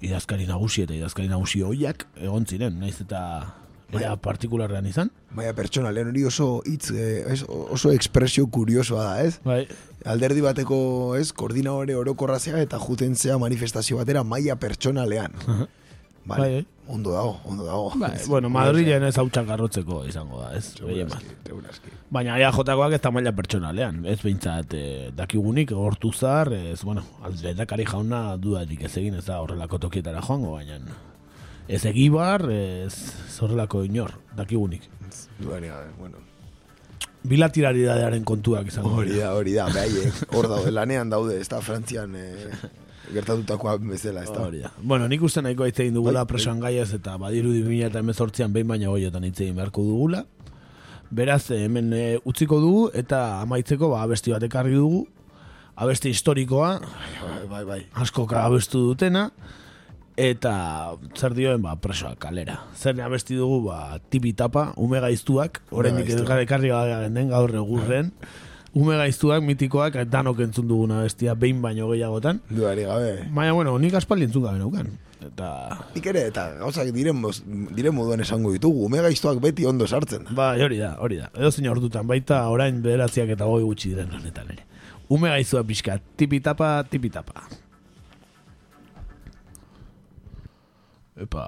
idazkari 0.00 0.46
nagusi 0.46 0.82
eta 0.82 0.94
idazkari 0.94 1.28
nagusi 1.28 1.62
hoiak 1.62 2.06
egon 2.22 2.46
ziren, 2.46 2.78
naiz 2.78 3.00
eta 3.00 3.54
era 3.92 4.16
partikularrean 4.20 4.86
izan. 4.86 5.10
Baina 5.34 5.54
pertsonalen 5.56 6.10
hori 6.12 6.24
oso 6.28 6.62
hitz, 6.68 6.90
eh, 6.92 7.24
ez, 7.32 7.42
oso 7.48 7.92
ekspresio 7.92 8.46
kuriosoa 8.52 9.04
da, 9.04 9.22
ez? 9.24 9.38
Bai, 9.44 9.66
Alderdi 10.08 10.44
bateko, 10.44 11.16
ez, 11.18 11.32
koordinadore 11.32 11.96
orokorrazea 11.96 12.60
eta 12.62 12.78
jutentzea 12.78 13.38
manifestazio 13.38 13.98
batera 13.98 14.24
maila 14.24 14.56
pertsonalean. 14.56 15.34
Vale. 15.48 15.68
Bai, 16.28 16.38
bai. 16.38 16.66
Ondo 16.88 17.12
dago, 17.12 17.40
ondo 17.44 17.64
dago. 17.64 17.92
bai, 17.96 18.16
bueno, 18.32 18.48
Madrilen 18.48 19.04
ez 19.04 19.16
hautsak 19.20 19.48
arrotzeko 19.48 20.04
izango 20.08 20.40
da, 20.40 20.54
ez? 20.56 20.74
Segurazki. 20.76 21.92
Baina 22.10 22.38
EAJkoak 22.40 22.96
ez 22.96 23.00
da 23.04 23.12
maila 23.12 23.32
pertsonalean, 23.36 24.04
ez 24.08 24.16
behintzat 24.22 24.72
eh, 24.76 25.10
dakigunik 25.16 25.72
gortuzar, 25.76 26.52
ez, 26.52 26.80
bueno, 26.84 27.04
aldendakari 27.24 27.84
jauna 27.88 28.36
dudarik 28.40 28.84
ez 28.88 28.96
egin 28.96 29.20
ez 29.20 29.26
da 29.26 29.40
horrelako 29.40 29.78
tokietara 29.84 30.24
joango, 30.24 30.56
baina 30.56 30.80
ez 31.68 31.84
egibar, 31.86 32.46
ez 32.50 32.94
horrelako 33.40 33.84
inor, 33.84 34.14
dakigunik. 34.36 34.88
Gabe, 35.40 35.70
bueno. 35.98 36.16
Bilateralitatearen 37.28 38.24
kontuak 38.24 38.68
izango 38.70 38.92
Hori 39.02 39.16
da, 39.18 39.32
hori 39.36 39.52
da, 39.56 39.66
behaiek, 39.74 40.20
hor 40.38 40.46
daude, 40.48 40.70
lanean 40.72 41.10
daude, 41.10 41.36
ez 41.42 41.48
da 41.50 41.58
Frantzian 41.60 42.14
eh, 42.16 42.46
gertatutakoa 43.12 43.74
bezala, 43.82 44.22
ez 44.24 44.30
da. 44.32 44.46
Hori 44.46 44.62
da. 44.62 44.70
Bueno, 44.80 45.08
nik 45.10 45.22
uste 45.26 45.42
nahiko 45.44 45.66
hitz 45.68 45.76
egin 45.82 45.98
dugula 45.98 46.22
Bai, 46.24 46.32
presoan 46.32 46.62
gaiaz 46.62 46.88
eta 46.96 47.16
badiru 47.20 47.52
2018an 47.56 48.54
behin 48.54 48.70
baina 48.70 48.88
goiotan 48.94 49.26
hitz 49.28 49.40
egin 49.40 49.58
beharko 49.58 49.84
dugula. 49.84 50.24
Beraz, 51.10 51.50
eh, 51.50 51.64
hemen 51.66 51.92
eh, 51.96 52.18
utziko 52.28 52.60
dugu 52.62 52.88
eta 52.96 53.40
amaitzeko 53.42 53.90
ba, 53.92 54.02
abesti 54.06 54.32
bat 54.34 54.48
ekarri 54.48 54.76
dugu. 54.78 55.04
Abesti 55.78 56.10
historikoa, 56.10 56.72
Bai, 56.82 57.44
bai, 57.50 57.64
bai. 57.64 57.82
askoka 58.02 58.40
abestu 58.42 58.80
dutena 58.88 59.28
eta 60.18 60.52
zer 61.14 61.34
dioen 61.38 61.62
ba 61.62 61.76
presoa 61.78 62.16
kalera. 62.18 62.58
Zer 62.74 62.98
abesti 63.00 63.38
dugu 63.38 63.68
ba 63.70 64.00
tipi 64.10 64.32
tapa, 64.34 64.72
ume 64.76 64.98
gaiztuak, 65.00 65.62
oraindik 65.70 66.10
gara 66.26 66.42
ekarri 66.42 66.72
gabe 66.74 67.08
den 67.14 67.30
gaur 67.30 67.54
egurren. 67.54 68.12
Ume 68.78 68.98
gaiztuak, 68.98 69.40
mitikoak, 69.42 69.94
danok 70.12 70.42
entzun 70.44 70.66
duguna 70.68 71.00
bestia 71.02 71.32
behin 71.34 71.62
baino 71.62 71.88
gehiagotan. 71.88 72.42
Dudarik 72.50 72.86
gabe. 72.86 73.12
Baina, 73.34 73.54
bueno, 73.56 73.78
nik 73.78 73.94
aspaldi 73.96 74.26
entzun 74.28 74.44
gabe 74.44 74.58
naukan. 74.60 74.90
Eta, 75.24 75.46
Nik 75.96 76.04
ere, 76.06 76.26
eta 76.30 76.44
gauzak 76.60 76.92
diren, 76.94 77.18
diren 77.74 77.94
moduan 77.96 78.20
esango 78.22 78.52
ditugu, 78.54 78.84
ume 78.86 79.00
gaiztoak 79.02 79.40
beti 79.42 79.66
ondo 79.66 79.86
sartzen. 79.88 80.28
ba, 80.36 80.52
hori 80.54 80.78
da, 80.78 80.92
hori 81.02 81.16
da. 81.18 81.30
Edo 81.34 81.50
zein 81.50 81.66
ordutan, 81.72 82.06
baita 82.06 82.44
orain 82.52 82.82
bederatziak 82.84 83.32
eta 83.34 83.48
goi 83.48 83.62
gutxi 83.64 83.94
diren 83.94 84.12
honetan 84.14 84.52
ere. 84.52 84.66
Ume 85.08 85.32
gaizua 85.32 85.64
pixka, 85.64 85.98
tipitapa, 86.16 86.84
tipitapa. 86.90 87.48
Epa. 91.18 91.44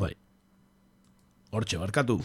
Bai. 0.00 0.14
Hortxe, 1.52 1.78
barkatu. 1.80 2.22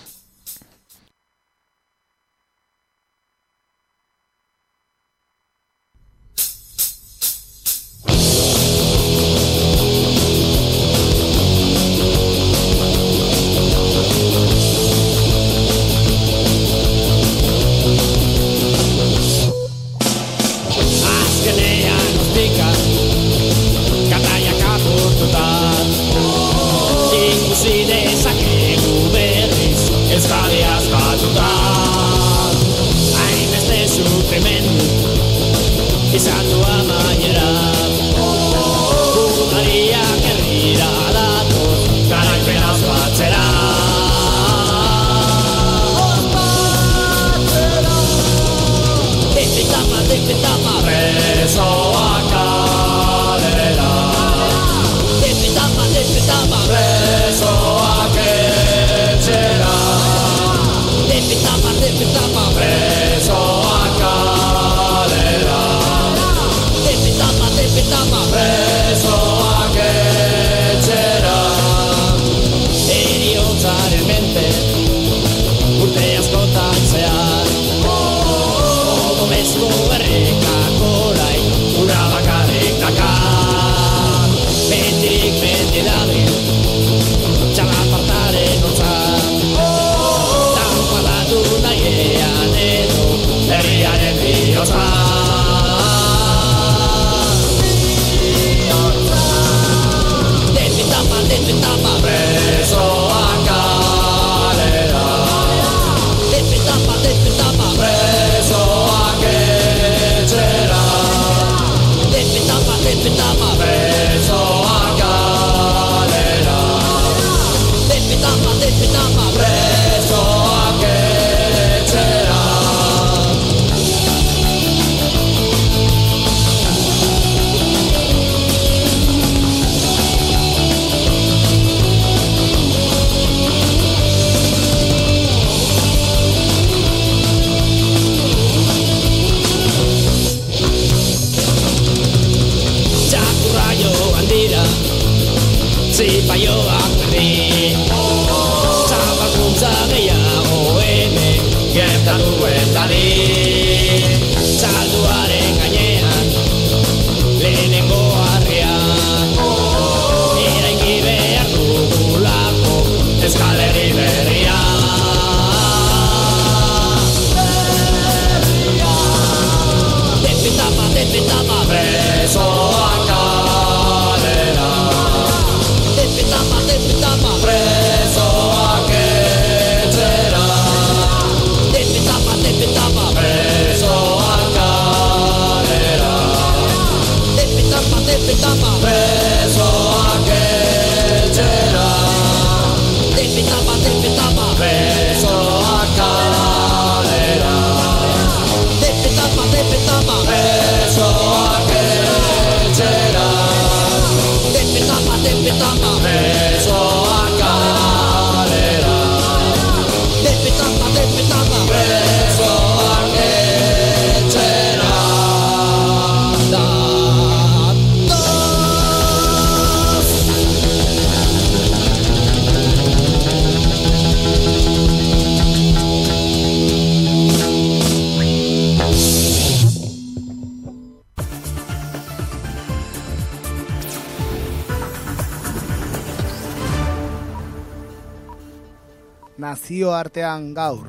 Nazioartean 240.03 240.53
gaur. 240.53 240.87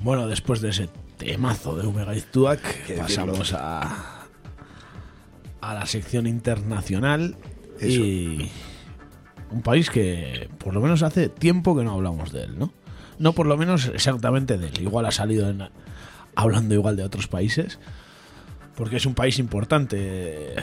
Bueno, 0.00 0.28
después 0.28 0.60
de 0.60 0.70
ese 0.70 0.88
temazo 1.16 1.76
de 1.76 1.86
Omega 1.86 2.14
Iztuak, 2.14 2.60
pasamos 2.96 3.52
a, 3.52 4.26
a 5.60 5.74
la 5.74 5.86
sección 5.86 6.26
internacional 6.26 7.36
Eso. 7.80 8.00
y 8.00 8.50
un 9.50 9.62
país 9.62 9.90
que 9.90 10.48
por 10.58 10.72
lo 10.74 10.80
menos 10.80 11.02
hace 11.02 11.28
tiempo 11.28 11.76
que 11.76 11.84
no 11.84 11.92
hablamos 11.94 12.32
de 12.32 12.44
él, 12.44 12.58
¿no? 12.58 12.72
No 13.18 13.32
por 13.32 13.46
lo 13.46 13.56
menos 13.56 13.86
exactamente 13.86 14.56
de 14.58 14.68
él, 14.68 14.80
igual 14.82 15.06
ha 15.06 15.10
salido 15.10 15.50
en- 15.50 15.68
hablando 16.36 16.74
igual 16.74 16.96
de 16.96 17.02
otros 17.02 17.26
países, 17.26 17.80
porque 18.76 18.96
es 18.98 19.06
un 19.06 19.14
país 19.14 19.40
importante 19.40 20.54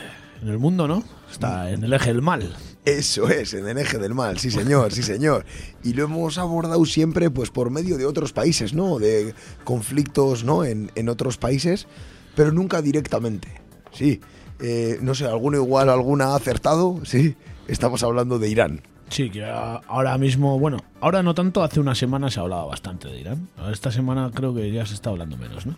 en 0.42 0.48
el 0.48 0.58
mundo, 0.58 0.86
¿no? 0.88 1.02
Está 1.30 1.70
en 1.70 1.84
el 1.84 1.92
eje 1.92 2.12
del 2.12 2.22
mal. 2.22 2.54
Eso 2.84 3.28
es, 3.28 3.52
en 3.54 3.66
el 3.66 3.78
eje 3.78 3.98
del 3.98 4.14
mal, 4.14 4.38
sí 4.38 4.50
señor, 4.50 4.92
sí 4.92 5.02
señor. 5.02 5.44
Y 5.82 5.94
lo 5.94 6.04
hemos 6.04 6.38
abordado 6.38 6.84
siempre 6.84 7.30
pues 7.30 7.50
por 7.50 7.70
medio 7.70 7.98
de 7.98 8.06
otros 8.06 8.32
países, 8.32 8.74
¿no? 8.74 8.98
De 8.98 9.34
conflictos, 9.64 10.44
¿no? 10.44 10.64
En, 10.64 10.92
en 10.94 11.08
otros 11.08 11.36
países, 11.36 11.88
pero 12.36 12.52
nunca 12.52 12.82
directamente. 12.82 13.48
Sí. 13.92 14.20
Eh, 14.60 14.98
no 15.02 15.14
sé, 15.14 15.26
alguno 15.26 15.56
igual, 15.56 15.90
alguna 15.90 16.26
ha 16.26 16.36
acertado, 16.36 17.00
sí. 17.04 17.34
Estamos 17.68 18.02
hablando 18.02 18.38
de 18.38 18.48
Irán. 18.48 18.82
Sí, 19.08 19.30
que 19.30 19.44
ahora 19.44 20.18
mismo, 20.18 20.58
bueno, 20.58 20.78
ahora 21.00 21.22
no 21.22 21.34
tanto, 21.34 21.62
hace 21.62 21.80
una 21.80 21.94
semana 21.94 22.30
se 22.30 22.40
hablaba 22.40 22.64
bastante 22.64 23.08
de 23.08 23.20
Irán. 23.20 23.48
Esta 23.70 23.90
semana 23.90 24.30
creo 24.34 24.54
que 24.54 24.70
ya 24.72 24.84
se 24.86 24.94
está 24.94 25.10
hablando 25.10 25.36
menos, 25.36 25.66
¿no? 25.66 25.76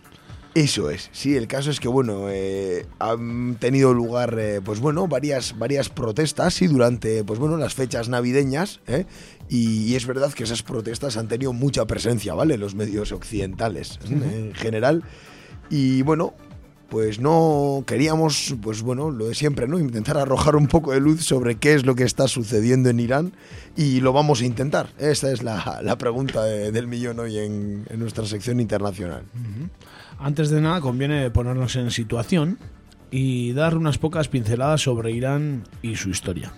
Eso 0.58 0.90
es, 0.90 1.08
sí, 1.12 1.36
el 1.36 1.46
caso 1.46 1.70
es 1.70 1.78
que, 1.78 1.86
bueno, 1.86 2.24
eh, 2.28 2.84
han 2.98 3.54
tenido 3.60 3.94
lugar, 3.94 4.36
eh, 4.40 4.60
pues 4.64 4.80
bueno, 4.80 5.06
varias, 5.06 5.56
varias 5.56 5.88
protestas, 5.88 6.54
sí, 6.54 6.66
durante, 6.66 7.22
pues 7.22 7.38
bueno, 7.38 7.56
las 7.56 7.74
fechas 7.74 8.08
navideñas, 8.08 8.80
¿eh? 8.88 9.04
y, 9.48 9.84
y 9.84 9.94
es 9.94 10.04
verdad 10.06 10.32
que 10.32 10.42
esas 10.42 10.64
protestas 10.64 11.16
han 11.16 11.28
tenido 11.28 11.52
mucha 11.52 11.86
presencia, 11.86 12.34
¿vale? 12.34 12.54
En 12.54 12.60
los 12.60 12.74
medios 12.74 13.12
occidentales, 13.12 14.00
en 14.10 14.52
general, 14.54 15.04
y 15.70 16.02
bueno, 16.02 16.34
pues 16.88 17.20
no 17.20 17.84
queríamos, 17.86 18.56
pues 18.62 18.80
bueno, 18.82 19.10
lo 19.10 19.26
de 19.26 19.34
siempre, 19.36 19.68
¿no? 19.68 19.78
Intentar 19.78 20.16
arrojar 20.16 20.56
un 20.56 20.66
poco 20.66 20.90
de 20.92 20.98
luz 21.00 21.22
sobre 21.22 21.56
qué 21.56 21.74
es 21.74 21.84
lo 21.86 21.94
que 21.94 22.02
está 22.04 22.26
sucediendo 22.26 22.88
en 22.88 22.98
Irán 22.98 23.32
y 23.76 24.00
lo 24.00 24.12
vamos 24.14 24.40
a 24.40 24.46
intentar. 24.46 24.88
Esta 24.98 25.30
es 25.30 25.42
la, 25.42 25.80
la 25.84 25.98
pregunta 25.98 26.42
de- 26.44 26.72
del 26.72 26.86
millón 26.88 27.20
hoy 27.20 27.38
en, 27.38 27.84
en 27.90 28.00
nuestra 28.00 28.24
sección 28.24 28.58
internacional. 28.58 29.22
Antes 30.18 30.50
de 30.50 30.60
nada, 30.60 30.80
conviene 30.80 31.30
ponernos 31.30 31.76
en 31.76 31.90
situación 31.90 32.58
y 33.10 33.52
dar 33.52 33.76
unas 33.76 33.98
pocas 33.98 34.28
pinceladas 34.28 34.82
sobre 34.82 35.12
Irán 35.12 35.64
y 35.82 35.96
su 35.96 36.10
historia. 36.10 36.52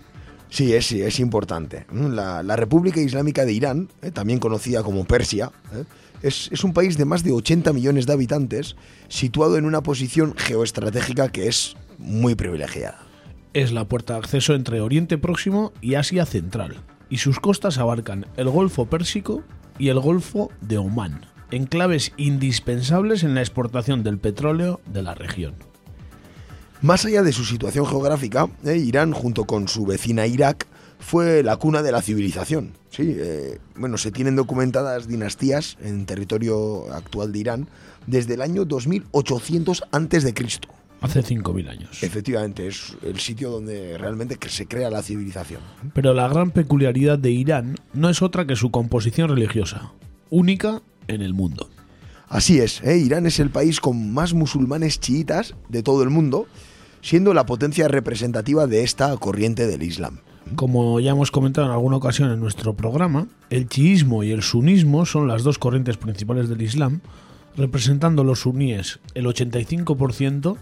Sí, 0.49 0.75
es, 0.75 0.87
sí, 0.87 1.01
es 1.01 1.21
importante. 1.21 1.87
La, 1.93 2.43
la 2.43 2.57
República 2.57 3.01
Islámica 3.01 3.45
de 3.45 3.53
Irán, 3.53 3.89
eh, 4.03 4.11
también 4.11 4.41
conocida 4.41 4.83
como 4.83 5.05
Persia, 5.05 5.53
eh, 5.73 5.85
es, 6.23 6.49
es 6.51 6.65
un 6.65 6.73
país 6.73 6.99
de 6.99 7.05
más 7.05 7.23
de 7.23 7.33
80 7.33 7.73
millones 7.73 8.07
de 8.07 8.13
habitantes, 8.13 8.77
situado 9.09 9.57
en 9.57 9.65
una 9.65 9.83
posición 9.83 10.35
geoestratégica 10.37 11.29
que 11.29 11.47
es 11.47 11.77
muy 11.99 12.35
privilegiada. 12.35 13.07
Es 13.55 13.73
la 13.73 13.87
puerta 13.87 14.15
de 14.15 14.21
acceso 14.21 14.55
entre 14.55 14.81
Oriente 14.81 15.19
Próximo 15.19 15.73
y 15.81 15.95
Asia 15.95 16.27
Central, 16.27 16.77
y 17.09 17.19
sus 17.19 17.39
costas 17.39 17.79
abarcan 17.79 18.27
el 18.37 18.49
Golfo 18.49 18.87
Pérsico 18.87 19.45
y 19.79 19.89
el 19.89 20.01
Golfo 20.01 20.51
de 20.61 20.79
Omán, 20.79 21.27
enclaves 21.51 22.13
indispensables 22.17 23.23
en 23.23 23.35
la 23.35 23.41
exportación 23.41 24.03
del 24.03 24.19
petróleo 24.19 24.81
de 24.87 25.03
la 25.03 25.15
región. 25.15 25.55
Más 26.83 27.05
allá 27.05 27.23
de 27.23 27.33
su 27.33 27.45
situación 27.45 27.87
geográfica, 27.87 28.49
eh, 28.65 28.77
Irán, 28.77 29.13
junto 29.13 29.45
con 29.45 29.69
su 29.69 29.85
vecina 29.85 30.27
Irak, 30.27 30.67
fue 30.99 31.43
la 31.43 31.57
cuna 31.57 31.83
de 31.83 31.93
la 31.93 32.03
civilización. 32.03 32.73
Sí, 32.91 33.15
eh, 33.17 33.59
bueno, 33.77 33.99
se 33.99 34.11
tienen 34.11 34.37
documentadas 34.37 35.07
dinastías 35.07 35.77
en 35.83 36.07
territorio 36.07 36.93
actual 36.93 37.33
de 37.33 37.39
Irán 37.39 37.69
desde 38.07 38.35
el 38.35 38.43
año 38.43 38.65
2800 38.65 39.85
antes 39.93 40.25
de 40.25 40.35
Cristo. 40.35 40.69
Hace 41.01 41.23
5.000 41.23 41.69
años. 41.71 42.03
Efectivamente, 42.03 42.67
es 42.67 42.95
el 43.03 43.19
sitio 43.21 43.51
donde 43.51 43.97
realmente 43.97 44.37
se 44.49 44.67
crea 44.67 44.91
la 44.91 45.03
civilización. 45.03 45.63
Pero 45.95 46.13
la 46.13 46.29
gran 46.29 46.51
peculiaridad 46.51 47.19
de 47.19 47.31
Irán 47.31 47.77
no 47.95 48.11
es 48.11 48.21
otra 48.21 48.47
que 48.47 48.55
su 48.55 48.71
composición 48.71 49.31
religiosa, 49.31 49.93
única 50.29 50.83
en 51.11 51.23
el 51.23 51.35
mundo. 51.35 51.69
Así 52.29 52.61
es, 52.61 52.83
¿eh? 52.85 52.97
Irán 52.97 53.27
es 53.27 53.41
el 53.41 53.51
país 53.51 53.81
con 53.81 54.13
más 54.13 54.35
musulmanes 54.35 55.01
chiitas 55.01 55.57
de 55.69 55.83
todo 55.83 56.03
el 56.03 56.11
mundo, 56.11 56.47
siendo 57.03 57.35
la 57.35 57.45
potencia 57.45 57.89
representativa 57.89 58.67
de 58.67 58.85
esta 58.85 59.17
corriente 59.17 59.67
del 59.67 59.83
Islam. 59.83 60.21
Como 60.55 61.01
ya 61.01 61.11
hemos 61.11 61.31
comentado 61.31 61.67
en 61.67 61.73
alguna 61.73 61.97
ocasión 61.97 62.31
en 62.31 62.41
nuestro 62.41 62.75
programa, 62.75 63.27
el 63.51 63.69
chiismo 63.69 64.23
y 64.23 64.31
el 64.31 64.43
sunismo 64.43 65.07
son 65.07 65.29
las 65.29 65.43
dos 65.43 65.59
corrientes 65.59 65.97
principales 65.97 66.49
del 66.49 66.63
Islam, 66.63 67.01
representando 67.57 68.25
los 68.25 68.41
suníes 68.41 69.01
el 69.15 69.27
85% 69.27 70.57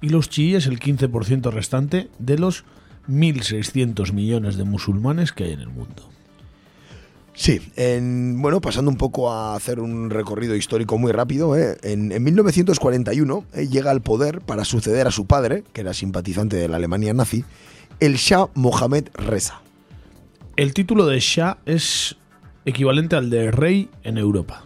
y 0.00 0.08
los 0.08 0.28
chiíes 0.28 0.66
el 0.66 0.80
15% 0.80 1.50
restante 1.50 2.10
de 2.18 2.38
los 2.38 2.64
1.600 3.08 4.12
millones 4.12 4.56
de 4.56 4.64
musulmanes 4.64 5.32
que 5.32 5.44
hay 5.44 5.52
en 5.52 5.60
el 5.60 5.68
mundo. 5.68 6.13
Sí, 7.36 7.60
en- 7.74 8.40
bueno, 8.40 8.60
pasando 8.60 8.90
un 8.90 8.96
poco 8.96 9.30
a 9.32 9.56
hacer 9.56 9.80
un 9.80 10.08
recorrido 10.10 10.54
histórico 10.54 10.98
muy 10.98 11.10
rápido, 11.10 11.56
¿eh? 11.58 11.76
en, 11.82 12.12
en 12.12 12.22
1941 12.22 13.44
eh, 13.54 13.66
llega 13.68 13.90
al 13.90 14.02
poder 14.02 14.40
para 14.40 14.64
suceder 14.64 15.08
a 15.08 15.10
su 15.10 15.26
padre, 15.26 15.64
que 15.72 15.80
era 15.80 15.92
simpatizante 15.94 16.56
de 16.56 16.68
la 16.68 16.76
Alemania 16.76 17.12
nazi, 17.12 17.44
el 17.98 18.14
Shah 18.16 18.46
Mohammed 18.54 19.08
Reza. 19.14 19.60
El 20.56 20.74
título 20.74 21.06
de 21.06 21.18
Shah 21.18 21.58
es 21.66 22.16
equivalente 22.64 23.16
al 23.16 23.30
de 23.30 23.50
rey 23.50 23.90
en 24.04 24.16
Europa. 24.16 24.62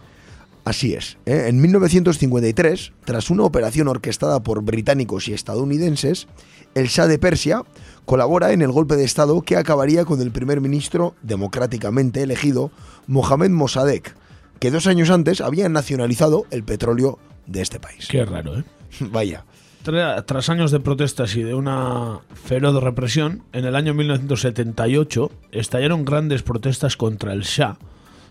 Así 0.63 0.93
es. 0.93 1.17
¿eh? 1.25 1.45
En 1.47 1.59
1953, 1.61 2.91
tras 3.03 3.31
una 3.31 3.43
operación 3.43 3.87
orquestada 3.87 4.43
por 4.43 4.61
británicos 4.61 5.27
y 5.27 5.33
estadounidenses, 5.33 6.27
el 6.75 6.87
Shah 6.87 7.07
de 7.07 7.19
Persia 7.19 7.63
colabora 8.05 8.51
en 8.53 8.61
el 8.61 8.71
golpe 8.71 8.95
de 8.95 9.03
Estado 9.03 9.41
que 9.41 9.55
acabaría 9.57 10.05
con 10.05 10.21
el 10.21 10.31
primer 10.31 10.61
ministro 10.61 11.15
democráticamente 11.21 12.21
elegido, 12.23 12.71
Mohamed 13.07 13.51
Mossadegh, 13.51 14.15
que 14.59 14.71
dos 14.71 14.87
años 14.87 15.09
antes 15.09 15.41
había 15.41 15.69
nacionalizado 15.69 16.45
el 16.51 16.63
petróleo 16.63 17.19
de 17.45 17.61
este 17.61 17.79
país. 17.79 18.07
Qué 18.09 18.25
raro, 18.25 18.57
¿eh? 18.59 18.63
Vaya. 19.01 19.45
Tra- 19.85 20.23
Tras 20.25 20.49
años 20.49 20.71
de 20.71 20.79
protestas 20.79 21.35
y 21.35 21.43
de 21.43 21.53
una 21.53 22.19
feroz 22.45 22.81
represión, 22.83 23.43
en 23.53 23.65
el 23.65 23.75
año 23.75 23.93
1978 23.93 25.31
estallaron 25.51 26.03
grandes 26.03 26.43
protestas 26.43 26.97
contra 26.97 27.31
el 27.33 27.41
Shah, 27.43 27.77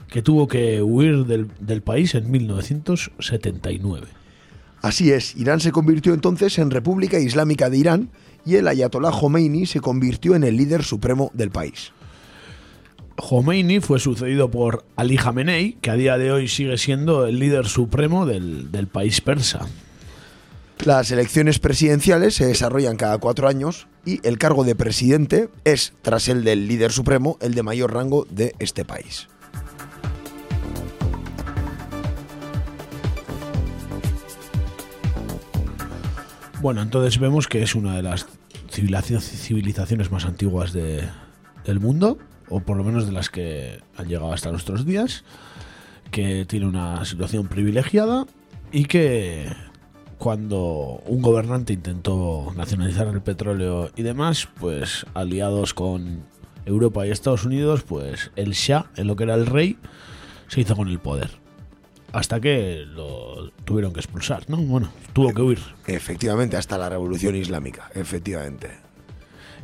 que 0.09 0.22
tuvo 0.22 0.47
que 0.49 0.82
huir 0.82 1.24
del, 1.24 1.49
del 1.61 1.82
país 1.82 2.14
en 2.14 2.30
1979. 2.30 4.07
Así 4.82 5.11
es, 5.11 5.34
Irán 5.36 5.61
se 5.61 5.72
convirtió 5.72 6.14
entonces 6.14 6.59
en 6.59 6.70
República 6.70 7.18
Islámica 7.18 7.68
de 7.70 7.78
Irán 7.78 8.11
y 8.49 8.57
el 8.57 8.66
Ayatollah 8.66 9.11
Khomeini 9.11 9.66
se 9.66 9.80
convirtió 9.80 10.34
en 10.34 10.42
el 10.42 10.57
líder 10.57 10.82
supremo 10.82 11.30
del 11.34 11.51
país. 11.51 11.92
Khomeini 13.16 13.80
fue 13.80 13.99
sucedido 13.99 14.51
por 14.51 14.86
Ali 14.96 15.18
Khamenei, 15.18 15.74
que 15.82 15.90
a 15.90 15.96
día 15.96 16.16
de 16.16 16.32
hoy 16.32 16.49
sigue 16.49 16.78
siendo 16.78 17.26
el 17.26 17.38
líder 17.38 17.66
supremo 17.66 18.24
del, 18.24 18.72
del 18.72 18.86
país 18.86 19.20
persa. 19.20 19.66
Las 20.82 21.11
elecciones 21.11 21.59
presidenciales 21.59 22.36
se 22.36 22.46
desarrollan 22.46 22.96
cada 22.96 23.18
cuatro 23.18 23.49
años 23.49 23.86
y 24.07 24.26
el 24.26 24.38
cargo 24.38 24.64
de 24.64 24.74
presidente 24.74 25.51
es, 25.64 25.92
tras 26.01 26.28
el 26.28 26.42
del 26.42 26.68
líder 26.68 26.90
supremo, 26.90 27.36
el 27.42 27.53
de 27.53 27.62
mayor 27.62 27.92
rango 27.92 28.26
de 28.30 28.55
este 28.61 28.86
país. 28.86 29.28
Bueno, 36.61 36.82
entonces 36.82 37.20
vemos 37.20 37.46
que 37.46 37.62
es 37.62 37.74
una 37.76 37.94
de 37.94 38.03
las 38.03 38.26
civilizaciones 38.79 40.11
más 40.11 40.24
antiguas 40.24 40.72
de- 40.72 41.09
del 41.64 41.81
mundo, 41.81 42.18
o 42.49 42.61
por 42.61 42.76
lo 42.76 42.85
menos 42.85 43.07
de 43.07 43.12
las 43.12 43.29
que 43.31 43.81
han 43.97 44.09
llegado 44.09 44.33
hasta 44.33 44.51
nuestros 44.51 44.87
días, 44.87 45.24
que 46.11 46.45
tiene 46.47 46.66
una 46.66 47.05
situación 47.05 47.49
privilegiada 47.49 48.26
y 48.72 48.85
que 48.87 49.47
cuando 50.16 51.03
un 51.07 51.22
gobernante 51.22 51.72
intentó 51.72 52.53
nacionalizar 52.57 53.07
el 53.09 53.20
petróleo 53.20 53.91
y 53.97 54.03
demás, 54.03 54.49
pues 54.59 55.07
aliados 55.14 55.74
con 55.74 56.24
Europa 56.64 57.07
y 57.07 57.11
Estados 57.11 57.45
Unidos, 57.45 57.83
pues 57.83 58.31
el 58.37 58.53
Shah, 58.53 58.87
en 58.97 59.07
lo 59.07 59.16
que 59.16 59.24
era 59.24 59.35
el 59.35 59.47
rey, 59.47 59.79
se 60.49 60.61
hizo 60.62 60.74
con 60.76 60.89
el 60.89 60.99
poder. 60.99 61.31
Hasta 62.13 62.41
que 62.41 62.85
lo 62.87 63.51
tuvieron 63.65 63.93
que 63.93 64.01
expulsar, 64.01 64.49
¿no? 64.49 64.57
Bueno, 64.57 64.91
tuvo 65.13 65.35
que 65.35 65.43
huir. 65.43 65.59
Efectivamente, 65.87 66.57
hasta 66.57 66.79
la 66.79 66.89
revolución 66.89 67.37
islámica, 67.37 67.91
efectivamente. 67.95 68.71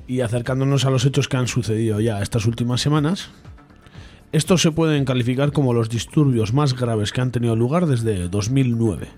Y 0.06 0.20
acercándonos 0.20 0.84
a 0.84 0.90
los 0.90 1.06
hechos 1.06 1.28
que 1.28 1.38
han 1.38 1.48
sucedido 1.48 2.00
ya 2.00 2.20
estas 2.20 2.44
últimas 2.44 2.82
semanas, 2.82 3.30
estos 4.32 4.60
se 4.60 4.72
pueden 4.72 5.04
calificar 5.04 5.52
como 5.52 5.72
los 5.72 5.88
disturbios 5.88 6.52
más 6.52 6.74
graves 6.78 7.12
que 7.12 7.20
han 7.20 7.30
tenido 7.30 7.56
lugar 7.56 7.86
desde 7.86 8.28
2009, 8.28 9.08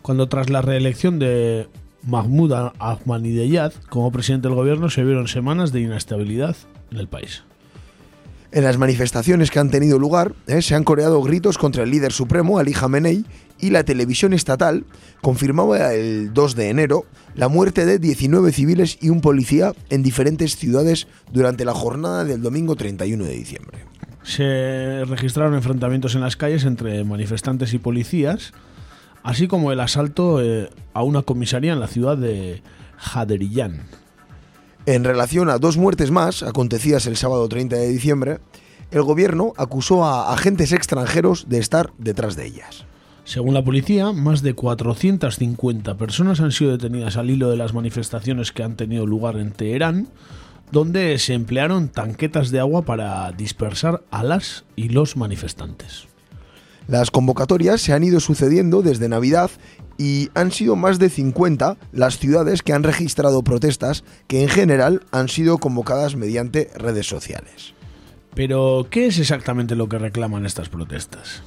cuando 0.00 0.28
tras 0.28 0.48
la 0.48 0.62
reelección 0.62 1.18
de 1.18 1.68
Mahmoud 2.04 2.72
Ahmadinejad 2.78 3.72
como 3.88 4.10
presidente 4.10 4.48
del 4.48 4.56
gobierno 4.56 4.88
se 4.88 5.04
vieron 5.04 5.28
semanas 5.28 5.72
de 5.72 5.80
inestabilidad 5.80 6.56
en 6.90 6.98
el 6.98 7.08
país. 7.08 7.44
En 8.52 8.64
las 8.64 8.76
manifestaciones 8.76 9.50
que 9.50 9.58
han 9.60 9.70
tenido 9.70 9.98
lugar, 9.98 10.34
eh, 10.46 10.60
se 10.60 10.74
han 10.74 10.84
coreado 10.84 11.22
gritos 11.22 11.56
contra 11.56 11.84
el 11.84 11.90
líder 11.90 12.12
supremo, 12.12 12.58
Ali 12.58 12.74
Khamenei, 12.74 13.24
y 13.58 13.70
la 13.70 13.82
televisión 13.82 14.34
estatal 14.34 14.84
confirmaba 15.22 15.94
el 15.94 16.34
2 16.34 16.54
de 16.56 16.68
enero 16.68 17.06
la 17.34 17.48
muerte 17.48 17.86
de 17.86 17.98
19 17.98 18.52
civiles 18.52 18.98
y 19.00 19.08
un 19.08 19.22
policía 19.22 19.72
en 19.88 20.02
diferentes 20.02 20.56
ciudades 20.56 21.06
durante 21.32 21.64
la 21.64 21.72
jornada 21.72 22.24
del 22.24 22.42
domingo 22.42 22.76
31 22.76 23.24
de 23.24 23.32
diciembre. 23.32 23.78
Se 24.22 25.04
registraron 25.06 25.54
enfrentamientos 25.54 26.14
en 26.14 26.20
las 26.20 26.36
calles 26.36 26.64
entre 26.64 27.04
manifestantes 27.04 27.72
y 27.72 27.78
policías, 27.78 28.52
así 29.22 29.48
como 29.48 29.72
el 29.72 29.80
asalto 29.80 30.42
eh, 30.42 30.68
a 30.92 31.02
una 31.02 31.22
comisaría 31.22 31.72
en 31.72 31.80
la 31.80 31.88
ciudad 31.88 32.18
de 32.18 32.62
Jaderiyán. 32.98 34.01
En 34.84 35.04
relación 35.04 35.48
a 35.48 35.58
dos 35.58 35.76
muertes 35.76 36.10
más, 36.10 36.42
acontecidas 36.42 37.06
el 37.06 37.16
sábado 37.16 37.48
30 37.48 37.76
de 37.76 37.88
diciembre, 37.88 38.38
el 38.90 39.02
gobierno 39.02 39.52
acusó 39.56 40.04
a 40.04 40.32
agentes 40.32 40.72
extranjeros 40.72 41.48
de 41.48 41.58
estar 41.58 41.92
detrás 41.98 42.34
de 42.34 42.46
ellas. 42.46 42.84
Según 43.24 43.54
la 43.54 43.62
policía, 43.62 44.12
más 44.12 44.42
de 44.42 44.54
450 44.54 45.96
personas 45.96 46.40
han 46.40 46.50
sido 46.50 46.72
detenidas 46.72 47.16
al 47.16 47.30
hilo 47.30 47.48
de 47.48 47.56
las 47.56 47.74
manifestaciones 47.74 48.50
que 48.50 48.64
han 48.64 48.74
tenido 48.74 49.06
lugar 49.06 49.36
en 49.36 49.52
Teherán, 49.52 50.08
donde 50.72 51.16
se 51.18 51.34
emplearon 51.34 51.88
tanquetas 51.88 52.50
de 52.50 52.58
agua 52.58 52.82
para 52.82 53.30
dispersar 53.30 54.02
a 54.10 54.24
las 54.24 54.64
y 54.74 54.88
los 54.88 55.16
manifestantes. 55.16 56.08
Las 56.88 57.12
convocatorias 57.12 57.80
se 57.80 57.92
han 57.92 58.02
ido 58.02 58.18
sucediendo 58.18 58.82
desde 58.82 59.08
Navidad 59.08 59.50
y 59.98 60.30
han 60.34 60.52
sido 60.52 60.76
más 60.76 60.98
de 60.98 61.10
50 61.10 61.76
las 61.92 62.18
ciudades 62.18 62.62
que 62.62 62.72
han 62.72 62.82
registrado 62.82 63.42
protestas 63.42 64.04
que 64.26 64.42
en 64.42 64.48
general 64.48 65.02
han 65.10 65.28
sido 65.28 65.58
convocadas 65.58 66.16
mediante 66.16 66.70
redes 66.76 67.06
sociales. 67.06 67.74
Pero, 68.34 68.86
¿qué 68.90 69.06
es 69.06 69.18
exactamente 69.18 69.76
lo 69.76 69.88
que 69.88 69.98
reclaman 69.98 70.46
estas 70.46 70.68
protestas? 70.68 71.42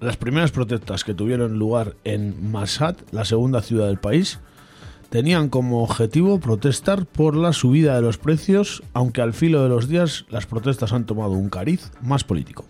Las 0.00 0.16
primeras 0.16 0.52
protestas 0.52 1.04
que 1.04 1.12
tuvieron 1.12 1.58
lugar 1.58 1.96
en 2.04 2.50
Mashhad, 2.50 2.96
la 3.10 3.24
segunda 3.24 3.62
ciudad 3.62 3.88
del 3.88 3.98
país, 3.98 4.38
tenían 5.10 5.48
como 5.48 5.82
objetivo 5.82 6.38
protestar 6.38 7.04
por 7.04 7.36
la 7.36 7.52
subida 7.52 7.96
de 7.96 8.02
los 8.02 8.16
precios, 8.16 8.82
aunque 8.94 9.20
al 9.20 9.34
filo 9.34 9.62
de 9.62 9.68
los 9.68 9.88
días 9.88 10.24
las 10.30 10.46
protestas 10.46 10.92
han 10.92 11.04
tomado 11.04 11.32
un 11.32 11.50
cariz 11.50 11.90
más 12.00 12.24
político. 12.24 12.64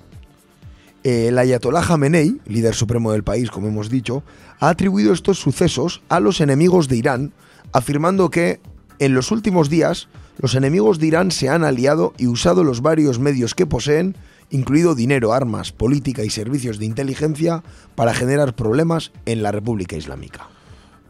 El 1.03 1.39
Ayatollah 1.39 1.83
Khamenei, 1.83 2.41
líder 2.47 2.75
supremo 2.75 3.13
del 3.13 3.25
país, 3.25 3.51
como 3.51 3.69
hemos 3.69 3.89
dicho, 3.89 4.23
ha 4.59 4.69
atribuido 4.69 5.15
estos 5.15 5.39
sucesos 5.39 6.03
a 6.11 6.21
los 6.21 6.43
enemigos 6.43 6.89
de 6.89 6.97
Irán, 6.97 7.33
afirmando 7.73 8.31
que 8.31 8.61
en 8.99 9.15
los 9.15 9.31
últimos 9.31 9.71
días 9.71 10.09
los 10.37 10.55
enemigos 10.55 10.99
de 10.99 11.07
Irán 11.07 11.31
se 11.31 11.49
han 11.49 11.65
aliado 11.65 12.13
y 12.19 12.27
usado 12.27 12.65
los 12.65 12.83
varios 12.83 13.19
medios 13.19 13.55
que 13.55 13.67
poseen, 13.67 14.15
incluido 14.51 14.95
dinero, 14.95 15.33
armas, 15.33 15.73
política 15.73 16.23
y 16.23 16.31
servicios 16.31 16.79
de 16.79 16.85
inteligencia, 16.85 17.63
para 17.95 18.13
generar 18.13 18.55
problemas 18.55 19.11
en 19.25 19.43
la 19.43 19.53
República 19.53 19.97
Islámica. 19.97 20.49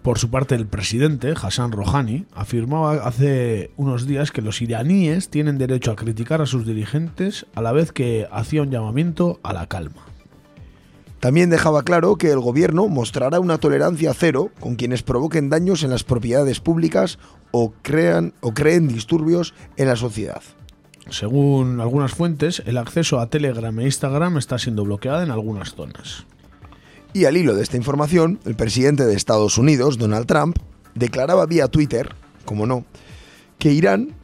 Por 0.02 0.18
su 0.18 0.30
parte, 0.30 0.54
el 0.54 0.66
presidente, 0.66 1.34
Hassan 1.40 1.72
Rouhani, 1.72 2.24
afirmaba 2.34 3.06
hace 3.06 3.70
unos 3.76 4.06
días 4.06 4.32
que 4.32 4.40
los 4.40 4.62
iraníes 4.62 5.28
tienen 5.28 5.58
derecho 5.58 5.90
a 5.90 5.96
criticar 5.96 6.40
a 6.40 6.46
sus 6.46 6.66
dirigentes 6.66 7.44
a 7.54 7.60
la 7.60 7.72
vez 7.72 7.92
que 7.92 8.26
hacía 8.32 8.62
un 8.62 8.70
llamamiento 8.70 9.40
a 9.42 9.52
la 9.52 9.66
calma. 9.66 10.06
También 11.20 11.50
dejaba 11.50 11.82
claro 11.82 12.16
que 12.16 12.30
el 12.30 12.40
gobierno 12.40 12.88
mostrará 12.88 13.40
una 13.40 13.58
tolerancia 13.58 14.14
cero 14.14 14.50
con 14.58 14.76
quienes 14.76 15.02
provoquen 15.02 15.50
daños 15.50 15.82
en 15.82 15.90
las 15.90 16.02
propiedades 16.02 16.60
públicas 16.60 17.18
o, 17.50 17.74
crean, 17.82 18.32
o 18.40 18.54
creen 18.54 18.88
disturbios 18.88 19.52
en 19.76 19.88
la 19.88 19.96
sociedad. 19.96 20.40
Según 21.10 21.78
algunas 21.78 22.12
fuentes, 22.12 22.62
el 22.64 22.78
acceso 22.78 23.20
a 23.20 23.28
Telegram 23.28 23.78
e 23.80 23.84
Instagram 23.84 24.38
está 24.38 24.58
siendo 24.58 24.84
bloqueado 24.84 25.22
en 25.22 25.30
algunas 25.30 25.74
zonas. 25.74 26.24
Y 27.12 27.24
al 27.24 27.36
hilo 27.36 27.54
de 27.54 27.62
esta 27.62 27.76
información, 27.76 28.38
el 28.44 28.54
presidente 28.54 29.04
de 29.04 29.14
Estados 29.14 29.58
Unidos, 29.58 29.98
Donald 29.98 30.26
Trump, 30.26 30.56
declaraba 30.94 31.46
vía 31.46 31.68
Twitter, 31.68 32.14
como 32.44 32.66
no, 32.66 32.84
que 33.58 33.72
Irán, 33.72 34.14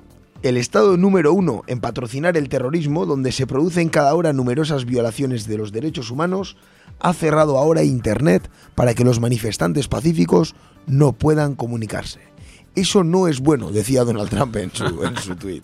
el 0.43 0.57
estado 0.57 0.97
número 0.97 1.33
uno 1.33 1.63
en 1.67 1.81
patrocinar 1.81 2.37
el 2.37 2.49
terrorismo, 2.49 3.05
donde 3.07 3.33
se 3.33 3.47
producen 3.47 3.89
cada 3.89 4.15
hora 4.15 4.33
numerosas 4.33 4.85
violaciones 4.85 5.47
de 5.49 5.59
los 5.59 5.73
derechos 5.73 6.11
humanos, 6.11 6.57
ha 7.01 7.13
cerrado 7.13 7.59
ahora 7.59 7.83
Internet 7.83 8.49
para 8.75 8.95
que 8.95 9.05
los 9.05 9.19
manifestantes 9.21 9.89
pacíficos 9.89 10.55
no 10.87 11.13
puedan 11.13 11.55
comunicarse. 11.57 12.21
Eso 12.77 13.03
no 13.03 13.27
es 13.27 13.41
bueno, 13.41 13.73
decía 13.73 14.05
Donald 14.05 14.29
Trump 14.31 14.55
en 14.57 14.71
su, 14.73 14.85
en 15.05 15.17
su 15.17 15.35
tweet. 15.37 15.63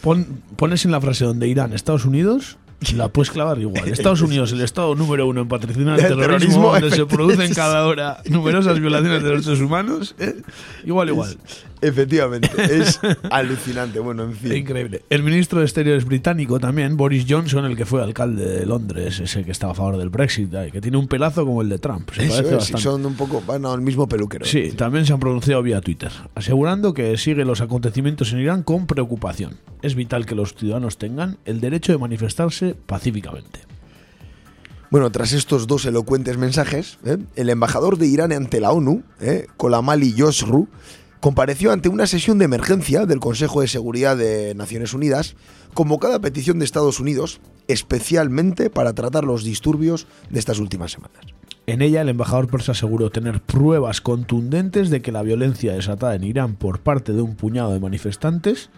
Pon- 0.00 0.42
pones 0.56 0.84
en 0.84 0.92
la 0.92 1.00
frase 1.00 1.24
donde 1.24 1.48
Irán, 1.48 1.72
Estados 1.72 2.04
Unidos, 2.06 2.56
la 2.96 3.08
puedes 3.08 3.30
clavar 3.30 3.58
igual. 3.58 3.88
Estados 3.88 4.20
Unidos, 4.20 4.52
el 4.52 4.60
estado 4.60 4.94
número 4.94 5.26
uno 5.26 5.42
en 5.42 5.48
patrocinar 5.48 5.98
el 6.00 6.06
terrorismo, 6.06 6.26
terrorismo, 6.26 6.72
donde 6.72 6.90
se 6.90 7.06
producen 7.06 7.54
cada 7.54 7.86
hora 7.86 8.18
numerosas 8.28 8.78
violaciones 8.80 9.22
de 9.22 9.28
derechos 9.28 9.60
humanos. 9.60 10.14
¿eh? 10.18 10.36
Igual, 10.84 11.08
igual. 11.08 11.36
Efectivamente, 11.84 12.50
es 12.58 13.00
alucinante. 13.30 13.98
Bueno, 14.00 14.24
en 14.24 14.34
fin. 14.34 14.56
Increíble. 14.56 15.02
El 15.10 15.22
ministro 15.22 15.58
de 15.60 15.66
Exteriores 15.66 16.04
británico 16.04 16.58
también, 16.58 16.96
Boris 16.96 17.26
Johnson, 17.28 17.64
el 17.66 17.76
que 17.76 17.84
fue 17.84 18.02
alcalde 18.02 18.44
de 18.60 18.66
Londres, 18.66 19.20
ese 19.20 19.44
que 19.44 19.50
estaba 19.50 19.72
a 19.72 19.76
favor 19.76 19.96
del 19.98 20.08
Brexit, 20.10 20.50
que 20.72 20.80
tiene 20.80 20.96
un 20.96 21.08
pelazo 21.08 21.44
como 21.44 21.62
el 21.62 21.68
de 21.68 21.78
Trump. 21.78 22.10
Se 22.14 22.24
Eso 22.24 22.36
parece 22.36 22.48
es, 22.56 22.70
y 22.70 22.72
bastante. 22.72 22.82
son 22.82 23.06
un 23.06 23.14
poco, 23.14 23.42
van 23.46 23.66
al 23.66 23.80
mismo 23.80 24.08
peluquero. 24.08 24.44
Sí, 24.46 24.72
también 24.72 25.04
se 25.06 25.12
han 25.12 25.20
pronunciado 25.20 25.62
vía 25.62 25.80
Twitter, 25.80 26.10
asegurando 26.34 26.94
que 26.94 27.16
sigue 27.18 27.44
los 27.44 27.60
acontecimientos 27.60 28.32
en 28.32 28.40
Irán 28.40 28.62
con 28.62 28.86
preocupación. 28.86 29.58
Es 29.82 29.94
vital 29.94 30.26
que 30.26 30.34
los 30.34 30.54
ciudadanos 30.54 30.96
tengan 30.98 31.38
el 31.44 31.60
derecho 31.60 31.92
de 31.92 31.98
manifestarse 31.98 32.74
pacíficamente. 32.74 33.60
Bueno, 34.90 35.10
tras 35.10 35.32
estos 35.32 35.66
dos 35.66 35.84
elocuentes 35.86 36.38
mensajes, 36.38 36.98
¿eh? 37.04 37.18
el 37.34 37.50
embajador 37.50 37.98
de 37.98 38.06
Irán 38.06 38.30
ante 38.32 38.60
la 38.60 38.70
ONU, 38.70 39.02
¿eh? 39.20 39.46
Kolamali 39.56 40.14
Yosru, 40.14 40.68
compareció 41.24 41.72
ante 41.72 41.88
una 41.88 42.06
sesión 42.06 42.36
de 42.36 42.44
emergencia 42.44 43.06
del 43.06 43.18
Consejo 43.18 43.62
de 43.62 43.66
Seguridad 43.66 44.14
de 44.14 44.54
Naciones 44.54 44.92
Unidas, 44.92 45.36
convocada 45.72 46.16
a 46.16 46.20
petición 46.20 46.58
de 46.58 46.66
Estados 46.66 47.00
Unidos, 47.00 47.40
especialmente 47.66 48.68
para 48.68 48.92
tratar 48.92 49.24
los 49.24 49.42
disturbios 49.42 50.06
de 50.28 50.38
estas 50.38 50.58
últimas 50.58 50.92
semanas. 50.92 51.22
En 51.66 51.80
ella 51.80 52.02
el 52.02 52.10
embajador 52.10 52.48
persa 52.48 52.72
aseguró 52.72 53.08
tener 53.08 53.40
pruebas 53.40 54.02
contundentes 54.02 54.90
de 54.90 55.00
que 55.00 55.12
la 55.12 55.22
violencia 55.22 55.72
desatada 55.72 56.14
en 56.14 56.24
Irán 56.24 56.56
por 56.56 56.80
parte 56.80 57.14
de 57.14 57.22
un 57.22 57.36
puñado 57.36 57.72
de 57.72 57.80
manifestantes, 57.80 58.68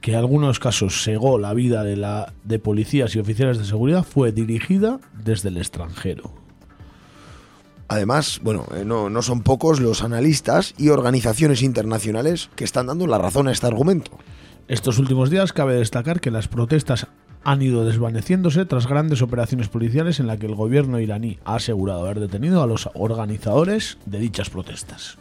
que 0.00 0.12
en 0.12 0.16
algunos 0.16 0.58
casos 0.58 1.04
cegó 1.04 1.38
la 1.38 1.52
vida 1.52 1.84
de, 1.84 2.24
de 2.42 2.58
policías 2.58 3.14
y 3.14 3.18
oficiales 3.18 3.58
de 3.58 3.66
seguridad, 3.66 4.02
fue 4.02 4.32
dirigida 4.32 4.98
desde 5.22 5.50
el 5.50 5.58
extranjero. 5.58 6.45
Además, 7.88 8.40
bueno, 8.42 8.66
eh, 8.74 8.84
no, 8.84 9.10
no 9.10 9.22
son 9.22 9.42
pocos 9.42 9.80
los 9.80 10.02
analistas 10.02 10.74
y 10.76 10.88
organizaciones 10.88 11.62
internacionales 11.62 12.50
que 12.56 12.64
están 12.64 12.86
dando 12.86 13.06
la 13.06 13.18
razón 13.18 13.48
a 13.48 13.52
este 13.52 13.66
argumento. 13.66 14.12
Estos 14.68 14.98
últimos 14.98 15.30
días 15.30 15.52
cabe 15.52 15.74
destacar 15.74 16.20
que 16.20 16.32
las 16.32 16.48
protestas 16.48 17.06
han 17.44 17.62
ido 17.62 17.84
desvaneciéndose 17.84 18.64
tras 18.64 18.88
grandes 18.88 19.22
operaciones 19.22 19.68
policiales 19.68 20.18
en 20.18 20.26
la 20.26 20.36
que 20.36 20.46
el 20.46 20.56
gobierno 20.56 20.98
iraní 20.98 21.38
ha 21.44 21.54
asegurado 21.54 22.00
haber 22.00 22.18
detenido 22.18 22.60
a 22.60 22.66
los 22.66 22.90
organizadores 22.94 23.98
de 24.04 24.18
dichas 24.18 24.50
protestas. 24.50 25.16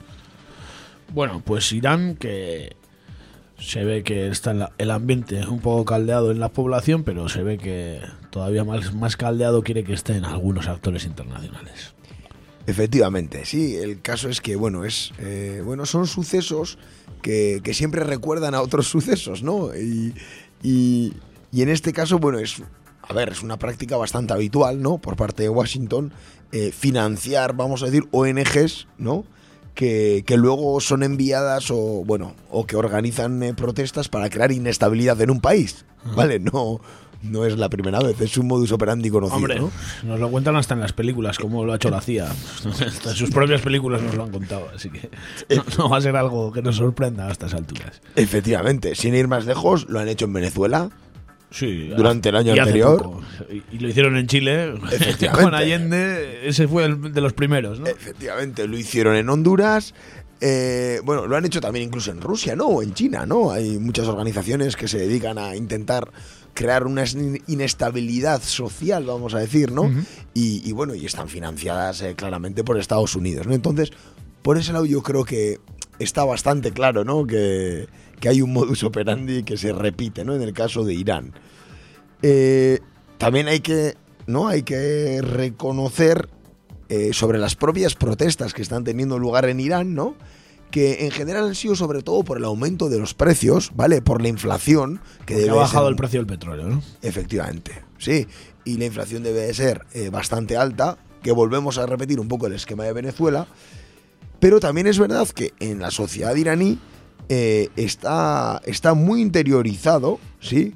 Bueno, 1.14 1.44
pues 1.46 1.72
Irán 1.72 2.16
que 2.16 2.76
se 3.60 3.84
ve 3.86 4.02
que 4.02 4.28
está 4.28 4.72
el 4.80 4.90
ambiente 4.90 5.46
un 5.46 5.60
poco 5.60 5.86
caldeado 5.86 6.32
en 6.32 6.40
la 6.40 6.50
población, 6.50 7.04
pero 7.04 7.30
se 7.30 7.44
ve 7.44 7.60
que 7.60 8.02
todavía 8.32 8.64
más, 8.64 8.96
más 8.96 9.18
caldeado 9.18 9.62
quiere 9.62 9.84
que 9.84 9.94
estén 9.94 10.26
algunos 10.26 10.68
actores 10.68 11.06
internacionales. 11.06 11.94
Efectivamente, 12.68 13.46
sí. 13.46 13.76
El 13.76 14.02
caso 14.02 14.30
es 14.30 14.42
que, 14.42 14.56
bueno, 14.56 14.86
es 14.86 15.12
eh, 15.20 15.62
bueno, 15.64 15.86
son 15.86 16.08
sucesos 16.08 16.78
que, 17.22 17.62
que 17.64 17.74
siempre 17.74 18.04
recuerdan 18.04 18.56
a 18.56 18.62
otros 18.62 18.88
sucesos, 18.88 19.44
¿no? 19.44 19.76
Y, 19.76 20.14
y- 20.64 21.14
y 21.52 21.62
en 21.62 21.70
este 21.70 21.94
caso, 21.94 22.20
bueno, 22.20 22.40
es. 22.40 22.62
A 23.08 23.14
ver, 23.14 23.30
es 23.30 23.44
una 23.44 23.58
práctica 23.58 23.98
bastante 23.98 24.34
habitual, 24.34 24.82
¿no? 24.82 24.98
Por 24.98 25.16
parte 25.16 25.44
de 25.44 25.50
Washington, 25.50 26.12
eh, 26.52 26.72
financiar, 26.72 27.56
vamos 27.56 27.84
a 27.84 27.86
decir, 27.86 28.04
ONGs, 28.12 28.88
¿no? 28.98 29.26
Que, 29.76 30.24
que 30.26 30.38
luego 30.38 30.80
son 30.82 31.04
enviadas 31.04 31.70
o, 31.70 32.04
bueno, 32.06 32.34
o 32.50 32.66
que 32.66 32.76
organizan 32.78 33.44
eh, 33.44 33.54
protestas 33.54 34.10
para 34.10 34.30
crear 34.30 34.52
inestabilidad 34.52 35.22
en 35.22 35.30
un 35.30 35.40
país, 35.40 35.86
¿vale? 36.16 36.40
No, 36.40 36.82
no 37.24 37.46
es 37.46 37.58
la 37.58 37.70
primera 37.70 38.00
vez, 38.00 38.20
es 38.22 38.38
un 38.38 38.48
modus 38.48 38.72
operandi 38.72 39.10
conocido, 39.10 39.38
Hombre, 39.38 39.60
¿no? 39.60 39.72
nos 40.04 40.20
lo 40.20 40.30
cuentan 40.30 40.56
hasta 40.56 40.74
en 40.74 40.82
las 40.82 40.94
películas, 40.94 41.38
como 41.40 41.66
lo 41.66 41.74
ha 41.74 41.76
hecho 41.78 41.90
la 41.90 42.02
CIA. 42.02 42.28
Hasta 42.30 43.10
en 43.12 43.16
sus 43.16 43.30
propias 43.32 43.62
películas 43.62 44.02
nos 44.02 44.16
lo 44.16 44.24
han 44.24 44.32
contado, 44.32 44.70
así 44.76 44.90
que 44.90 45.10
no, 45.56 45.64
no 45.78 45.90
va 45.90 45.98
a 45.98 46.02
ser 46.02 46.16
algo 46.16 46.52
que 46.52 46.62
nos 46.62 46.76
sorprenda 46.76 47.28
a 47.28 47.32
estas 47.32 47.54
alturas. 47.54 48.02
Efectivamente, 48.16 48.96
sin 48.96 49.16
ir 49.16 49.28
más 49.28 49.46
lejos, 49.46 49.88
lo 49.90 50.00
han 50.00 50.08
hecho 50.08 50.26
en 50.26 50.34
Venezuela, 50.34 50.90
Sí, 51.52 51.90
Durante 51.96 52.30
el 52.30 52.36
año 52.36 52.54
y 52.54 52.60
anterior. 52.60 53.02
poco. 53.02 53.22
Y, 53.72 53.80
lo 53.80 53.88
hicieron 53.88 54.18
en 54.18 54.28
Chile 54.28 54.74
con 55.42 55.56
Allende. 55.56 56.42
Ese 56.50 56.68
fue 56.68 56.84
el 56.84 57.14
de 57.14 57.22
los 57.22 57.32
primeros, 57.32 57.80
¿no? 57.80 57.88
Efectivamente, 57.88 58.68
lo 58.68 58.78
hicieron 58.78 59.16
en 59.16 59.30
Honduras. 59.30 59.94
eh, 60.42 61.00
bueno, 61.06 61.28
lo 61.28 61.38
han 61.38 61.46
hecho 61.46 61.62
también 61.62 61.86
incluso 61.86 62.12
en 62.12 62.20
Rusia, 62.20 62.58
¿no? 62.58 62.66
O 62.66 62.84
en 62.84 62.94
China, 62.94 63.26
¿no? 63.26 63.52
Hay 63.52 63.78
muchas 63.80 64.08
organizaciones 64.08 64.76
que 64.76 64.90
se 64.90 64.98
dedican 64.98 65.38
a 65.38 65.56
intentar 65.56 66.12
crear 66.56 66.88
una 66.88 67.04
in- 67.06 67.44
inestabilidad 67.48 68.42
social, 68.42 69.06
vamos 69.06 69.36
a 69.36 69.40
decir, 69.40 69.72
¿no? 69.72 69.84
y, 70.34 70.68
y 70.68 70.72
bueno, 70.72 70.96
y 70.96 71.06
están 71.06 71.28
financiadas 71.30 72.02
eh, 72.02 72.16
claramente 72.16 72.64
por 72.64 72.80
Estados 72.80 73.16
Unidos, 73.16 73.46
¿no? 73.46 73.54
Entonces, 73.54 73.92
por 74.42 74.58
ese 74.58 74.74
lado 74.74 74.86
yo 74.86 75.04
creo 75.04 75.24
que 75.26 75.60
está 76.00 76.24
bastante 76.26 76.72
claro, 76.72 77.04
¿no? 77.06 77.28
Que, 77.28 77.88
que 78.20 78.30
hay 78.30 78.42
un 78.42 78.52
modus 78.54 78.84
operandi 78.84 79.44
que 79.44 79.58
se 79.58 79.72
repite, 79.74 80.26
¿no? 80.26 80.34
En 80.34 80.42
el 80.42 80.54
caso 80.54 80.84
de 80.84 80.94
Irán. 80.96 81.34
Eh, 82.22 82.80
también 83.18 83.48
hay 83.48 83.60
que, 83.60 83.96
¿no? 84.28 84.48
Hay 84.48 84.64
que 84.64 85.22
reconocer 85.22 86.30
eh, 86.90 87.12
sobre 87.14 87.38
las 87.38 87.56
propias 87.56 87.96
protestas 87.96 88.54
que 88.54 88.62
están 88.62 88.84
teniendo 88.84 89.20
lugar 89.20 89.46
en 89.50 89.60
Irán, 89.60 89.94
¿no? 89.94 90.16
Que 90.72 91.06
en 91.06 91.12
general 91.12 91.46
han 91.48 91.56
sido 91.56 91.76
sobre 91.76 92.02
todo 92.02 92.24
por 92.24 92.38
el 92.38 92.44
aumento 92.46 92.90
de 92.90 93.00
los 93.00 93.14
precios, 93.14 93.72
¿vale? 93.76 94.02
Por 94.02 94.22
la 94.22 94.28
inflación, 94.28 95.00
que 95.26 95.36
debe 95.36 95.52
ha 95.52 95.54
bajado 95.56 95.86
ser- 95.86 95.92
el 95.92 95.96
precio 95.96 96.20
del 96.20 96.28
petróleo, 96.28 96.68
¿no? 96.68 96.82
Efectivamente, 97.02 97.84
sí. 97.98 98.28
Y 98.66 98.78
la 98.78 98.86
inflación 98.86 99.24
debe 99.24 99.42
de 99.42 99.54
ser 99.54 99.86
eh, 99.94 100.10
bastante 100.10 100.58
alta, 100.58 100.98
que 101.24 101.32
volvemos 101.32 101.78
a 101.78 101.86
repetir 101.86 102.20
un 102.20 102.28
poco 102.28 102.48
el 102.48 102.54
esquema 102.54 102.84
de 102.84 102.94
Venezuela. 102.94 103.48
Pero 104.40 104.60
también 104.60 104.86
es 104.88 105.00
verdad 105.00 105.28
que 105.30 105.54
en 105.60 105.80
la 105.80 105.92
sociedad 105.92 106.36
iraní 106.36 106.78
eh, 107.30 107.70
está, 107.78 108.62
está 108.66 108.94
muy 108.94 109.22
interiorizado, 109.22 110.20
¿sí? 110.42 110.76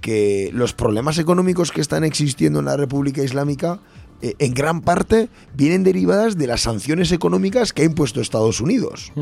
Que 0.00 0.50
los 0.52 0.74
problemas 0.74 1.18
económicos 1.18 1.72
que 1.72 1.80
están 1.80 2.04
existiendo 2.04 2.58
en 2.60 2.66
la 2.66 2.76
República 2.76 3.22
Islámica 3.22 3.80
eh, 4.22 4.34
en 4.38 4.54
gran 4.54 4.80
parte 4.80 5.28
vienen 5.54 5.84
derivadas 5.84 6.36
de 6.36 6.46
las 6.46 6.62
sanciones 6.62 7.12
económicas 7.12 7.72
que 7.72 7.82
ha 7.82 7.84
impuesto 7.84 8.20
Estados 8.20 8.60
Unidos. 8.60 9.12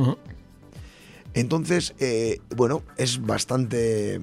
Entonces, 1.35 1.95
eh, 1.99 2.41
bueno, 2.55 2.83
es 2.97 3.21
bastante. 3.21 4.21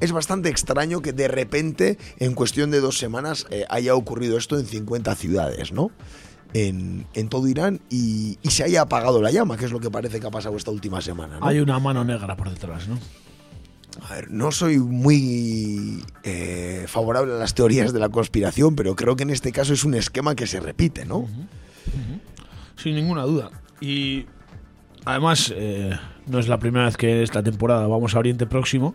Es 0.00 0.12
bastante 0.12 0.48
extraño 0.48 1.02
que 1.02 1.12
de 1.12 1.28
repente, 1.28 1.98
en 2.18 2.34
cuestión 2.34 2.70
de 2.70 2.80
dos 2.80 2.96
semanas, 2.96 3.46
eh, 3.50 3.66
haya 3.68 3.94
ocurrido 3.94 4.38
esto 4.38 4.58
en 4.58 4.64
50 4.64 5.14
ciudades, 5.14 5.72
¿no? 5.72 5.90
En, 6.54 7.06
en 7.12 7.28
todo 7.28 7.46
Irán 7.48 7.80
y, 7.90 8.38
y 8.40 8.50
se 8.50 8.64
haya 8.64 8.80
apagado 8.80 9.20
la 9.20 9.30
llama, 9.30 9.58
que 9.58 9.66
es 9.66 9.72
lo 9.72 9.78
que 9.78 9.90
parece 9.90 10.18
que 10.18 10.26
ha 10.26 10.30
pasado 10.30 10.56
esta 10.56 10.70
última 10.70 11.02
semana. 11.02 11.38
¿no? 11.38 11.46
Hay 11.46 11.60
una 11.60 11.78
mano 11.78 12.02
negra 12.02 12.34
por 12.34 12.48
detrás, 12.48 12.88
¿no? 12.88 12.98
A 14.08 14.14
ver, 14.14 14.30
no 14.30 14.50
soy 14.52 14.78
muy 14.78 15.99
favorable 16.90 17.32
a 17.32 17.38
las 17.38 17.54
teorías 17.54 17.92
de 17.92 18.00
la 18.00 18.08
conspiración, 18.08 18.76
pero 18.76 18.96
creo 18.96 19.16
que 19.16 19.22
en 19.22 19.30
este 19.30 19.52
caso 19.52 19.72
es 19.72 19.84
un 19.84 19.94
esquema 19.94 20.34
que 20.34 20.46
se 20.46 20.60
repite, 20.60 21.06
¿no? 21.06 21.26
Sin 22.76 22.96
ninguna 22.96 23.22
duda. 23.22 23.50
Y 23.80 24.26
además, 25.04 25.52
eh, 25.56 25.96
no 26.26 26.38
es 26.38 26.48
la 26.48 26.58
primera 26.58 26.84
vez 26.86 26.96
que 26.96 27.22
esta 27.22 27.42
temporada 27.42 27.86
vamos 27.86 28.14
a 28.14 28.18
Oriente 28.18 28.46
Próximo. 28.46 28.94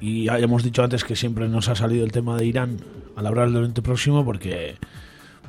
Y 0.00 0.24
ya 0.24 0.38
hemos 0.38 0.62
dicho 0.62 0.82
antes 0.82 1.04
que 1.04 1.14
siempre 1.14 1.48
nos 1.48 1.68
ha 1.68 1.74
salido 1.74 2.04
el 2.04 2.12
tema 2.12 2.36
de 2.36 2.46
Irán 2.46 2.78
al 3.16 3.26
hablar 3.26 3.48
del 3.48 3.58
Oriente 3.58 3.82
Próximo 3.82 4.24
porque, 4.24 4.76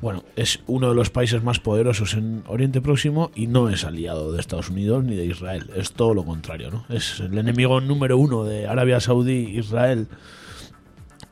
bueno, 0.02 0.24
es 0.36 0.60
uno 0.68 0.90
de 0.90 0.96
los 0.96 1.10
países 1.10 1.42
más 1.42 1.60
poderosos 1.60 2.14
en 2.16 2.44
Oriente 2.48 2.82
Próximo 2.82 3.32
y 3.34 3.48
no 3.48 3.70
es 3.70 3.86
aliado 3.86 4.34
de 4.34 4.42
Estados 4.42 4.70
Unidos 4.70 5.06
ni 5.06 5.16
de 5.16 5.26
Israel. 5.26 5.70
Es 5.76 5.94
todo 5.94 6.14
lo 6.14 6.26
contrario, 6.26 6.70
¿no? 6.70 6.86
Es 6.90 7.22
el 7.22 7.38
enemigo 7.38 7.80
número 7.80 8.18
uno 8.18 8.44
de 8.44 8.68
Arabia 8.68 9.00
Saudí, 9.00 9.58
Israel 9.58 10.08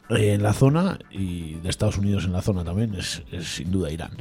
en 0.09 0.43
la 0.43 0.53
zona 0.53 0.99
y 1.11 1.55
de 1.55 1.69
Estados 1.69 1.97
Unidos 1.97 2.25
en 2.25 2.33
la 2.33 2.41
zona 2.41 2.63
también. 2.63 2.95
Es, 2.95 3.23
es 3.31 3.47
sin 3.55 3.71
duda 3.71 3.91
Irán. 3.91 4.11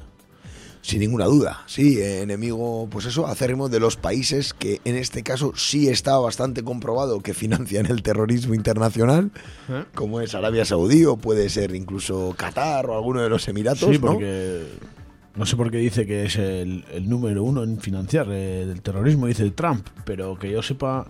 Sin 0.80 1.00
ninguna 1.00 1.26
duda, 1.26 1.64
sí, 1.66 1.98
eh, 1.98 2.22
enemigo, 2.22 2.88
pues 2.90 3.04
eso, 3.04 3.26
acérrimo 3.26 3.68
de 3.68 3.78
los 3.80 3.96
países 3.96 4.54
que 4.54 4.80
en 4.84 4.94
este 4.94 5.22
caso 5.22 5.52
sí 5.54 5.88
está 5.88 6.16
bastante 6.18 6.62
comprobado 6.62 7.20
que 7.20 7.34
financian 7.34 7.86
el 7.86 8.02
terrorismo 8.02 8.54
internacional, 8.54 9.30
¿Eh? 9.68 9.84
como 9.94 10.20
es 10.20 10.34
Arabia 10.34 10.64
Saudí 10.64 11.04
o 11.04 11.16
puede 11.16 11.50
ser 11.50 11.74
incluso 11.74 12.32
Qatar 12.38 12.86
o 12.88 12.94
alguno 12.96 13.20
de 13.20 13.28
los 13.28 13.46
Emiratos, 13.48 13.90
Sí, 13.90 13.98
¿no? 13.98 14.12
porque 14.12 14.66
no 15.34 15.44
sé 15.44 15.56
por 15.56 15.70
qué 15.70 15.78
dice 15.78 16.06
que 16.06 16.24
es 16.24 16.36
el, 16.36 16.84
el 16.92 17.08
número 17.08 17.42
uno 17.42 17.64
en 17.64 17.80
financiar 17.80 18.28
eh, 18.30 18.62
el 18.62 18.80
terrorismo, 18.80 19.26
dice 19.26 19.50
Trump, 19.50 19.86
pero 20.04 20.38
que 20.38 20.50
yo 20.50 20.62
sepa, 20.62 21.06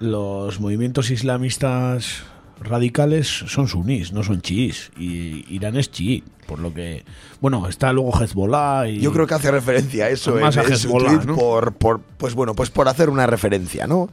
los 0.00 0.58
movimientos 0.60 1.10
islamistas 1.10 2.24
radicales 2.60 3.26
son 3.28 3.68
sunís, 3.68 4.12
no 4.12 4.22
son 4.22 4.40
chiís, 4.40 4.90
y 4.98 5.44
Irán 5.52 5.76
es 5.76 5.90
chií, 5.90 6.22
por 6.46 6.58
lo 6.58 6.72
que, 6.72 7.04
bueno, 7.40 7.68
está 7.68 7.92
luego 7.92 8.12
Hezbollah 8.18 8.88
y... 8.88 9.00
Yo 9.00 9.12
creo 9.12 9.26
que 9.26 9.34
hace 9.34 9.50
referencia 9.50 10.06
a 10.06 10.08
eso 10.10 10.34
Más 10.36 10.56
en, 10.56 10.62
a 10.62 10.64
en 10.64 10.76
su 10.76 10.88
Hezbollah, 10.88 11.20
por, 11.34 11.72
por, 11.74 12.00
pues 12.00 12.34
bueno, 12.34 12.54
pues 12.54 12.70
por 12.70 12.88
hacer 12.88 13.10
una 13.10 13.26
referencia, 13.26 13.86
¿no? 13.86 14.08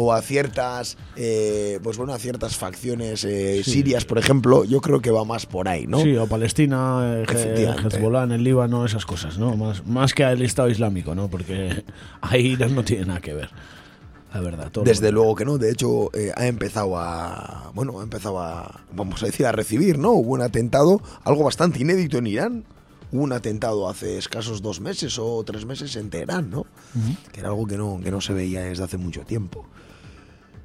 O 0.00 0.12
a 0.12 0.22
ciertas, 0.22 0.96
eh, 1.16 1.80
pues 1.82 1.96
bueno, 1.96 2.12
a 2.12 2.18
ciertas 2.20 2.56
facciones 2.56 3.24
eh, 3.24 3.62
Sí. 3.64 3.72
sirias, 3.72 4.04
por 4.04 4.18
ejemplo, 4.18 4.62
yo 4.64 4.80
creo 4.80 5.00
que 5.00 5.10
va 5.10 5.24
más 5.24 5.44
por 5.46 5.66
ahí, 5.66 5.88
¿no? 5.88 6.00
Sí, 6.00 6.16
o 6.16 6.28
Palestina, 6.28 7.24
eh. 7.26 7.76
Hezbollah 7.84 8.22
en 8.22 8.30
el 8.30 8.44
Líbano, 8.44 8.84
esas 8.86 9.04
cosas, 9.04 9.38
¿no? 9.38 9.56
Más, 9.56 9.84
más 9.88 10.14
que 10.14 10.22
al 10.22 10.40
Estado 10.42 10.68
Islámico, 10.70 11.16
¿no? 11.16 11.26
Porque 11.26 11.82
ahí 12.20 12.52
Irán 12.52 12.76
no 12.76 12.84
tiene 12.84 13.06
nada 13.06 13.20
que 13.20 13.34
ver, 13.34 13.50
la 14.32 14.40
verdad. 14.40 14.70
todo 14.70 14.84
Desde 14.84 15.10
luego 15.12 15.34
que 15.34 15.44
no, 15.44 15.58
de 15.58 15.70
hecho 15.70 16.10
eh, 16.14 16.32
ha 16.36 16.46
empezado 16.46 16.98
a, 16.98 17.70
bueno, 17.74 18.00
ha 18.00 18.02
empezado 18.02 18.40
a, 18.40 18.80
vamos 18.92 19.22
a 19.22 19.26
decir, 19.26 19.46
a 19.46 19.52
recibir, 19.52 19.98
¿no? 19.98 20.12
Hubo 20.12 20.34
un 20.34 20.42
atentado, 20.42 21.00
algo 21.24 21.44
bastante 21.44 21.80
inédito 21.80 22.18
en 22.18 22.26
Irán, 22.26 22.64
hubo 23.10 23.22
un 23.22 23.32
atentado 23.32 23.88
hace 23.88 24.18
escasos 24.18 24.62
dos 24.62 24.80
meses 24.80 25.18
o 25.18 25.42
tres 25.44 25.64
meses 25.64 25.96
en 25.96 26.10
Teherán, 26.10 26.50
¿no? 26.50 26.66
Que 27.32 27.40
era 27.40 27.48
algo 27.48 27.66
que 27.66 27.78
no, 27.78 28.00
que 28.02 28.10
no 28.10 28.20
se 28.20 28.32
veía 28.32 28.62
desde 28.62 28.84
hace 28.84 28.98
mucho 28.98 29.22
tiempo. 29.22 29.66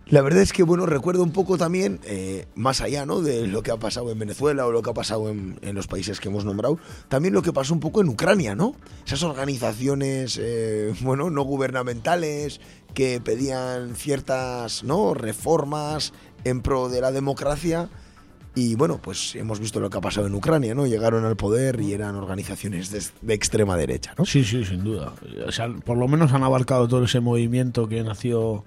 La 0.07 0.21
verdad 0.21 0.41
es 0.41 0.51
que, 0.51 0.63
bueno, 0.63 0.85
recuerdo 0.85 1.23
un 1.23 1.31
poco 1.31 1.57
también, 1.57 1.99
eh, 2.03 2.45
más 2.55 2.81
allá, 2.81 3.05
¿no? 3.05 3.21
De 3.21 3.47
lo 3.47 3.63
que 3.63 3.71
ha 3.71 3.77
pasado 3.77 4.11
en 4.11 4.19
Venezuela 4.19 4.65
o 4.65 4.71
lo 4.71 4.81
que 4.81 4.89
ha 4.89 4.93
pasado 4.93 5.29
en, 5.29 5.57
en 5.61 5.75
los 5.75 5.87
países 5.87 6.19
que 6.19 6.27
hemos 6.27 6.43
nombrado, 6.43 6.77
también 7.07 7.33
lo 7.33 7.41
que 7.41 7.53
pasó 7.53 7.73
un 7.73 7.79
poco 7.79 8.01
en 8.01 8.09
Ucrania, 8.09 8.53
¿no? 8.53 8.75
Esas 9.05 9.23
organizaciones, 9.23 10.37
eh, 10.41 10.93
bueno, 11.01 11.29
no 11.29 11.43
gubernamentales 11.43 12.59
que 12.93 13.21
pedían 13.21 13.95
ciertas, 13.95 14.83
¿no? 14.83 15.13
Reformas 15.13 16.13
en 16.43 16.61
pro 16.61 16.89
de 16.89 17.01
la 17.01 17.11
democracia 17.11 17.89
Y 18.55 18.75
bueno, 18.75 18.99
pues 19.01 19.35
hemos 19.35 19.59
visto 19.59 19.79
lo 19.79 19.89
que 19.89 19.97
ha 19.97 20.01
pasado 20.01 20.27
en 20.27 20.35
Ucrania, 20.35 20.75
¿no? 20.75 20.85
Llegaron 20.85 21.25
al 21.25 21.35
poder 21.35 21.81
y 21.81 21.93
eran 21.93 22.15
organizaciones 22.15 22.91
de, 22.91 23.33
extrema 23.33 23.75
derecha, 23.75 24.13
¿no? 24.15 24.25
Sí, 24.25 24.43
sí, 24.43 24.63
sin 24.63 24.83
duda. 24.83 25.13
O 25.47 25.51
sea, 25.51 25.69
por 25.69 25.97
lo 25.97 26.07
menos 26.07 26.33
han 26.33 26.43
abarcado 26.43 26.87
todo 26.87 27.03
ese 27.05 27.19
movimiento 27.19 27.87
que 27.87 28.03
nació 28.03 28.63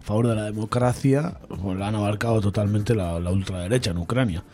a 0.00 0.04
favor 0.04 0.28
de 0.28 0.34
la 0.34 0.44
democracia, 0.44 1.38
pues 1.48 1.78
la 1.78 1.88
han 1.88 1.94
abarcado 1.94 2.42
totalmente 2.42 2.94
la, 2.94 3.18
la 3.18 3.30
ultraderecha 3.30 3.92
en 3.92 3.98
Ucrania. 3.98 4.44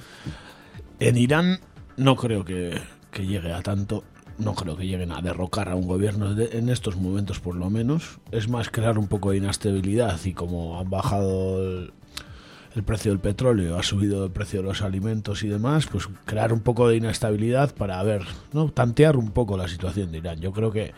En 1.00 1.16
Irán 1.16 1.58
no 1.96 2.14
creo 2.14 2.44
que, 2.44 2.80
que 3.10 3.26
llegue 3.26 3.52
a 3.52 3.62
tanto, 3.62 4.04
no 4.38 4.54
creo 4.54 4.76
que 4.76 4.86
lleguen 4.86 5.12
a 5.12 5.22
derrocar 5.22 5.68
a 5.68 5.74
un 5.76 5.86
gobierno 5.86 6.34
de- 6.34 6.58
en 6.58 6.68
estos 6.68 6.96
momentos 6.96 7.40
por 7.40 7.54
lo 7.56 7.70
menos. 7.70 8.18
Es 8.30 8.48
más 8.48 8.68
crear 8.70 8.98
un 8.98 9.06
poco 9.08 9.30
de 9.30 9.38
inestabilidad 9.38 10.18
y 10.24 10.32
como 10.32 10.78
han 10.78 10.90
bajado 10.90 11.62
el, 11.62 11.92
precio 12.84 13.10
del 13.10 13.20
petróleo, 13.20 13.78
ha 13.78 13.82
subido 13.82 14.24
el 14.26 14.30
precio 14.30 14.60
de 14.60 14.68
los 14.68 14.82
alimentos 14.82 15.42
y 15.42 15.48
demás, 15.48 15.86
pues 15.86 16.08
crear 16.26 16.52
un 16.52 16.60
poco 16.60 16.88
de 16.88 16.96
inestabilidad 16.96 17.74
para 17.74 18.02
ver, 18.02 18.22
¿no? 18.52 18.68
Tantear 18.70 19.16
un 19.16 19.30
poco 19.30 19.56
la 19.56 19.66
situación 19.68 20.12
de 20.12 20.18
Irán. 20.18 20.40
Yo 20.40 20.52
creo 20.52 20.70
que, 20.70 20.92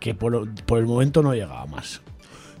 que 0.00 0.14
por, 0.14 0.48
por 0.64 0.78
el 0.78 0.86
momento 0.86 1.22
no 1.22 1.34
llega 1.34 1.60
a 1.60 1.66
más. 1.66 2.00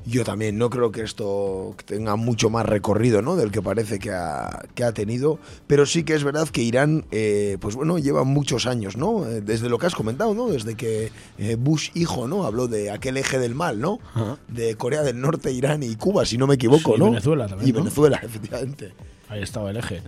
Yo 0.06 0.22
también 0.22 0.58
no 0.58 0.68
creo 0.68 0.92
que 0.92 1.00
esto 1.02 1.74
tenga 1.86 2.16
mucho 2.16 2.50
más 2.50 2.66
recorrido 2.66 3.22
¿no? 3.22 3.36
del 3.36 3.50
que 3.50 3.62
parece 3.62 3.98
que 3.98 4.10
ha, 4.12 4.64
que 4.74 4.84
ha 4.84 4.92
tenido, 4.92 5.38
pero 5.66 5.86
sí 5.86 6.04
que 6.04 6.14
es 6.14 6.24
verdad 6.24 6.46
que 6.48 6.60
Irán, 6.62 7.06
eh, 7.10 7.56
pues 7.58 7.74
bueno, 7.74 7.98
lleva 7.98 8.22
muchos 8.24 8.66
años, 8.66 8.98
¿no? 8.98 9.26
Eh, 9.26 9.40
Desde 9.40 9.70
lo 9.70 9.78
que 9.78 9.86
has 9.86 9.94
comentado, 9.94 10.34
¿no? 10.34 10.48
Desde 10.48 10.74
que 10.74 11.10
eh, 11.38 11.56
Bush 11.58 11.88
hijo, 11.94 12.28
¿no? 12.28 12.44
Habló 12.44 12.68
de 12.68 12.90
aquel 12.90 13.16
eje 13.16 13.38
del 13.38 13.54
mal, 13.54 13.80
¿no? 13.80 13.98
Ajá. 14.14 14.36
De 14.48 14.74
Corea 14.76 15.02
del 15.02 15.18
Norte, 15.20 15.50
Irán 15.52 15.82
y 15.82 15.96
Cuba, 15.96 16.26
si 16.26 16.36
no 16.36 16.46
me 16.46 16.56
equivoco, 16.56 16.90
Sí, 16.90 16.96
y 16.96 16.98
¿no? 16.98 17.06
Venezuela 17.06 17.48
también, 17.48 17.68
Y 17.70 17.72
¿no? 17.72 17.78
Venezuela, 17.78 18.20
efectivamente. 18.22 18.92
Ahí 19.30 19.42
estaba 19.42 19.70
el 19.70 19.78
eje. 19.78 20.02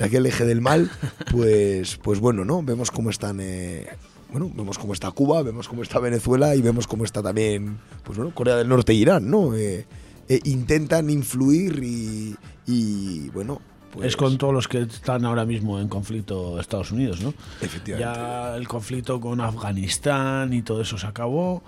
Aquel 0.00 0.26
eje 0.26 0.44
del 0.44 0.60
mal, 0.60 0.90
pues, 1.30 1.96
pues 2.02 2.18
bueno, 2.18 2.44
¿no? 2.44 2.62
Vemos 2.64 2.90
cómo 2.90 3.10
están. 3.10 3.38
eh, 3.40 3.86
bueno, 4.30 4.50
vemos 4.54 4.78
cómo 4.78 4.92
está 4.92 5.10
Cuba, 5.10 5.42
vemos 5.42 5.68
cómo 5.68 5.82
está 5.82 5.98
Venezuela 5.98 6.54
y 6.54 6.62
vemos 6.62 6.86
cómo 6.86 7.04
está 7.04 7.22
también, 7.22 7.78
pues 8.04 8.18
bueno, 8.18 8.34
Corea 8.34 8.56
del 8.56 8.68
Norte 8.68 8.92
e 8.92 8.96
Irán, 8.96 9.30
¿no? 9.30 9.54
Eh, 9.54 9.86
eh, 10.28 10.40
intentan 10.44 11.08
influir 11.10 11.82
y, 11.82 12.36
y, 12.66 13.28
bueno, 13.30 13.60
pues 13.92 14.08
Es 14.08 14.16
con 14.16 14.36
todos 14.36 14.52
los 14.52 14.68
que 14.68 14.82
están 14.82 15.24
ahora 15.24 15.44
mismo 15.44 15.80
en 15.80 15.88
conflicto 15.88 16.60
Estados 16.60 16.90
Unidos, 16.90 17.20
¿no? 17.20 17.32
Efectivamente. 17.60 18.00
Ya 18.00 18.56
el 18.56 18.68
conflicto 18.68 19.20
con 19.20 19.40
Afganistán 19.40 20.52
y 20.52 20.62
todo 20.62 20.82
eso 20.82 20.98
se 20.98 21.06
acabó. 21.06 21.62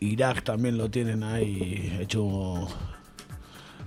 Irak 0.00 0.42
también 0.42 0.76
lo 0.76 0.90
tienen 0.90 1.22
ahí 1.22 1.96
hecho 2.00 2.68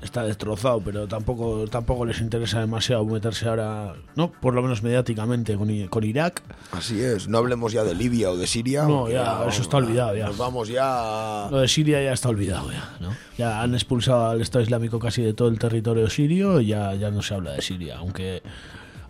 está 0.01 0.23
destrozado, 0.23 0.81
pero 0.81 1.07
tampoco 1.07 1.67
tampoco 1.67 2.05
les 2.05 2.21
interesa 2.21 2.59
demasiado 2.59 3.05
meterse 3.05 3.47
ahora, 3.47 3.95
no, 4.15 4.31
por 4.31 4.53
lo 4.53 4.61
menos 4.61 4.83
mediáticamente 4.83 5.55
con, 5.55 5.69
con 5.87 6.03
Irak. 6.03 6.43
Así 6.71 7.01
es, 7.01 7.27
no 7.27 7.39
hablemos 7.39 7.73
ya 7.73 7.83
de 7.83 7.95
Libia 7.95 8.31
o 8.31 8.37
de 8.37 8.47
Siria. 8.47 8.83
No, 8.83 9.09
ya, 9.09 9.45
eso 9.47 9.61
está 9.61 9.77
olvidado, 9.77 10.15
ya. 10.15 10.27
Nos 10.27 10.37
vamos 10.37 10.67
ya. 10.67 11.47
Lo 11.49 11.59
de 11.59 11.67
Siria 11.67 12.01
ya 12.03 12.13
está 12.13 12.29
olvidado 12.29 12.71
ya, 12.71 12.97
¿no? 12.99 13.15
Ya 13.37 13.61
han 13.61 13.73
expulsado 13.73 14.29
al 14.29 14.41
Estado 14.41 14.63
Islámico 14.63 14.99
casi 14.99 15.21
de 15.21 15.33
todo 15.33 15.47
el 15.47 15.59
territorio 15.59 16.09
sirio, 16.09 16.61
y 16.61 16.67
ya 16.67 16.93
ya 16.95 17.11
no 17.11 17.21
se 17.21 17.33
habla 17.33 17.51
de 17.51 17.61
Siria, 17.61 17.97
aunque 17.97 18.43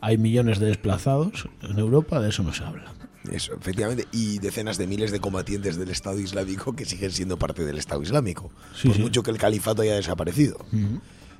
hay 0.01 0.17
millones 0.17 0.59
de 0.59 0.67
desplazados 0.67 1.49
en 1.61 1.79
Europa, 1.79 2.19
de 2.19 2.29
eso 2.29 2.43
no 2.43 2.53
se 2.53 2.63
habla. 2.63 2.94
Eso, 3.31 3.53
efectivamente. 3.53 4.07
Y 4.11 4.39
decenas 4.39 4.77
de 4.77 4.87
miles 4.87 5.11
de 5.11 5.19
combatientes 5.19 5.77
del 5.77 5.89
Estado 5.89 6.19
Islámico 6.19 6.75
que 6.75 6.85
siguen 6.85 7.11
siendo 7.11 7.37
parte 7.37 7.65
del 7.65 7.77
Estado 7.77 8.01
Islámico. 8.01 8.51
Sí, 8.75 8.87
por 8.87 8.97
sí. 8.97 9.01
mucho 9.01 9.23
que 9.23 9.31
el 9.31 9.37
califato 9.37 9.81
haya 9.81 9.95
desaparecido. 9.95 10.57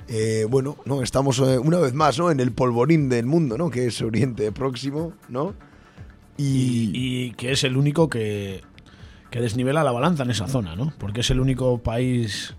Eh, 0.08 0.46
bueno, 0.50 0.78
no, 0.86 1.02
estamos 1.02 1.40
eh, 1.40 1.58
una 1.58 1.80
vez 1.80 1.94
más, 1.94 2.20
¿no? 2.20 2.30
En 2.30 2.40
el 2.40 2.52
polvorín 2.52 3.10
del 3.10 3.26
mundo, 3.26 3.58
¿no? 3.58 3.70
Que 3.70 3.88
es 3.88 4.02
Oriente 4.02 4.52
Próximo, 4.52 5.14
¿no? 5.30 5.56
y, 6.38 6.92
y 6.94 7.32
que 7.32 7.52
es 7.52 7.64
el 7.64 7.78
único 7.78 8.10
que, 8.10 8.62
que 9.32 9.40
desnivela 9.40 9.84
la 9.84 9.92
balanza 9.92 10.24
en 10.24 10.32
esa 10.32 10.48
zona, 10.48 10.76
¿no? 10.76 10.94
Porque 10.98 11.22
es 11.22 11.30
el 11.30 11.40
único 11.40 11.78
país 11.80 12.56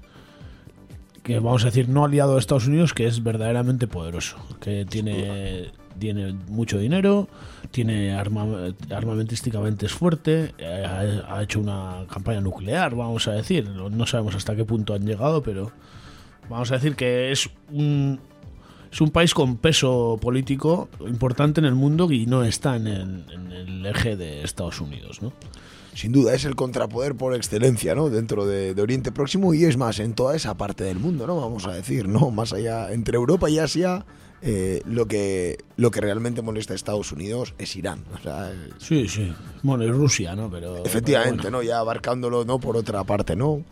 que 1.23 1.39
vamos 1.41 1.63
a 1.65 1.67
decir 1.67 1.89
no 1.89 2.05
aliado 2.05 2.37
a 2.37 2.39
Estados 2.39 2.67
Unidos 2.69 2.95
que 2.95 3.07
es 3.07 3.23
verdaderamente 3.23 3.87
poderoso, 3.87 4.37
que 4.61 4.85
tiene 4.85 5.73
tiene 5.99 6.33
mucho 6.49 6.79
dinero, 6.79 7.29
tiene 7.71 8.15
arma, 8.15 8.47
armamentísticamente 8.91 9.87
es 9.87 9.93
fuerte, 9.93 10.55
eh, 10.59 11.23
ha, 11.29 11.43
hecho 11.43 11.61
una 11.61 12.07
campaña 12.11 12.41
nuclear, 12.41 12.95
vamos 12.95 13.29
a 13.29 13.33
decir, 13.33 13.69
no 13.69 14.07
sabemos 14.07 14.35
hasta 14.35 14.55
qué 14.55 14.65
punto 14.65 14.95
han 14.95 15.07
llegado, 15.07 15.43
pero 15.43 15.73
vamos 16.49 16.71
a 16.71 16.75
decir 16.75 16.97
que 16.97 17.33
es 17.33 17.51
un 17.73 18.21
es 18.91 19.01
un 19.01 19.11
país 19.11 19.35
con 19.35 19.57
peso 19.57 20.19
político 20.21 20.89
importante 21.07 21.61
en 21.61 21.67
el 21.67 21.75
mundo 21.75 22.11
y 22.11 22.25
no 22.27 22.45
está 22.45 22.77
en 22.77 22.87
el, 22.87 23.25
en 23.31 23.53
el 23.53 23.87
eje 23.87 24.17
de 24.17 24.43
Estados 24.43 24.81
Unidos, 24.81 25.21
¿no? 25.21 25.33
Sin 25.93 26.13
duda, 26.13 26.35
es 26.35 26.45
el 26.45 26.55
contrapoder 26.55 27.15
por 27.15 27.35
excelencia, 27.35 27.95
¿no? 27.95 28.11
Dentro 28.11 28.47
de, 28.47 28.75
de 28.75 28.83
Oriente 28.83 29.13
Próximo 29.13 29.55
y 29.55 29.65
es 29.65 29.77
más, 29.77 29.99
en 29.99 30.15
toda 30.15 30.37
esa 30.37 30.57
parte 30.57 30.85
del 30.85 30.99
mundo, 30.99 31.27
¿no? 31.27 31.41
Vamos 31.41 31.67
a 31.67 31.73
decir, 31.73 32.09
¿no? 32.09 32.31
Más 32.31 32.53
allá, 32.53 32.93
entre 32.93 33.17
Europa 33.17 33.49
y 33.51 33.59
Asia, 33.59 34.05
eh, 34.47 34.81
lo, 34.87 35.07
que, 35.07 35.59
lo 35.77 35.91
que 35.91 36.01
realmente 36.01 36.41
molesta 36.41 36.73
a 36.73 36.77
Estados 36.77 37.11
Unidos 37.13 37.55
es 37.59 37.75
Irán. 37.77 38.05
O 38.15 38.23
sea, 38.23 38.53
Sí, 38.79 39.09
sí. 39.09 39.33
Bueno, 39.63 39.85
y 39.85 39.91
Rusia, 39.91 40.35
¿no? 40.37 40.49
Pero, 40.51 40.85
efectivamente, 40.85 41.43
pero, 41.45 41.51
¿no? 41.59 41.63
Ya 41.63 41.79
abarcándolo, 41.81 42.45
¿no? 42.45 42.59
Por 42.61 42.77
otra 42.77 43.03
parte, 43.05 43.35
¿no? 43.37 43.63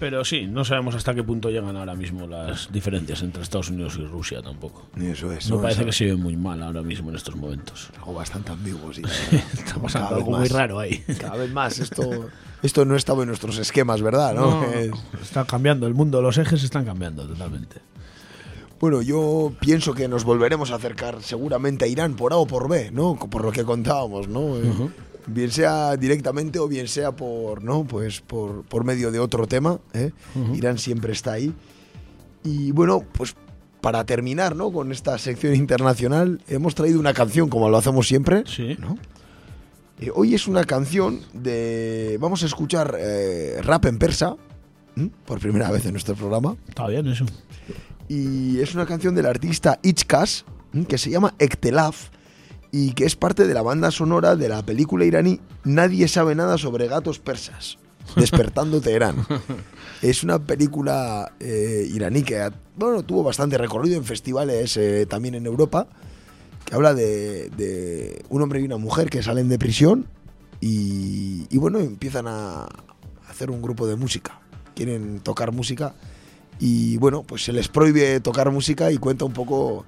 pero 0.00 0.24
sí, 0.24 0.46
no 0.48 0.64
sabemos 0.64 0.94
hasta 0.96 1.14
qué 1.14 1.22
punto 1.22 1.48
llegan 1.50 1.76
ahora 1.76 1.94
mismo 1.94 2.26
las 2.26 2.70
diferencias 2.70 3.22
entre 3.22 3.42
Estados 3.42 3.70
Unidos 3.70 3.96
y 3.98 4.04
Rusia 4.04 4.42
tampoco. 4.42 4.88
Eso 5.00 5.32
es. 5.32 5.48
No 5.48 5.56
¿no? 5.56 5.62
parece 5.62 5.80
Es 5.82 5.86
que 5.86 5.92
se 5.92 6.04
ve 6.06 6.16
muy 6.16 6.36
mal 6.36 6.60
ahora 6.62 6.82
mismo 6.82 7.08
en 7.10 7.16
estos 7.16 7.36
momentos. 7.36 7.90
algo 7.96 8.12
bastante 8.12 8.50
ambiguo, 8.52 8.92
sí. 8.92 9.00
Está 9.54 9.76
pasando 9.80 10.08
Cada 10.08 10.16
algo 10.18 10.30
muy 10.32 10.40
más. 10.40 10.50
raro 10.50 10.80
ahí. 10.80 10.98
Cada 11.18 11.36
vez 11.36 11.50
más. 11.52 11.78
Esto, 11.78 12.28
esto 12.62 12.84
no 12.84 12.96
estaba 12.96 13.22
en 13.22 13.28
nuestros 13.28 13.56
esquemas, 13.56 14.02
¿verdad? 14.02 14.34
¿no? 14.34 14.62
No, 14.62 14.64
Es- 14.72 14.90
está 15.22 15.44
cambiando 15.46 15.86
el 15.86 15.94
mundo, 15.94 16.20
los 16.20 16.36
ejes 16.38 16.64
están 16.64 16.84
cambiando 16.84 17.26
totalmente. 17.26 17.76
Bueno, 18.80 19.00
yo 19.02 19.52
pienso 19.60 19.94
que 19.94 20.08
nos 20.08 20.24
volveremos 20.24 20.70
a 20.70 20.74
acercar 20.76 21.22
seguramente 21.22 21.84
a 21.84 21.88
Irán 21.88 22.14
por 22.14 22.32
A 22.32 22.36
o 22.36 22.46
por 22.46 22.68
B, 22.68 22.90
¿no? 22.90 23.16
Por 23.16 23.42
lo 23.44 23.52
que 23.52 23.64
contábamos, 23.64 24.28
¿no? 24.28 24.56
Eh, 24.58 24.72
Bien 25.26 25.50
sea 25.50 25.96
directamente 25.96 26.58
o 26.58 26.68
bien 26.68 26.86
sea 26.86 27.12
por, 27.12 27.64
¿no? 27.64 27.84
Pues 27.84 28.20
por, 28.20 28.62
por 28.64 28.84
medio 28.84 29.10
de 29.10 29.20
otro 29.20 29.46
tema, 29.46 29.78
¿eh? 29.94 30.10
Irán 30.52 30.76
siempre 30.76 31.12
está 31.14 31.32
ahí. 31.32 31.54
Y 32.42 32.72
bueno, 32.72 33.02
pues 33.12 33.34
para 33.80 34.04
terminar, 34.04 34.54
¿no? 34.54 34.70
Con 34.70 34.92
esta 34.92 35.16
sección 35.16 35.54
internacional, 35.54 36.42
hemos 36.48 36.74
traído 36.74 37.00
una 37.00 37.14
canción, 37.14 37.48
como 37.48 37.70
lo 37.70 37.78
hacemos 37.78 38.06
siempre, 38.06 38.44
Sí. 38.46 38.76
¿no? 38.78 38.98
Eh, 39.98 40.10
hoy 40.14 40.34
es 40.34 40.46
una 40.46 40.64
canción 40.64 41.20
de... 41.32 42.18
Vamos 42.20 42.42
a 42.42 42.46
escuchar 42.46 42.94
eh, 42.98 43.60
rap 43.62 43.86
en 43.86 43.96
persa, 43.98 44.36
¿m? 44.96 45.10
por 45.24 45.38
primera 45.38 45.70
vez 45.70 45.86
en 45.86 45.92
nuestro 45.92 46.14
programa. 46.16 46.56
Está 46.68 46.86
bien 46.88 47.06
eso. 47.06 47.24
Y 48.08 48.60
es 48.60 48.74
una 48.74 48.86
canción 48.86 49.14
del 49.14 49.26
artista 49.26 49.78
Ichkas, 49.82 50.44
¿m? 50.72 50.86
que 50.86 50.98
se 50.98 51.10
llama 51.10 51.34
Ektelaf, 51.38 52.10
y 52.70 52.92
que 52.92 53.04
es 53.04 53.16
parte 53.16 53.46
de 53.46 53.54
la 53.54 53.62
banda 53.62 53.90
sonora 53.90 54.36
de 54.36 54.48
la 54.48 54.64
película 54.64 55.04
iraní 55.04 55.40
Nadie 55.62 56.08
sabe 56.08 56.34
nada 56.34 56.58
sobre 56.58 56.88
gatos 56.88 57.18
persas. 57.18 57.78
Despertando 58.16 58.80
Teherán. 58.80 59.26
Es 60.02 60.22
una 60.22 60.38
película 60.38 61.32
eh, 61.40 61.88
iraní 61.90 62.22
que 62.22 62.50
bueno, 62.76 63.02
tuvo 63.02 63.22
bastante 63.22 63.56
recorrido 63.56 63.96
en 63.96 64.04
festivales 64.04 64.76
eh, 64.76 65.06
también 65.06 65.34
en 65.34 65.46
Europa, 65.46 65.86
que 66.64 66.74
habla 66.74 66.92
de, 66.92 67.48
de 67.50 68.24
un 68.28 68.42
hombre 68.42 68.60
y 68.60 68.64
una 68.64 68.76
mujer 68.76 69.08
que 69.08 69.22
salen 69.22 69.48
de 69.48 69.58
prisión 69.58 70.06
y, 70.60 71.46
y, 71.50 71.58
bueno, 71.58 71.78
empiezan 71.78 72.26
a 72.26 72.66
hacer 73.28 73.50
un 73.50 73.62
grupo 73.62 73.86
de 73.86 73.96
música. 73.96 74.40
Quieren 74.74 75.20
tocar 75.20 75.52
música 75.52 75.94
y 76.60 76.96
bueno, 76.98 77.22
pues 77.22 77.44
se 77.44 77.52
les 77.52 77.68
prohíbe 77.68 78.20
tocar 78.20 78.50
música 78.50 78.90
y 78.92 78.98
cuenta 78.98 79.24
un 79.24 79.32
poco 79.32 79.84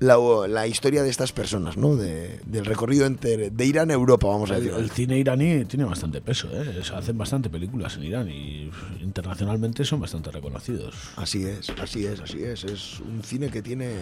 la, 0.00 0.16
la 0.48 0.66
historia 0.66 1.02
de 1.02 1.10
estas 1.10 1.32
personas, 1.32 1.76
¿no? 1.76 1.94
De- 1.96 2.40
del 2.46 2.64
recorrido 2.64 3.06
entre, 3.06 3.50
de 3.50 3.66
Irán 3.66 3.90
a 3.90 3.94
Europa, 3.94 4.26
vamos 4.26 4.50
a 4.50 4.54
decir. 4.58 4.72
el 4.76 4.90
cine 4.90 5.18
iraní 5.18 5.64
tiene 5.66 5.84
bastante 5.84 6.20
peso, 6.20 6.48
¿eh? 6.52 6.80
Se 6.82 6.92
hacen 6.94 7.16
bastante 7.16 7.48
películas 7.50 7.96
en 7.96 8.04
Irán 8.04 8.28
y 8.28 8.68
internacionalmente 9.00 9.84
son 9.84 10.00
bastante 10.00 10.30
reconocidos. 10.30 10.94
Así 11.16 11.44
es, 11.44 11.70
así 11.80 12.04
es, 12.06 12.20
así 12.20 12.42
es. 12.42 12.64
Es 12.64 13.00
un 13.00 13.22
cine 13.22 13.48
que 13.50 13.62
tiene, 13.62 13.92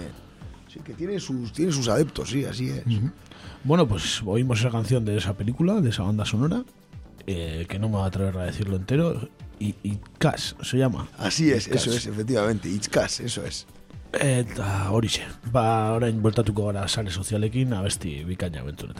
sí, 0.73 0.81
que 0.85 0.95
tiene 0.95 1.21
sus, 1.21 1.53
tiene 1.53 1.73
sus 1.73 1.89
adeptos, 1.89 2.31
sí, 2.31 2.45
así 2.45 2.71
es. 2.71 2.83
Bueno, 3.65 3.87
pues 3.87 4.23
oímos 4.25 4.61
esa 4.61 4.71
canción 4.71 5.05
de 5.05 5.17
esa 5.19 5.35
película, 5.35 5.81
de 5.83 5.91
esa 5.91 6.03
banda 6.05 6.25
sonora, 6.25 6.65
eh, 7.27 7.67
que 7.69 7.79
no 7.79 7.89
me 7.91 7.97
voy 7.97 8.05
a 8.05 8.07
atrever 8.07 8.39
a 8.39 8.45
decirlo 8.45 8.77
entero, 8.77 9.29
Cash 10.19 10.55
se 10.63 10.79
llama. 10.79 11.09
Así 11.19 11.51
es, 11.51 11.67
Itzkas. 11.67 11.87
eso 11.87 11.97
es, 11.97 12.07
efectivamente. 12.07 12.69
Itzkas, 12.69 13.21
eso 13.21 13.45
es. 13.45 13.67
Eta 14.13 14.91
horixe, 14.91 15.23
ba 15.53 15.93
orain 15.95 16.23
bueltatuko 16.23 16.67
gara 16.67 16.89
sare 16.89 17.11
sozialekin 17.15 17.73
abesti 17.79 18.25
bikaina 18.27 18.65
bentzun 18.67 18.95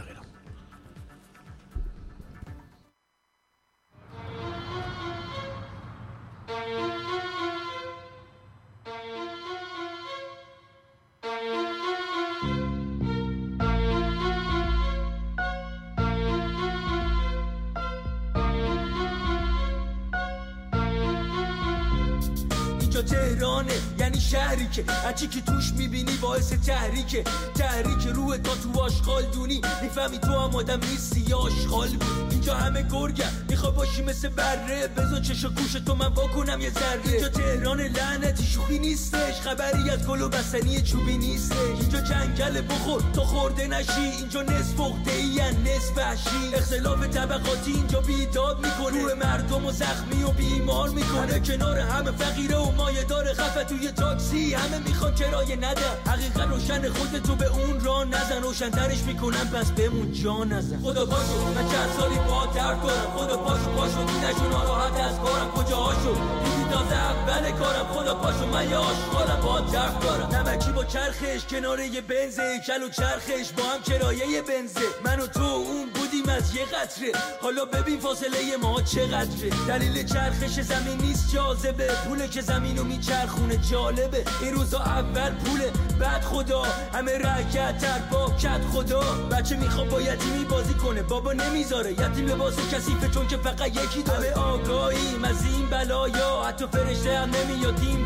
on 23.61 23.69
it. 23.69 23.90
شهری 24.31 24.67
که 24.67 24.83
هرچی 24.87 25.27
که 25.27 25.41
توش 25.41 25.71
می‌بینی 25.77 26.17
باعث 26.21 26.53
تحریکه. 26.53 27.23
تحریک 27.55 28.07
روح 28.15 28.37
تا 28.37 28.55
تو 28.55 28.81
آشغال 28.81 29.23
دونی. 29.25 29.61
می‌فهمی 29.81 30.17
تو 30.17 30.27
هم 30.27 30.55
آدم 30.55 30.79
نیستی 30.91 31.25
یا 31.27 31.37
آشغال 31.37 31.89
اینجا 32.31 32.55
همه 32.55 32.81
گرگم 32.81 33.31
میخوا 33.49 33.71
باشی 33.71 34.01
مثل 34.01 34.29
بره. 34.29 34.87
بزا 34.87 35.19
چش 35.19 35.45
و 35.45 35.49
گوش 35.49 35.71
تو 35.71 35.95
من 35.95 36.07
واکنم 36.07 36.61
یه 36.61 36.69
ذره. 36.69 37.01
اینجا 37.05 37.29
تهران 37.29 37.81
لعنتی 37.81 38.45
شوخی 38.45 38.79
نیستش. 38.79 39.41
خبری 39.41 39.89
از 39.89 40.07
گل 40.07 40.21
و 40.21 40.29
بستنی 40.29 40.81
چوبی 40.81 41.17
نیستش. 41.17 41.57
اینجا 41.79 42.01
جنگل 42.01 42.61
بخور. 42.61 43.03
تو 43.13 43.21
خورده 43.21 43.67
نشی. 43.67 44.01
اینجا 44.01 44.41
نصف 44.41 44.75
فقده 44.77 45.11
ای 45.11 45.41
نصف 45.41 45.97
وحشی. 45.97 46.55
اختلاف 46.55 47.07
طبقاتی 47.07 47.71
اینجا 47.71 48.01
بیداد 48.01 48.65
می‌کنه. 48.65 49.01
روح 49.01 49.13
مردم 49.13 49.65
و 49.65 49.71
زخمی 49.71 50.23
و 50.23 50.27
بیمار 50.27 50.89
می‌کنه. 50.89 51.39
کنار 51.39 51.77
همه 51.77 52.11
فقیره 52.11 52.57
و 52.57 52.71
مایه 52.71 53.03
داره 53.03 53.33
خفه 53.33 53.63
توی 53.63 53.91
تاکسی 54.21 54.53
همه 54.53 54.77
می‌خوان 54.77 55.15
کرایه 55.15 55.55
ندن. 55.55 55.95
حقیقت 56.07 56.47
روشن 56.47 56.89
خودتو 56.89 57.35
به 57.35 57.45
اون 57.45 57.79
را 57.79 58.03
نزن. 58.03 58.41
روشنترش 58.43 59.01
می‌کنن 59.03 59.45
پس 59.47 59.71
بمون 59.71 60.11
جا 60.11 60.43
نزن. 60.43 60.81
خدا 60.83 61.05
پاشو 61.05 61.45
من 61.55 61.71
چند 61.71 61.89
سالی 61.99 62.15
با 62.15 62.45
درد 62.55 62.81
کنم. 62.81 63.07
خدا 63.17 63.37
پاشو 63.37 63.71
پاشو 63.71 64.03
نشو 64.03 64.49
ناراحت 64.49 64.93
از 64.93 65.19
کارم. 65.19 65.51
کجا 65.51 65.75
هاشو 65.75 66.13
دیدی 66.43 66.69
تازه 66.71 66.95
اول 66.95 67.51
کارم. 67.51 67.87
خدا 67.93 68.15
پاشو 68.15 68.45
من 68.45 68.69
یه 68.69 68.75
آشغالم 68.77 69.41
با 69.43 69.59
درد 69.59 69.99
دارم 69.99 70.35
نمکی 70.35 70.71
با 70.71 70.85
چرخش 70.85 71.45
کنار 71.49 71.79
یه 71.79 72.01
بنزه 72.01 72.59
کل 72.67 72.83
و 72.83 72.89
چرخش 72.89 73.51
با 73.57 73.63
هم 73.63 73.81
کرایه 73.81 74.27
یه 74.27 74.41
بنزه. 74.41 74.87
من 75.05 75.19
و 75.19 75.27
تو 75.27 75.43
اون 75.43 75.89
بودیم 76.11 76.29
از 76.29 76.55
یه 76.55 76.65
قطره. 76.65 77.11
حالا 77.41 77.65
ببین 77.65 77.99
فاصله 77.99 78.57
ما 78.61 78.81
چقدره. 78.81 79.49
دلیل 79.67 80.07
چرخش 80.07 80.59
زمین 80.59 81.01
نیست 81.01 81.33
جاذبه. 81.33 81.87
پوله 82.07 82.27
که 82.27 82.41
زمینو 82.41 82.83
میچرخونه 82.83 83.57
جالبه. 83.57 84.25
این 84.41 84.53
روزا 84.53 84.79
اول 84.79 85.31
پوله. 85.31 85.71
بعد 85.99 86.23
خدا. 86.23 86.63
همه 86.93 87.17
رکت 87.17 87.77
تر 87.77 87.99
با 88.11 88.29
کت 88.29 88.61
خدا. 88.73 89.01
بچه 89.31 89.55
می‌خواد 89.55 89.89
با 89.89 90.01
یتیمی 90.01 90.43
بازی 90.43 90.73
کنه. 90.73 91.01
بابا 91.01 91.33
نمی‌ذاره. 91.33 91.91
یتیم 91.91 92.27
لباس 92.27 92.55
کثیفه 92.73 93.09
چون 93.09 93.27
که 93.27 93.37
فقط 93.37 93.67
یکی 93.67 94.03
داره. 94.03 94.33
آگاهیم. 94.33 95.23
از 95.23 95.45
این 95.45 95.69
بلایا. 95.69 96.43
حتی 96.47 96.67
فرشته 96.67 97.19
هم 97.19 97.29
نمیاد. 97.29 97.79
این 97.81 98.01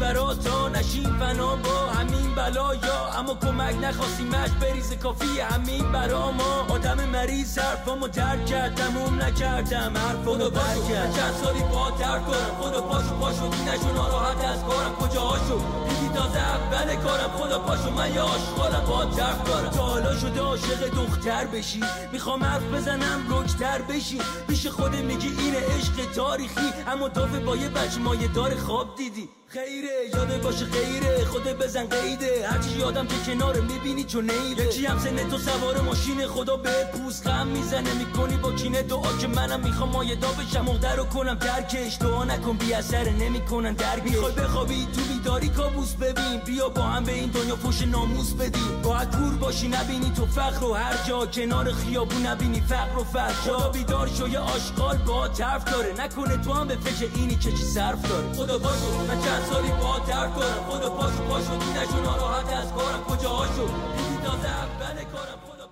نشیم 0.76 1.20
فنا 1.20 1.56
با 1.56 1.86
همین 1.86 2.36
بلایا. 2.36 3.08
اما 3.18 3.36
کمک 3.36 3.76
نخواستیمش 3.82 4.50
بریز 4.62 4.94
کافی 4.94 5.40
همین 5.40 5.92
برا 5.92 6.32
ما. 6.32 6.68
آدم 6.70 7.10
مریض 7.10 7.60
حرفامو 7.96 8.08
درک 8.08 8.46
کرد 8.46 8.76
تموم 8.76 9.22
نکردم 9.22 9.98
حرفامو 9.98 10.50
بر 10.50 10.76
کرد 10.90 11.16
چند 11.16 11.34
سالی 11.44 11.60
با 11.60 11.92
درد 12.00 12.26
کنم 12.26 12.56
خدا 12.62 12.82
پاشو 12.82 13.16
پاشو 13.16 13.48
نشو 13.48 13.94
ناراحت 13.96 14.46
از 14.46 14.64
کارم. 14.64 14.96
کجا 14.96 15.22
هاشو 15.22 15.58
دیدی 15.90 16.14
تازه 16.14 16.40
اول 16.40 16.96
کارم 16.96 17.32
خدا 17.38 17.60
پاشو 17.60 17.92
من 17.92 18.14
یه 18.14 18.22
آشغالم 18.22 18.86
با 18.88 19.06
درد 19.06 19.44
دارم 19.44 19.70
تا 19.70 19.84
حالا 19.84 20.16
شده 20.20 20.42
عاشق 20.42 20.90
دختر 20.90 21.46
بشی. 21.46 21.82
می‌خوام 22.12 22.44
حرف 22.44 22.64
بزنم 22.64 23.26
رکتر 23.30 23.82
بشی. 23.82 24.20
پیش 24.48 24.68
خود 24.68 24.96
میگی 24.96 25.28
اینه 25.40 25.58
عشق 25.58 26.12
تاریخی. 26.16 26.74
اما 26.88 27.08
دافه 27.08 27.40
با 27.40 27.56
یه 27.56 27.70
بچه 27.70 28.00
مایه 28.00 28.28
دار 28.28 28.56
خواب 28.56 28.96
دیدی. 28.96 29.30
خیره 29.48 30.10
یاده 30.14 30.38
باشه 30.38 30.66
خیره 30.66 31.26
خود 31.26 31.44
بزن 31.44 31.86
قیده. 31.86 32.48
هرچی 32.48 32.70
یادم 32.80 33.08
که 33.08 33.16
کنار 33.26 33.60
می‌بینی 33.60 34.04
چون 34.04 34.32
نیره. 34.32 34.66
یکی 34.66 34.86
هم 34.86 35.00
سن 35.00 35.30
تو 35.30 35.38
سوار 35.38 35.82
ماشین 35.82 36.28
خدا 36.28 36.58
به 36.58 36.90
پوست 36.94 37.28
غم 37.28 37.48
می‌زنه. 37.48 37.94
می‌کنی 37.94 38.38
با 38.38 38.52
کینه 38.52 38.82
دعا 38.82 39.18
که 39.22 39.28
منم 39.28 39.60
می‌خوام 39.60 39.90
مایه 39.90 40.16
دا 40.16 40.28
بشم. 40.28 40.62
مقدر 40.62 40.96
رو 40.96 41.04
کنم 41.06 41.34
درکش. 41.34 41.98
دعا 41.98 42.24
نکن 42.24 42.58
بی 42.58 42.74
اثر 42.74 43.10
نمی‌کنن 43.10 43.74
درک 43.74 44.04
می‌خوای 44.04 44.34
بخوابی 44.34 44.88
تو 44.96 45.02
بیداری 45.02 45.50
کابوس 45.50 45.94
ببین. 45.94 46.40
بیا 46.46 46.70
با 46.70 46.82
هم 46.82 47.04
به 47.04 47.14
این 47.14 47.30
دنیا 47.30 47.56
پوش 47.56 47.82
ناموس 47.82 48.34
بدیم. 48.34 48.82
باید 48.84 49.10
کور 49.12 49.34
باشی 49.34 49.68
نبینی 49.68 50.12
تو 50.16 50.26
فقر 50.26 50.64
و 50.64 50.74
هر 50.74 51.08
جا. 51.08 51.26
کنار 51.26 51.72
خیابون 51.72 52.26
نبینی 52.26 52.62
فقر 52.62 52.98
و 53.00 53.04
فحشا 53.04 53.70
بیدار 53.70 54.08
شو 54.18 54.28
یه 54.28 54.40
آشغال 54.40 54.98
با 54.98 55.28
طرف 55.28 55.72
داره. 55.72 55.94
نکنه 56.00 56.38
تو 56.38 56.54
هم 56.54 56.68
به 56.68 56.76
فکر 56.76 57.10
اینی 57.16 57.36
که 57.36 57.52
چی 57.52 57.64
صرف 57.64 58.10
داره. 58.10 58.34
خدا 58.34 58.58
باشو 58.58 59.12
چند 59.36 59.46
سالی 59.46 59.72
با 59.72 60.00
درد 60.08 60.34
کنم 60.34 60.64
خدا 60.70 60.90
پاشو 60.90 61.24
پاشو 61.30 61.56
نشو 61.56 62.02
ناراحت 62.04 62.54
از 62.54 62.74
کارم. 62.74 63.04
کجا 63.04 63.30
هاشو؟ 63.30 63.68
دیدی 63.98 64.18
تازه 64.26 64.48
اول 64.48 65.04
کارم. 65.04 65.40
خدا 65.48 65.66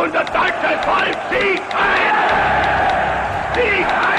Unser 0.00 0.26
deutscher 0.36 0.76
Volk! 0.86 1.18
Siegt 1.30 1.72
ein! 4.04 4.17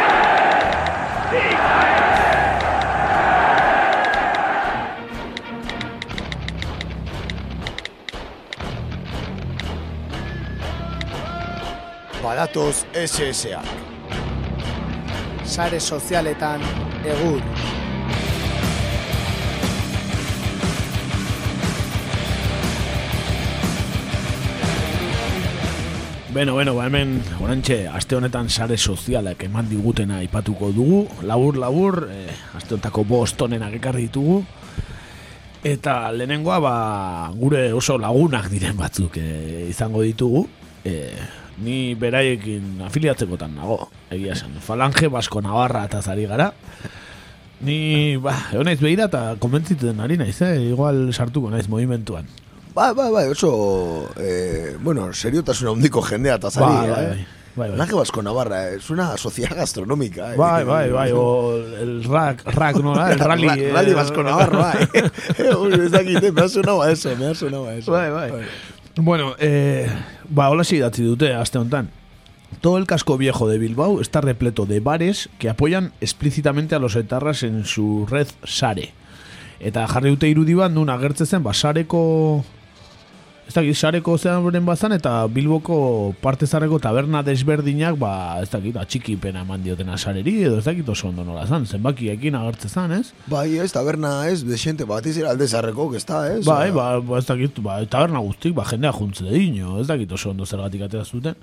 Badatoz 12.30 12.86
SSA. 12.94 13.58
Sare 15.50 15.80
sozialetan 15.80 16.62
egur. 17.02 17.40
Beno, 26.30 26.54
beno, 26.60 26.76
ba 26.78 26.86
hemen 26.86 27.18
orantxe 27.42 27.80
aste 27.90 28.20
honetan 28.20 28.54
sare 28.54 28.78
sozialak 28.78 29.48
eman 29.50 29.66
digutena 29.66 30.22
aipatuko 30.22 30.70
dugu. 30.70 31.02
Labur, 31.26 31.58
labur, 31.58 32.00
eh, 32.14 32.30
aste 32.54 32.78
honetako 32.78 33.08
bost 33.10 33.42
onenak 33.42 33.82
ekarri 33.82 34.06
ditugu. 34.06 34.44
Eta 35.66 35.98
lehenengoa, 36.14 36.62
ba, 36.62 36.78
gure 37.34 37.72
oso 37.74 37.98
lagunak 37.98 38.54
diren 38.54 38.78
batzuk 38.78 39.18
eh, 39.18 39.66
izango 39.74 40.06
ditugu. 40.06 40.46
Eh, 40.86 41.49
ni 41.64 41.96
beraiekin 41.96 42.82
afiliatzekotan 42.88 43.56
nago, 43.56 43.90
egia 44.12 44.34
esan. 44.34 44.54
Falange 44.64 45.08
Basko 45.12 45.42
Navarra 45.42 45.86
eta 45.90 46.02
zari 46.02 46.26
gara. 46.30 46.52
Ni, 47.62 48.16
ba, 48.24 48.36
egon 48.54 48.70
naiz 48.70 48.80
behira 48.80 49.10
eta 49.10 49.34
konbentzitzen 49.40 50.00
ari 50.00 50.16
naiz, 50.18 50.38
eh? 50.46 50.54
Igual 50.70 51.10
sartuko 51.14 51.50
naiz 51.52 51.68
movimentuan. 51.68 52.24
Bai, 52.76 52.94
bai, 52.96 53.10
bai, 53.12 53.26
oso, 53.34 54.10
eh, 54.22 54.78
bueno, 54.80 55.10
seriotasuna 55.12 55.74
handiko 55.76 56.02
jendea 56.06 56.38
eta 56.40 56.52
zari, 56.52 56.72
Bai, 56.72 56.88
eh? 56.88 56.94
bai, 56.94 57.06
bai. 57.10 57.26
Bai, 57.60 57.70
bai. 57.76 57.88
Basko 57.98 58.22
Navarra, 58.24 58.60
eh, 58.70 58.76
es 58.78 58.90
una 58.90 59.18
sociedad 59.18 59.58
gastronómica. 59.58 60.34
Eh? 60.34 60.38
Bai, 60.38 60.64
bai, 60.64 60.90
bai, 60.92 61.12
o 61.14 61.58
el 61.58 62.04
rack, 62.06 62.46
rack, 62.56 62.78
¿no? 62.78 62.94
El 63.06 63.20
rally. 63.28 63.48
Ra- 63.50 63.56
eh, 63.58 63.72
Rally 63.74 63.94
Basko 63.94 64.24
Navarra, 64.24 64.58
bai. 64.58 64.88
Uy, 65.60 65.74
ez 65.74 65.92
dakit, 65.92 66.24
eh, 66.24 66.32
me 66.32 66.42
ha 66.42 66.48
sonado 66.48 66.82
a 66.84 66.92
eso, 66.92 67.14
me 67.18 67.28
ha 67.28 67.36
sonado 67.36 67.68
a 67.68 67.74
eso. 67.76 67.92
Bai, 67.92 68.10
bai. 68.12 68.32
Bueno, 68.96 69.34
eh, 69.40 69.90
ba, 70.30 70.50
hola 70.50 70.64
idatzi 70.64 71.04
dute, 71.04 71.34
aste 71.34 71.58
honetan. 71.58 71.90
Todo 72.62 72.78
el 72.78 72.88
casco 72.88 73.18
viejo 73.18 73.48
de 73.48 73.58
Bilbao 73.58 74.02
está 74.02 74.22
repleto 74.22 74.66
de 74.66 74.80
bares 74.80 75.30
que 75.38 75.50
apoyan 75.50 75.92
explícitamente 76.02 76.76
a 76.76 76.80
los 76.80 76.96
etarras 76.96 77.44
en 77.44 77.66
su 77.66 78.06
red 78.10 78.28
Sare. 78.44 78.92
Eta 79.60 79.86
jarri 79.88 80.10
dute 80.10 80.30
irudi 80.32 80.56
bat 80.56 80.72
nun 80.72 80.90
agertzen 80.90 81.28
zen, 81.28 81.44
ba, 81.44 81.54
Sareko 81.54 82.44
ez 83.50 83.56
dakit, 83.56 83.74
Sareko 83.74 84.14
zearen 84.22 84.66
bazan 84.66 84.94
eta 84.94 85.14
Bilboko 85.34 86.14
parte 86.22 86.46
zarreko 86.46 86.78
taberna 86.80 87.24
desberdinak, 87.26 87.96
ba, 87.98 88.12
ez 88.44 88.50
dakit, 88.52 88.78
atxikipena 88.78 89.42
eman 89.42 89.64
diotena 89.66 89.98
Sareri, 89.98 90.36
edo 90.46 90.60
ez 90.62 90.66
dakit 90.68 90.90
oso 90.94 91.08
ondo 91.10 91.26
nola 91.26 91.48
zan, 91.48 91.66
zenbakiekin 91.66 92.38
agertzen 92.38 92.70
zan, 92.70 92.94
ez? 93.00 93.10
Bai, 93.32 93.48
ez, 93.58 93.72
taberna 93.74 94.12
ez, 94.30 94.44
de 94.46 94.60
xente 94.62 94.86
batiz 94.86 95.16
era 95.18 95.32
alde 95.34 95.48
zarreko, 95.48 95.90
que 95.90 95.98
está, 95.98 96.28
ez? 96.30 96.44
Bai, 96.46 96.70
ba, 96.76 96.92
ba, 97.02 97.18
ez 97.18 97.26
dakit, 97.26 97.58
ba, 97.66 97.80
taberna 97.90 98.22
guztik, 98.22 98.54
ba, 98.54 98.68
jendea 98.70 98.94
juntze 98.94 99.26
dino, 99.34 99.80
ez 99.82 99.88
dakit 99.90 100.14
oso 100.14 100.30
ondo 100.30 100.46
zergatik 100.46 100.86
atera 100.86 101.04
zuten. 101.06 101.36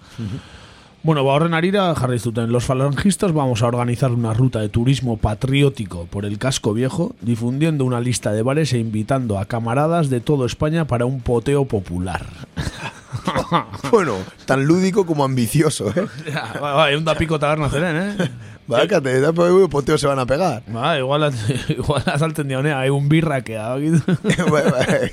Bueno, 1.06 1.22
ba, 1.22 1.34
horren 1.34 1.54
arira 1.54 1.94
jarri 1.94 2.18
zuten. 2.18 2.50
Los 2.50 2.64
falangistas 2.64 3.32
vamos 3.32 3.62
a 3.62 3.68
organizar 3.68 4.10
una 4.10 4.34
ruta 4.34 4.58
de 4.58 4.68
turismo 4.68 5.18
patriótico 5.18 6.06
por 6.06 6.24
el 6.24 6.36
casco 6.36 6.74
viejo, 6.74 7.14
difundiendo 7.20 7.84
una 7.84 8.00
lista 8.00 8.32
de 8.32 8.42
bares 8.42 8.72
e 8.72 8.78
invitando 8.78 9.38
a 9.38 9.44
camaradas 9.44 10.10
de 10.10 10.20
toda 10.20 10.46
España 10.46 10.88
para 10.88 11.06
un 11.06 11.20
poteo 11.20 11.64
popular. 11.64 12.26
Bueno, 13.90 14.16
tan 14.44 14.66
lúdico 14.66 15.06
como 15.06 15.24
ambicioso, 15.24 15.90
eh? 15.90 16.06
Ja, 16.32 16.52
ba, 16.60 16.74
ba, 16.74 16.90
egun 16.90 17.04
da 17.04 17.14
piko 17.14 17.38
taberna 17.38 17.70
zeren, 17.70 17.96
eh? 17.96 18.30
Bácate, 18.66 19.20
da 19.20 19.32
por 19.32 19.70
poteo 19.70 19.96
se 19.96 20.06
van 20.06 20.18
a 20.18 20.26
pegar. 20.26 20.62
Ba, 20.66 20.98
igual, 20.98 21.32
igual 21.68 22.02
azaltzen 22.06 22.48
diaunea, 22.48 22.84
egun 22.86 23.08
birrakea, 23.08 23.68
bakit? 23.74 24.02
bai, 24.52 24.64
bai. 24.70 25.10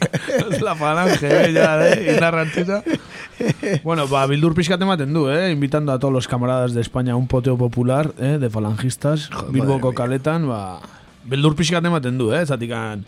Es 0.50 0.62
la 0.68 0.76
falange, 0.76 1.30
eh, 1.30 1.54
ya, 1.54 1.78
eh, 1.88 2.14
indarrantzita. 2.16 2.84
Bueno, 3.84 4.08
ba, 4.08 4.26
bildur 4.28 4.56
pixkat 4.58 4.82
ematen 4.82 5.14
du, 5.14 5.28
eh, 5.30 5.52
invitando 5.52 5.92
a 5.92 6.00
todos 6.00 6.14
los 6.14 6.28
camaradas 6.28 6.74
de 6.74 6.82
España 6.82 7.14
a 7.14 7.16
un 7.16 7.28
poteo 7.28 7.58
popular, 7.58 8.14
eh, 8.18 8.38
de 8.42 8.50
falangistas, 8.50 9.30
Bilboko 9.50 9.94
kaletan, 9.94 10.48
ba, 10.50 10.80
bildur 11.26 11.56
pixkat 11.56 11.86
ematen 11.86 12.18
du, 12.18 12.32
eh, 12.34 12.46
zatikan, 12.46 13.06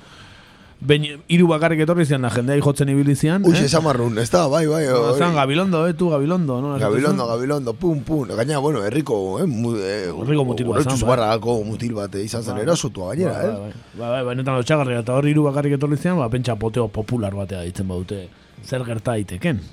Behin, 0.82 1.22
hiru 1.32 1.48
bakarrik 1.48 1.80
etorri 1.86 2.04
zian 2.06 2.22
da, 2.22 2.30
jendea 2.30 2.60
jotzen 2.62 2.90
ibili 2.92 3.16
zian. 3.16 3.46
Ui, 3.48 3.54
eh? 3.56 3.64
esan 3.66 3.82
marrun, 3.84 4.18
ez 4.20 4.28
da, 4.30 4.44
bai, 4.52 4.66
bai. 4.68 4.84
Hori. 4.92 5.18
Zan, 5.18 5.34
Gabilondo, 5.34 5.86
eh, 5.88 5.94
tu, 5.96 6.10
Gabilondo. 6.12 6.60
No? 6.62 6.74
Gabilondo, 6.78 7.26
Gabilondo, 7.28 7.74
pum, 7.74 8.02
pum. 8.04 8.28
Gaina, 8.28 8.60
bueno, 8.60 8.84
herriko, 8.84 9.40
eh, 9.40 9.46
mu, 9.48 9.72
eh, 9.78 10.12
Herriko 10.12 10.44
mutil 10.46 10.68
bat 10.68 10.76
urretxuz 10.76 11.00
zan, 11.00 11.08
bai. 11.08 11.16
barragako 11.16 11.56
mutil 11.64 11.96
bat 11.96 12.14
eh, 12.16 12.26
izan 12.28 12.44
zen, 12.44 12.56
Bai. 12.60 12.64
erasotua 12.68 13.14
gainera, 13.16 13.34
Bai, 13.40 13.46
eh? 13.48 13.56
bai, 13.56 13.72
bai, 14.04 14.12
bai, 14.12 14.36
benetan 14.36 14.60
lotxagarria, 14.60 15.00
eta 15.00 15.16
hor 15.16 15.26
hiru 15.32 15.48
bakarrik 15.48 15.78
etorri 15.80 15.98
zian, 15.98 16.20
ba, 16.20 16.30
pentsa 16.30 16.56
poteo 16.60 16.88
popular 16.90 17.34
batea 17.34 17.64
ditzen 17.64 17.88
badute, 17.88 18.28
zer 18.68 18.84
gerta 18.86 19.16
daiteken. 19.16 19.64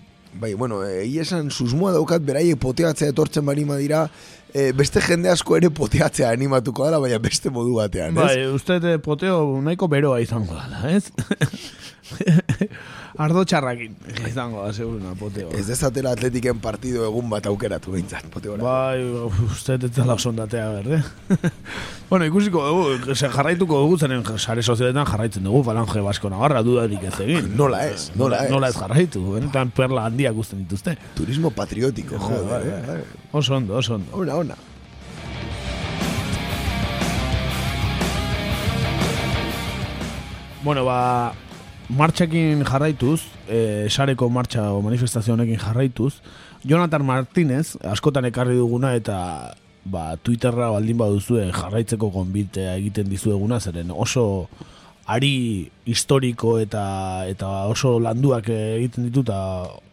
Bai, 0.41 0.55
bueno, 0.55 0.79
egia 0.89 1.27
esan 1.27 1.51
susmoa 1.53 1.91
daukat 1.93 2.23
beraiek 2.25 2.57
poteatzea 2.57 3.11
etortzen 3.13 3.45
barima 3.45 3.77
dira, 3.77 4.07
eh, 4.55 4.73
beste 4.77 5.01
jende 5.05 5.31
asko 5.33 5.57
ere 5.59 5.71
poteatzea 5.71 6.31
animatuko 6.33 6.87
dela, 6.89 7.01
baina 7.03 7.19
beste 7.23 7.51
modu 7.51 7.77
batean, 7.81 8.17
ez? 8.17 8.23
Bai, 8.23 8.47
uste 8.53 8.79
eh, 8.81 8.99
poteo 9.03 9.61
nahiko 9.65 9.89
beroa 9.93 10.21
izango 10.25 10.59
dela, 10.59 10.83
ez? 10.91 11.11
Ardo 13.23 13.43
txarrakin 13.45 13.93
izango 14.29 14.63
da, 14.65 14.73
seguruna, 14.73 15.13
poteo. 15.19 15.51
Ez 15.57 15.67
dezatela 15.69 16.15
atletiken 16.17 16.61
partido 16.65 17.05
egun 17.05 17.29
bat 17.31 17.45
aukeratu 17.51 17.93
behintzat, 17.93 18.29
poteora. 18.33 18.65
Bai, 18.65 19.03
uste 19.51 19.77
ez 19.77 19.91
dela 19.93 20.17
oso 20.17 20.31
ondatea, 20.31 20.69
berde? 20.79 21.01
bueno, 22.11 22.27
ikusiko 22.29 22.65
dugu, 22.69 23.17
jarraituko 23.21 23.83
dugu 23.85 23.99
zenen 24.01 24.25
sare 24.39 24.65
sozialetan 24.65 25.09
jarraitzen 25.09 25.45
dugu, 25.45 25.63
falange 25.69 26.05
basko 26.05 26.33
navarra 26.33 26.63
dudarik 26.65 27.05
ez 27.11 27.15
egin. 27.27 27.53
Nola 27.59 27.85
ez, 27.91 28.09
nola 28.17 28.47
ez. 28.47 28.53
Nola 28.53 28.73
ez 28.73 28.79
jarraitu, 28.81 29.25
benetan 29.37 29.73
perla 29.77 30.07
handiak 30.09 30.37
guzten 30.39 30.65
dituzte. 30.65 30.97
Turismo 31.19 31.53
patriotiko, 31.53 32.17
Bai, 32.17 32.31
joder, 32.31 32.49
bai, 32.49 32.63
eh? 32.73 32.83
bai. 32.89 33.29
Oso 33.33 33.57
ondo, 33.57 33.77
oso 33.77 33.95
ondo. 34.01 34.25
Ona, 34.43 34.55
ona. 34.55 34.73
Bueno, 40.63 40.85
ba, 40.85 41.35
martxekin 41.91 42.63
jarraituz, 42.63 43.23
e, 43.51 43.89
sareko 43.91 44.29
martxa 44.31 44.69
o 44.73 44.83
manifestazio 44.83 45.35
honekin 45.35 45.59
jarraituz, 45.59 46.21
Jonathan 46.63 47.03
Martínez, 47.03 47.77
askotan 47.83 48.29
ekarri 48.31 48.55
duguna 48.55 48.95
eta 48.95 49.17
ba, 49.85 50.17
Twitterra 50.23 50.71
baldin 50.71 51.01
baduzue 51.01 51.49
jarraitzeko 51.51 52.13
konbitea 52.15 52.77
egiten 52.79 53.11
dizueguna, 53.11 53.59
zeren 53.59 53.91
oso 53.91 54.47
ari 55.11 55.71
historiko 55.85 56.61
eta 56.63 57.27
eta 57.27 57.51
oso 57.67 57.99
landuak 57.99 58.47
egiten 58.55 59.11
ditu 59.11 59.27
eta 59.27 59.41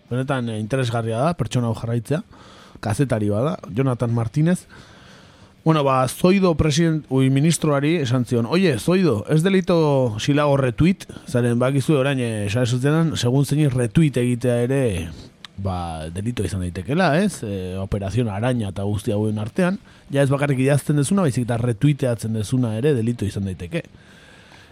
benetan 0.10 0.54
interesgarria 0.54 1.26
da, 1.26 1.34
pertsona 1.34 1.74
jarraitzea, 1.74 2.22
kazetari 2.80 3.30
bada, 3.30 3.58
Jonathan 3.74 4.14
Martínez, 4.14 4.66
Bueno, 5.66 5.84
ba, 5.84 6.08
Zoido 6.08 6.56
president, 6.56 7.06
ui, 7.10 7.30
ministroari 7.30 7.98
esan 8.00 8.24
zion, 8.26 8.48
oie, 8.48 8.78
Zoido, 8.80 9.26
ez 9.30 9.44
delito 9.44 10.16
silago 10.18 10.56
retweet, 10.58 11.04
zaren 11.28 11.60
bakizu 11.60 11.98
orain, 12.00 12.22
esan 12.24 12.64
esutzen, 12.64 13.12
segun 13.20 13.44
zein 13.46 13.68
retweet 13.70 14.18
egitea 14.18 14.56
ere, 14.64 14.80
ba, 15.60 16.08
delito 16.16 16.46
izan 16.48 16.64
daitekela, 16.64 17.12
ez? 17.20 17.44
E, 17.44 17.76
operazion 17.78 18.32
araña 18.32 18.72
eta 18.72 18.86
guzti 18.88 19.12
hauen 19.12 19.40
artean, 19.40 19.80
ja 20.14 20.24
ez 20.24 20.32
bakarrik 20.32 20.62
idazten 20.64 21.00
dezuna, 21.00 21.26
baizik 21.28 21.46
eta 21.46 21.60
retuiteatzen 21.60 22.40
dezuna 22.40 22.78
ere 22.80 22.96
delito 22.96 23.28
izan 23.28 23.46
daiteke. 23.50 23.84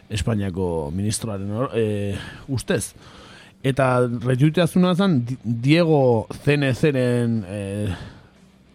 Espainiako 0.10 0.89
ministroaren 0.95 1.51
hor, 1.51 1.74
e, 1.76 2.16
ustez. 2.47 2.93
Eta 3.64 4.08
retuiteazuna 4.08 4.93
zen 4.95 5.26
Di- 5.26 5.38
Diego 5.43 6.28
CNC-ren 6.43 7.43
e, 7.49 7.62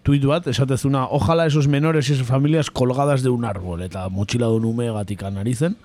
tuit 0.03 0.25
bat, 0.27 0.47
esatezuna, 0.51 1.07
ojalá 1.07 1.47
esos 1.47 1.69
menores 1.69 2.09
y 2.11 2.15
esas 2.15 2.27
familias 2.27 2.71
colgadas 2.71 3.23
de 3.23 3.31
un 3.31 3.45
árbol, 3.45 3.83
eta 3.83 4.09
motxila 4.11 4.47
du 4.51 4.59
nume 4.61 4.91
gatik 4.93 5.23
anari 5.23 5.55
zen, 5.55 5.77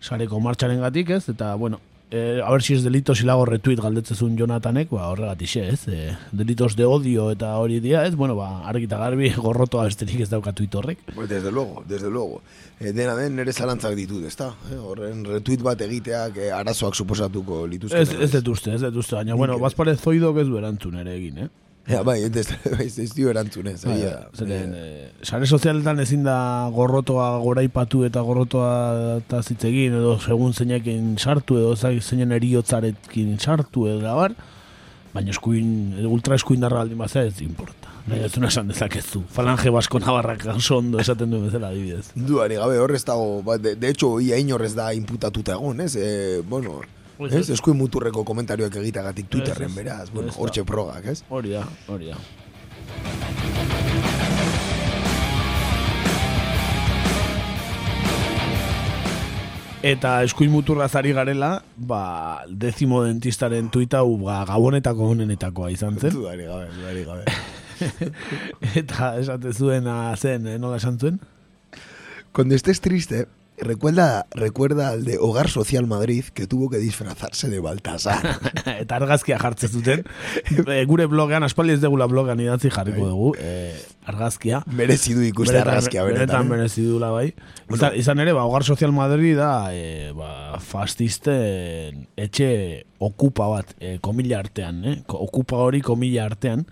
sareko 0.00 0.40
martxaren 0.40 0.80
gatik 0.80 1.10
ez, 1.10 1.28
eta, 1.28 1.54
bueno, 1.54 1.80
eh, 2.12 2.40
a 2.44 2.50
ver 2.52 2.62
si 2.62 2.74
es 2.74 2.84
delito 2.84 3.14
si 3.14 3.24
lago 3.24 3.44
retweet 3.48 3.80
galdetzezun 3.80 4.36
Jonathanek, 4.36 4.90
ba, 4.90 5.08
horregatik 5.08 5.56
ez, 5.56 5.88
eh, 5.88 6.16
delitos 6.30 6.76
de 6.76 6.84
odio 6.84 7.30
eta 7.32 7.56
hori 7.56 7.80
dia, 7.80 8.04
ez, 8.06 8.14
bueno, 8.14 8.36
ba, 8.36 8.66
argita 8.68 8.98
garbi 8.98 9.30
gorrotoa 9.46 9.88
besterik 9.88 10.20
ez 10.20 10.28
dauka 10.30 10.52
tuit 10.52 10.74
horrek. 10.74 10.98
Pues 11.14 11.28
desde 11.28 11.50
luego, 11.50 11.82
desde 11.88 12.10
luego. 12.10 12.42
Eh, 12.80 12.92
dena 12.92 13.16
den 13.16 13.36
nere 13.36 13.52
zalantzak 13.52 13.96
ditut, 13.96 14.24
ezta? 14.28 14.52
Eh, 14.70 14.76
horren 14.76 15.24
retweet 15.24 15.62
bat 15.62 15.80
egiteak 15.80 16.36
eh, 16.36 16.52
arazoak 16.52 16.94
suposatuko 16.94 17.64
lituzke. 17.66 18.00
Ez, 18.02 18.12
ez 18.12 18.42
dut 18.42 18.66
ez 18.68 18.80
dut 18.82 19.10
baina, 19.16 19.34
bueno, 19.34 19.58
bazpare 19.62 19.96
zoidok 19.96 20.42
ez 20.42 20.46
du 20.48 20.58
erantzun 20.58 20.98
ere 21.00 21.16
egin, 21.16 21.44
eh? 21.46 21.50
Ja, 21.90 22.02
bai, 22.06 22.20
ez, 22.22 22.46
ez, 22.84 22.98
ez 23.02 23.10
dio 23.16 23.30
erantzunez. 23.32 23.80
Egia 23.82 24.12
da. 24.14 24.28
zeren, 24.38 24.74
eh, 24.78 25.08
sare 25.26 25.48
sozialetan 25.48 26.00
ezin 26.04 26.22
da 26.26 26.36
gorrotoa 26.74 27.28
goraipatu 27.42 28.04
eta 28.06 28.22
gorrotoa 28.22 28.72
eta 29.18 29.42
zitzegin 29.42 29.98
edo 29.98 30.16
segun 30.22 30.54
zeinekin 30.54 31.16
sartu 31.18 31.58
edo 31.58 31.74
zeinen 31.76 32.34
eriotzarekin 32.38 33.34
sartu 33.38 33.88
edo 33.90 34.14
bar, 34.16 34.36
baina 35.12 35.34
eskuin, 35.34 35.98
ultra 36.06 36.38
eskuindarra 36.38 36.84
baldin 36.84 37.02
bazea 37.02 37.26
ez 37.28 37.40
importa. 37.42 37.90
Nahi 38.06 38.24
ez 38.26 38.32
esan 38.34 38.70
dezakezu. 38.70 39.22
Falange 39.30 39.70
basko 39.70 40.00
nabarrak 40.02 40.46
oso 40.56 40.78
ondo 40.80 40.98
esaten 40.98 41.30
duen 41.30 41.46
bezala 41.46 41.70
adibidez. 41.70 42.08
Duari 42.14 42.58
gabe 42.58 42.80
hor 42.82 42.94
ez 42.94 43.04
dago, 43.06 43.42
ba, 43.46 43.58
de, 43.58 43.76
de 43.76 43.90
hecho, 43.90 44.18
ia 44.20 44.38
inorrez 44.38 44.74
da 44.74 44.92
imputatuta 44.94 45.54
egon, 45.54 45.80
ez? 45.84 45.94
E, 45.94 46.40
bueno, 46.48 46.80
ez? 47.30 47.48
Eskuin 47.50 47.76
muturreko 47.76 48.24
komentarioak 48.24 48.76
egitagatik 48.82 49.28
Twitterren, 49.32 49.74
beraz, 49.74 50.10
bueno, 50.10 50.32
hortxe 50.36 50.64
progak, 50.64 51.06
ez? 51.12 51.22
Hori 51.30 51.56
da, 51.56 51.66
hori 51.88 52.12
da. 52.12 52.20
Eta 59.82 60.20
eskuin 60.22 60.52
muturraz 60.52 60.92
ari 60.94 61.10
garela, 61.10 61.56
ba, 61.74 62.44
dezimo 62.46 63.00
dentistaren 63.02 63.66
tuita 63.74 64.04
hau 64.04 64.14
ba, 64.20 64.44
gabonetako 64.46 65.08
honenetakoa 65.10 65.72
izan 65.74 65.98
zen. 65.98 66.14
Duari 66.20 66.46
gabe, 66.46 66.68
duari 66.76 67.02
gabe. 67.08 67.24
Eta 68.78 69.16
esate 69.18 69.50
zuena 69.50 70.14
zen, 70.14 70.46
eh, 70.46 70.58
nola 70.62 70.78
esan 70.78 71.00
zuen? 71.02 71.18
Cuando 72.32 72.54
estés 72.54 72.80
triste, 72.80 73.26
recuerda, 73.62 74.26
recuerda 74.30 74.88
al 74.90 75.04
de 75.04 75.18
Hogar 75.18 75.48
Social 75.48 75.86
Madrid 75.86 76.24
que 76.34 76.46
tuvo 76.46 76.68
que 76.68 76.78
disfrazarse 76.78 77.48
de 77.48 77.60
Baltasar. 77.60 78.38
eta 78.80 78.96
argazkia 78.96 79.38
jartzen 79.38 79.70
zuten. 79.70 80.04
E, 80.72 80.84
gure 80.86 81.06
blogean, 81.06 81.42
aspaldi 81.42 81.74
ez 81.74 81.80
degula 81.82 82.06
blogean 82.06 82.40
idatzi 82.40 82.70
jarriko 82.70 83.06
dugu, 83.08 83.32
e, 83.38 83.72
argazkia. 84.06 84.62
Merezi 84.66 85.14
du 85.14 85.22
ikuste 85.24 85.54
Benetan- 85.54 85.68
argazkia, 85.68 86.04
benetan. 86.04 86.48
Benetan 86.48 87.02
eh? 87.02 87.10
bai. 87.10 87.26
Izan, 87.72 87.96
izan 87.98 88.22
ere, 88.22 88.32
ba, 88.36 88.44
Hogar 88.44 88.64
Social 88.64 88.92
Madrid 88.92 89.36
da 89.36 89.72
e, 89.74 90.12
ba, 90.16 90.58
fascisten 90.60 92.06
etxe 92.16 92.84
okupa 93.02 93.48
bat, 93.50 93.74
e, 93.80 93.98
komila 94.00 94.38
artean, 94.38 94.84
eh? 94.84 94.96
Okupa 95.08 95.56
hori 95.56 95.80
komila 95.82 96.26
artean. 96.28 96.66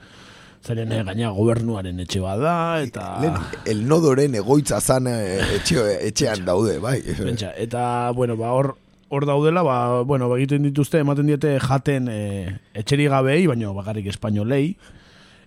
Zeren, 0.61 0.93
eh, 0.93 1.01
gaina 1.09 1.31
gobernuaren 1.33 2.03
etxe 2.05 2.21
bat 2.21 2.41
da, 2.41 2.55
eta... 2.85 3.05
Lehen, 3.23 3.37
el 3.73 3.81
nodoren 3.89 4.35
egoitza 4.37 4.81
zan 4.81 5.09
eh, 5.09 5.41
etxe, 5.57 5.81
etxean 6.11 6.45
daude, 6.45 6.77
bai. 6.85 6.99
Pentsa, 7.17 7.55
eta, 7.57 7.83
bueno, 8.17 8.37
ba, 8.37 8.53
hor, 8.53 8.75
hor 9.09 9.27
daudela, 9.27 9.63
ba, 9.65 10.03
bueno, 10.03 10.29
ba, 10.29 10.37
egiten 10.37 10.69
dituzte, 10.69 11.01
ematen 11.01 11.31
diete 11.33 11.55
jaten 11.65 12.11
e, 12.13 12.21
etxeri 12.77 13.09
gabei, 13.09 13.47
baina 13.49 13.73
bakarrik 13.73 14.11
espainolei, 14.13 14.77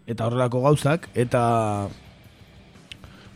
eta 0.10 0.26
horrelako 0.26 0.64
gauzak, 0.66 1.06
eta, 1.14 1.44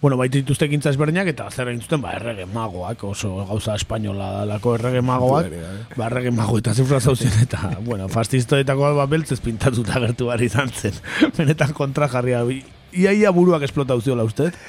bueno, 0.02 0.18
baita 0.18 0.38
dituzte 0.38 0.68
ekintza 0.68 0.91
ezberdinak, 0.94 1.32
eta 1.34 1.49
zer 1.49 1.72
egin 1.72 1.82
zuten, 1.82 2.02
ba, 2.03 2.14
errege 2.18 2.45
magoak, 2.53 3.03
oso 3.10 3.34
gauza 3.49 3.76
espainola 3.80 4.30
dalako 4.41 4.76
errege 4.78 5.02
magoak, 5.02 5.49
Duari 5.49 5.61
gabe. 5.64 5.98
ba, 5.98 6.07
errege 6.11 6.34
mago 6.38 6.57
eta 6.61 6.74
zifra 6.78 6.99
zauzien, 7.02 7.34
eta, 7.41 7.78
bueno, 7.86 8.10
fastistoetako 8.14 8.94
ba, 8.99 9.07
beltzez 9.10 9.40
pintatuta 9.41 9.99
gertu 10.06 10.30
behar 10.30 10.44
izan 10.45 10.69
zen, 10.69 10.99
benetan 11.38 11.74
kontra 11.78 12.10
jarria, 12.14 12.44
ia 12.98 13.14
ia 13.14 13.32
buruak 13.32 13.64
esplotau 13.64 14.02
ziola 14.02 14.24
usted. 14.28 14.53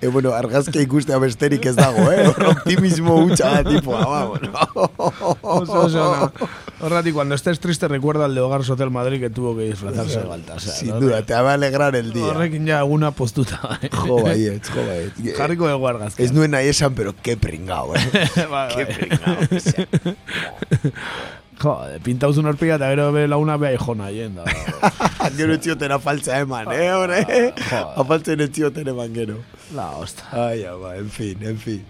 E, 0.00 0.08
bueno, 0.08 0.32
argazkia 0.36 0.82
ikustea 0.84 1.18
besterik 1.20 1.64
ez 1.66 1.74
dago, 1.76 2.04
eh? 2.12 2.26
Hor 2.28 2.44
Optimismo 2.52 3.14
hutsa 3.22 3.50
da, 3.50 3.64
tipoa, 3.64 4.00
ba, 4.04 4.24
bueno. 4.28 4.52
Oso, 5.40 5.80
oso, 5.86 6.04
no. 6.16 6.48
Horratik, 6.80 7.14
cuando 7.14 7.34
estés 7.34 7.60
triste, 7.60 7.88
recuerda 7.88 8.24
al 8.24 8.34
de 8.34 8.40
Hogar 8.40 8.64
Social 8.64 8.90
Madrid 8.90 9.20
que 9.20 9.30
tuvo 9.30 9.56
que 9.56 9.64
disfrazarse 9.64 10.20
de 10.20 10.26
Baltasar. 10.26 10.74
Sin 10.74 10.98
duda, 10.98 11.22
te 11.22 11.34
va 11.34 11.50
a 11.50 11.54
alegrar 11.54 11.96
el 11.96 12.12
día. 12.12 12.24
Horrekin 12.26 12.66
ja 12.66 12.80
eguna 12.80 13.10
postuta. 13.10 13.78
Eh? 13.82 13.90
Jo, 13.92 14.22
baiet, 14.22 14.68
jo, 14.68 14.86
baiet. 14.86 15.36
Jarriko 15.38 15.68
dugu 15.68 15.88
argazkia. 15.88 16.24
Ez 16.24 16.32
nuen 16.32 16.52
nahi 16.56 16.72
esan, 16.72 16.94
pero 16.94 17.14
que 17.16 17.36
pringao, 17.36 17.94
eh? 17.96 18.00
Bai, 18.50 18.68
que 18.76 18.84
bai. 18.84 18.94
pringao. 18.96 19.36
Que 21.60 21.68
sea. 21.68 21.98
Jo, 21.98 22.00
pintauzun 22.02 22.46
horpila 22.46 22.76
eta 22.76 22.88
gero 22.88 23.12
be 23.12 23.26
launa 23.28 23.56
beha 23.56 23.78
jona 23.78 24.10
hien 24.10 24.34
da. 24.34 24.44
Gero 25.36 25.54
etxioten 25.54 25.92
afaltza 25.92 26.38
eman, 26.40 26.72
eh, 26.72 26.90
hore? 26.92 27.24
Joder. 27.24 27.92
Afaltzen 27.96 28.40
etxioten 28.40 28.88
eman 28.88 29.14
gero. 29.14 29.36
La 29.74 29.90
hosta. 29.96 30.24
Ai, 30.32 30.64
ama, 30.64 30.96
en 30.96 31.10
fin, 31.10 31.36
en 31.42 31.58
fin. 31.58 31.84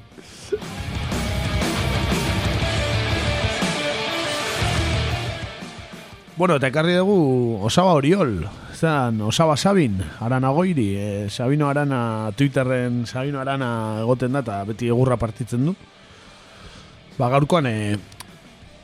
Bueno, 6.37 6.57
eta 6.57 6.71
ekarri 6.71 6.95
dugu 6.97 7.61
Osaba 7.69 7.93
Oriol. 7.93 8.49
Zan, 8.75 9.21
Osaba 9.21 9.57
Sabin, 9.57 9.99
Arana 10.21 10.49
Goiri. 10.49 10.97
Eh, 10.97 11.27
Sabino 11.29 11.69
Arana, 11.69 12.33
Twitterren 12.35 13.07
Sabino 13.07 13.41
Arana 13.41 14.01
egoten 14.01 14.33
da, 14.33 14.41
eta 14.41 14.65
beti 14.65 14.89
egurra 14.89 15.19
partitzen 15.21 15.67
du. 15.69 15.75
Ba, 17.19 17.29
gaurkoan, 17.29 17.67
eh, 17.69 17.99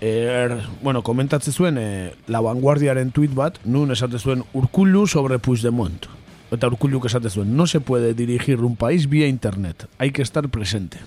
er, 0.00 0.60
bueno, 0.82 1.02
komentatzen 1.02 1.52
zuen 1.52 1.78
e, 1.78 2.12
La 2.28 2.42
Vanguardiaren 2.44 3.12
tweet 3.16 3.34
bat, 3.34 3.58
nun 3.64 3.92
esate 3.94 4.18
zuen 4.18 4.44
Urkullu 4.54 5.06
sobre 5.06 5.38
Puigdemont. 5.38 6.08
Eta 6.52 6.68
Urkulluk 6.70 7.08
esate 7.08 7.30
zuen, 7.30 7.56
no 7.56 7.66
se 7.66 7.80
puede 7.80 8.14
dirigir 8.14 8.60
un 8.60 8.76
país 8.76 9.08
vía 9.08 9.26
internet, 9.26 9.88
hay 9.98 10.12
que 10.12 10.22
estar 10.22 10.48
presente. 10.48 10.98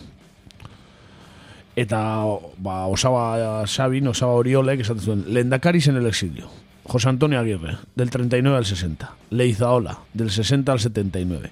Eta 1.76 2.26
ba, 2.57 2.88
Osaba 2.88 3.66
Sabin, 3.68 4.07
Osaba 4.07 4.34
Oriolek 4.34 4.82
esate 4.82 5.02
zuen, 5.02 5.24
lehendakaris 5.28 5.88
en 5.88 5.98
el 5.98 6.07
exilio. 6.07 6.49
José 6.84 7.07
Antonio 7.07 7.40
Aguirre, 7.40 7.78
del 7.95 8.10
39 8.10 8.57
al 8.57 8.66
60. 8.66 9.14
Leizaola, 9.30 9.99
del 10.14 10.32
60 10.32 10.72
al 10.72 10.80
79. 10.80 11.52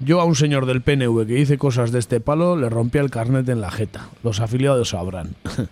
Yo 0.00 0.20
a 0.20 0.24
un 0.24 0.34
señor 0.34 0.66
del 0.66 0.80
PNV 0.80 1.26
que 1.26 1.34
dice 1.34 1.58
cosas 1.58 1.92
de 1.92 1.98
este 1.98 2.18
palo 2.20 2.56
le 2.56 2.70
rompía 2.70 3.02
el 3.02 3.10
carnet 3.10 3.48
en 3.50 3.60
la 3.60 3.70
jeta. 3.70 4.08
Los 4.24 4.40
afiliados 4.40 4.88
sabrán. 4.88 5.36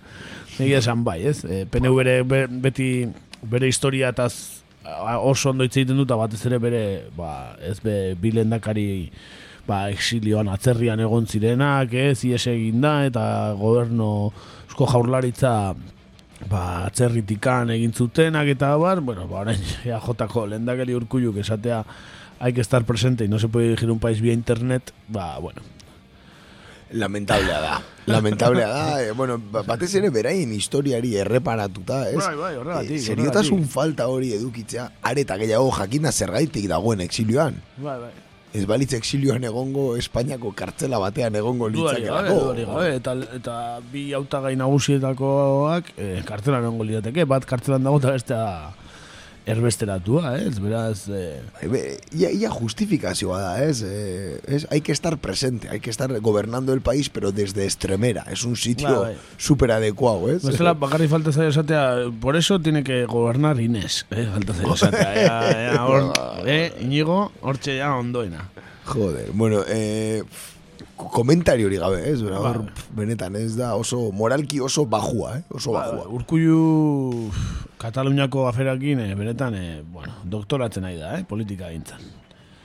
Egia 0.58 0.78
esan 0.80 1.04
bai, 1.04 1.20
ez? 1.26 1.44
E, 1.44 1.64
PNV 1.70 1.96
bere, 1.96 2.22
be- 2.22 2.46
beti 2.48 2.88
bere 3.50 3.68
historia 3.70 4.10
eta 4.10 4.26
oso 5.20 5.50
ondo 5.50 5.64
hitz 5.64 5.76
egiten 5.76 6.00
dut, 6.00 6.08
batez 6.18 6.40
ere 6.48 6.58
bere, 6.58 6.82
ba, 7.16 7.54
ez 7.62 7.78
be, 7.84 8.14
bilendakari 8.20 9.10
ba, 9.68 9.84
exilioan 9.92 10.48
atzerrian 10.50 11.00
egon 11.00 11.26
zirenak, 11.30 11.92
ez, 11.94 12.24
ies 12.24 12.46
egin 12.50 12.80
da, 12.82 13.04
eta 13.06 13.24
goberno 13.60 14.32
eusko 14.68 14.88
jaurlaritza 14.90 15.74
ba, 16.50 16.62
atzerritikan 16.88 17.70
egin 17.76 17.92
zutenak 17.92 18.48
eta 18.56 18.72
bar, 18.80 19.00
bueno, 19.04 19.28
ba, 19.28 19.44
orain 19.44 19.60
EAJ-ko 19.84 20.46
lehendakari 20.50 20.96
urkulluk 20.96 21.36
esatea 21.44 21.84
hay 22.40 22.54
que 22.54 22.62
estar 22.62 22.84
presente 22.84 23.24
y 23.24 23.28
no 23.28 23.38
se 23.38 23.48
puede 23.48 23.66
dirigir 23.68 23.90
un 23.90 23.98
país 23.98 24.20
vía 24.20 24.32
internet, 24.32 24.92
ba, 25.08 25.38
bueno, 25.38 25.60
Lamentablea 26.92 27.60
da. 27.60 27.82
Lamentablea 28.06 28.68
da. 28.68 29.02
Eh, 29.04 29.12
bueno, 29.12 29.38
ba- 29.38 29.62
batez 29.62 29.94
ere 29.94 30.10
beraien 30.10 30.52
historiari 30.52 31.14
erreparatuta, 31.16 32.08
ez? 32.10 32.16
Bai, 32.16 32.34
bai, 32.36 32.54
horregatik, 32.56 32.96
Eh, 32.96 32.98
seriotasun 33.00 33.68
falta 33.68 34.08
hori 34.08 34.32
edukitzea, 34.34 34.90
areta 35.02 35.36
gehiago 35.36 35.70
jakinda 35.70 36.10
zergaitik 36.12 36.66
dagoen 36.68 37.00
exilioan. 37.00 37.62
bai, 37.76 37.98
bai. 38.00 38.10
Ez 38.52 38.64
balitz 38.66 38.92
exilioan 38.94 39.44
egongo 39.44 39.96
Espainiako 39.96 40.50
kartzela 40.58 40.98
batean 40.98 41.36
egongo 41.36 41.68
litzakelako. 41.68 42.34
dudarik 42.40 42.66
gabe, 42.66 42.96
eta, 42.96 43.12
eta 43.36 43.78
bi 43.92 44.12
hautagai 44.12 44.56
nagusietakoak 44.56 45.92
e, 45.96 46.22
kartzelan 46.26 46.64
egongo 46.64 46.82
lirateke, 46.84 47.24
bat 47.24 47.44
kartzelan 47.46 47.84
dago 47.84 47.98
eta 47.98 48.10
bestea 48.10 48.70
erbesteratua, 49.46 50.38
ez? 50.38 50.58
Beraz, 50.60 51.08
e, 51.08 51.40
Bai, 51.54 51.68
be, 51.68 51.82
Ia, 52.16 52.30
ia 52.30 52.50
justifikazioa 52.50 53.40
da, 53.40 53.64
ez? 53.64 53.82
Eh, 53.86 54.40
es, 54.46 54.66
hay 54.70 54.80
que 54.80 54.92
estar 54.92 55.18
presente, 55.18 55.68
hay 55.68 55.80
que 55.80 55.90
estar 55.90 56.12
gobernando 56.20 56.72
el 56.72 56.80
país, 56.80 57.08
pero 57.08 57.32
desde 57.32 57.64
Extremera. 57.64 58.24
Es 58.30 58.44
un 58.44 58.56
sitio 58.56 59.02
Bai, 59.02 59.16
súper 59.36 59.72
adecuado, 59.72 60.30
ez? 60.30 60.42
bestela 60.44 60.74
bakarri 60.84 61.08
falta 61.08 61.32
zaio 61.32 61.48
esatea, 61.48 62.10
por 62.20 62.36
eso 62.36 62.60
tiene 62.60 62.84
que 62.84 63.04
gobernar 63.06 63.60
Inés, 63.60 64.06
eh? 64.10 64.28
falta 64.32 64.54
zaio 64.54 64.74
esatea, 64.74 65.14
ea, 65.22 65.72
ea, 65.72 65.86
hor, 65.86 66.12
eh, 66.46 66.72
inigo, 66.80 67.32
hortxe 67.40 67.78
ja 67.78 67.94
ondoena. 67.96 68.50
Joder, 68.84 69.30
bueno, 69.32 69.62
eh, 69.68 70.22
komentari 70.96 71.64
hori 71.64 71.78
gabe, 71.80 72.02
ez? 72.10 72.20
Bera, 72.22 72.40
pf, 72.40 72.90
benetan, 72.96 73.36
ez 73.36 73.54
da 73.56 73.74
oso, 73.78 74.10
moralki 74.12 74.60
oso 74.60 74.84
bajua, 74.86 75.38
eh? 75.38 75.42
Oso 75.54 75.72
bajua. 75.72 76.08
Urkullu 76.10 77.30
Kataluniako 77.80 78.46
aferakin, 78.48 79.00
eh, 79.00 79.14
benetan, 79.16 79.54
eh, 79.56 79.82
bueno, 79.82 80.12
doktoratzen 80.24 80.84
nahi 80.84 80.98
da, 80.98 81.18
eh, 81.18 81.24
politika 81.24 81.70
gintzan. 81.72 82.00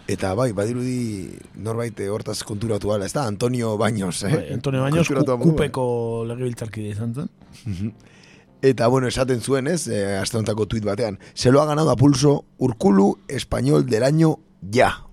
Eta 0.08 0.36
bai, 0.38 0.52
badirudi 0.54 1.32
norbait 1.56 2.00
eh, 2.00 2.10
hortaz 2.14 2.44
konturatu 2.46 2.92
ala, 2.94 3.08
ez 3.08 3.14
da? 3.14 3.24
Antonio 3.26 3.78
Baños, 3.78 4.24
eh? 4.24 4.34
Bai, 4.36 4.54
Antonio 4.54 4.84
Baños, 4.84 5.08
ku, 5.08 5.38
kupeko 5.42 6.26
legebiltzarkide 6.28 6.92
izan 6.94 7.16
zen. 7.16 7.30
Eta 8.62 8.88
bueno, 8.88 9.08
esaten 9.08 9.42
zuen, 9.42 9.68
ez, 9.68 9.88
eh, 9.88 10.18
aste 10.18 10.38
hontako 10.38 10.68
tuit 10.68 10.86
batean, 10.86 11.18
se 11.34 11.52
lo 11.52 11.62
ha 11.62 11.66
ganado 11.66 11.90
a 11.92 11.96
pulso 11.96 12.46
Urkulu 12.58 13.18
español 13.28 13.86
del 13.86 14.04
año 14.04 14.40
ya. 14.62 15.06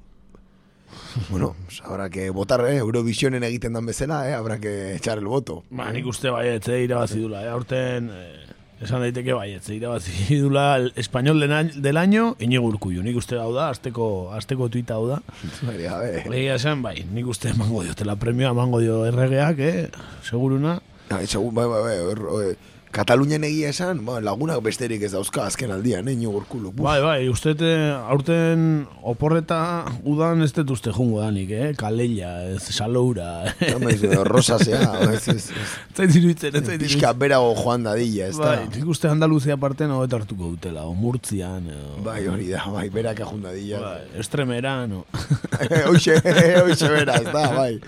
bueno, 1.30 1.56
habrá 1.84 2.10
que 2.10 2.30
votar, 2.30 2.60
eh, 2.66 2.76
Eurovisionen 2.76 3.44
egiten 3.44 3.72
dan 3.72 3.86
bezala, 3.86 4.28
eh, 4.28 4.34
habrá 4.34 4.58
que 4.58 4.94
echar 4.96 5.18
el 5.18 5.26
voto. 5.26 5.64
Ba, 5.70 5.90
nik 5.92 6.06
uste 6.06 6.30
baietz, 6.30 6.68
eh, 6.68 6.84
irabazi 6.84 7.20
dula, 7.20 7.44
eh, 7.44 7.48
aurten, 7.48 8.10
eh, 8.12 8.51
esan 8.82 9.04
daiteke 9.04 9.34
baietz, 9.36 9.68
irabazi 9.70 10.38
dula 10.42 10.76
el 10.76 10.92
español 10.96 11.40
del 11.40 11.96
año, 11.96 12.36
Iñigo 12.38 12.66
Urkullu, 12.66 13.02
nik 13.02 13.16
uste 13.16 13.38
hau 13.38 13.52
da, 13.54 13.68
azteko, 13.70 14.32
azteko 14.34 14.68
tuita 14.68 14.98
hau 14.98 15.06
da. 15.08 15.20
Egia 16.32 16.58
esan, 16.58 16.82
bai, 16.82 16.98
nik 17.12 17.28
uste 17.30 17.52
emango 17.54 17.84
diotela 17.86 18.16
premioa 18.16 18.52
emango 18.56 18.82
dio 18.82 19.04
erregeak, 19.06 19.58
eh, 19.58 19.88
seguruna. 20.26 20.80
Bai, 21.10 21.26
segun, 21.26 21.54
bai, 21.54 21.66
bai, 21.70 21.82
bai, 21.86 22.54
Katalunian 22.92 23.40
egia 23.48 23.70
esan, 23.72 24.02
ba, 24.04 24.18
lagunak 24.20 24.58
besterik 24.64 25.00
ez 25.06 25.14
dauzka 25.14 25.46
azken 25.48 25.70
aldian, 25.72 26.08
eh. 26.12 26.16
Buf. 26.22 26.74
Bai, 26.76 26.98
bai, 27.00 27.28
uste 27.32 27.54
aurten 27.96 28.84
oporreta 29.00 29.86
udan 30.04 30.42
ez 30.44 30.50
dut 30.52 30.74
uste 30.74 30.92
jungo 30.92 31.22
danik, 31.22 31.50
eh, 31.50 31.72
kaleia, 31.78 32.34
ez 32.52 32.68
saloura. 32.68 33.54
Hombre, 33.72 33.94
ez, 33.94 34.02
Rosasea, 34.28 34.92
ez, 35.08 35.26
ez, 35.28 35.48
ez. 35.56 35.68
Zait 35.96 36.14
iruditzen, 36.20 36.54
ez 36.54 36.64
zait 36.66 36.84
Pixka 36.84 37.14
berago 37.16 37.54
joan 37.56 37.88
dadila, 37.88 38.28
ez 38.28 38.36
da? 38.36 38.56
Bai, 38.58 38.68
nik 38.76 38.88
uste 38.92 39.08
Andaluzia 39.08 39.56
parte 39.56 39.88
no 39.88 40.02
hartuko 40.04 40.52
dutela, 40.52 40.84
o 40.84 40.92
Murtzian, 40.92 41.72
o... 41.72 42.02
Bai, 42.04 42.26
hori 42.28 42.52
da, 42.52 42.66
bai, 42.72 42.90
berak 42.92 43.24
ajundadilla. 43.24 43.80
Bai, 43.80 44.20
estremera, 44.20 44.82
no. 44.86 45.06
hoxe, 45.88 46.20
hoxe 46.60 46.92
bera, 46.92 47.22
ez 47.22 47.32
da, 47.32 47.48
bai. 47.56 47.78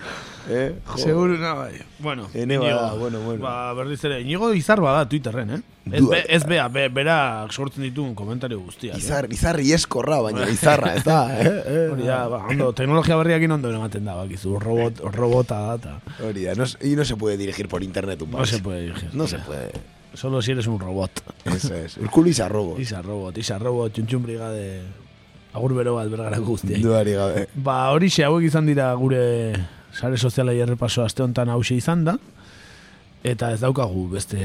Eh. 0.49 0.75
Seguro, 0.97 1.37
bai. 1.55 1.73
Bueno, 1.99 2.27
Ene 2.33 2.57
bada, 2.57 2.93
bueno, 2.93 3.19
bueno. 3.21 3.43
Ba, 3.43 3.73
berriz 3.73 4.03
ere, 4.03 4.21
Inigo 4.21 4.53
izar 4.53 4.81
bada 4.81 5.07
Twitterren, 5.09 5.49
eh? 5.51 5.61
Ez, 5.91 6.07
be, 6.07 6.23
ez 6.29 6.43
bea, 6.45 6.67
be, 6.67 6.87
bera 6.89 7.47
sortzen 7.49 7.83
dituen 7.83 8.15
komentario 8.15 8.59
guztiak. 8.59 8.97
Izar, 8.97 9.27
izarri 9.33 9.71
eskorra, 9.73 10.19
baina 10.25 10.47
izarra, 10.49 10.95
ez 10.95 11.03
da, 11.05 11.19
eh? 11.39 11.45
eh? 11.45 11.87
Hori 11.93 12.07
da, 12.09 12.27
ba, 12.29 12.43
ondo, 12.49 12.71
teknologia 12.77 13.17
berriakin 13.21 13.57
ondo 13.57 13.71
ematen 13.73 14.05
da, 14.05 14.15
bakizu, 14.17 14.57
robot, 14.61 15.03
robota 15.13 15.59
da, 15.67 15.75
eta 15.75 16.25
Hori 16.25 16.45
da, 16.45 16.55
no, 16.55 16.65
y 16.81 16.95
no 16.95 17.05
se 17.05 17.15
puede 17.15 17.37
dirigir 17.37 17.67
por 17.67 17.83
internet 17.83 18.21
un 18.21 18.31
no 18.31 18.37
país. 18.37 18.49
se 18.49 18.59
puede 18.59 18.81
dirigir. 18.81 19.09
No 19.13 19.27
se 19.27 19.39
puede. 19.39 19.71
Solo 20.13 20.41
si 20.41 20.51
eres 20.51 20.67
un 20.67 20.79
robot. 20.79 21.11
Eso 21.43 21.75
es. 21.75 21.97
Urkulu 21.97 22.29
izarrobo. 22.29 22.79
Isa 22.79 23.01
robot, 23.01 23.37
isa 23.37 23.59
robot, 23.59 23.91
txuntxun 23.93 24.23
brigade, 24.23 24.81
agur 25.53 25.73
bero 25.75 25.95
bat 25.95 26.09
bergarako 26.09 26.55
guztiak. 26.55 26.79
Duari 26.81 27.13
gabe. 27.17 27.47
Ba, 27.55 27.91
hori 27.91 28.09
hauek 28.23 28.47
izan 28.47 28.65
dira 28.65 28.93
gure 28.95 29.53
sare 29.95 30.17
sozialai 30.17 30.59
errepaso 30.59 31.05
aste 31.05 31.23
honetan 31.23 31.49
hause 31.53 31.77
izan 31.77 32.03
da, 32.05 32.17
eta 33.23 33.53
ez 33.55 33.61
daukagu 33.63 34.09
beste 34.11 34.39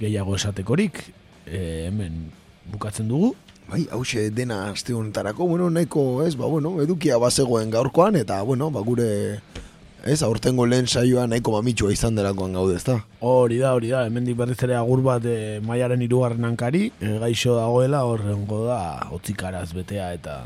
gehiago 0.00 0.34
esatekorik, 0.36 1.02
e, 1.46 1.60
hemen 1.86 2.26
bukatzen 2.72 3.08
dugu. 3.08 3.34
Bai, 3.66 3.84
hause 3.94 4.28
dena 4.34 4.64
aste 4.72 4.94
honetarako, 4.94 5.46
bueno, 5.46 5.70
nahiko, 5.70 6.24
ez, 6.26 6.34
ba, 6.38 6.46
bueno, 6.50 6.76
edukia 6.82 7.18
bazegoen 7.22 7.70
gaurkoan, 7.70 8.18
eta, 8.18 8.40
bueno, 8.46 8.70
ba, 8.74 8.82
gure, 8.86 9.08
ez, 10.06 10.20
aurtengo 10.26 10.66
lehen 10.66 10.86
saioa 10.86 11.26
nahiko 11.30 11.54
mamitxua 11.54 11.94
izan 11.94 12.18
delakoan 12.18 12.54
gaude, 12.58 12.76
ez 12.78 12.84
da? 12.86 13.00
Hori 13.26 13.58
da, 13.62 13.72
hori 13.78 13.90
da, 13.94 14.04
hemendik 14.06 14.38
berriz 14.38 14.58
ere 14.66 14.78
agur 14.78 15.02
bat 15.06 15.26
e, 15.26 15.58
maiaren 15.66 16.02
irugarren 16.02 16.50
hankari, 16.50 16.90
e, 16.98 17.14
gaixo 17.22 17.56
dagoela 17.58 18.04
horrengo 18.10 18.64
da 18.66 18.80
otzikaraz 19.14 19.70
betea 19.74 20.12
eta 20.18 20.40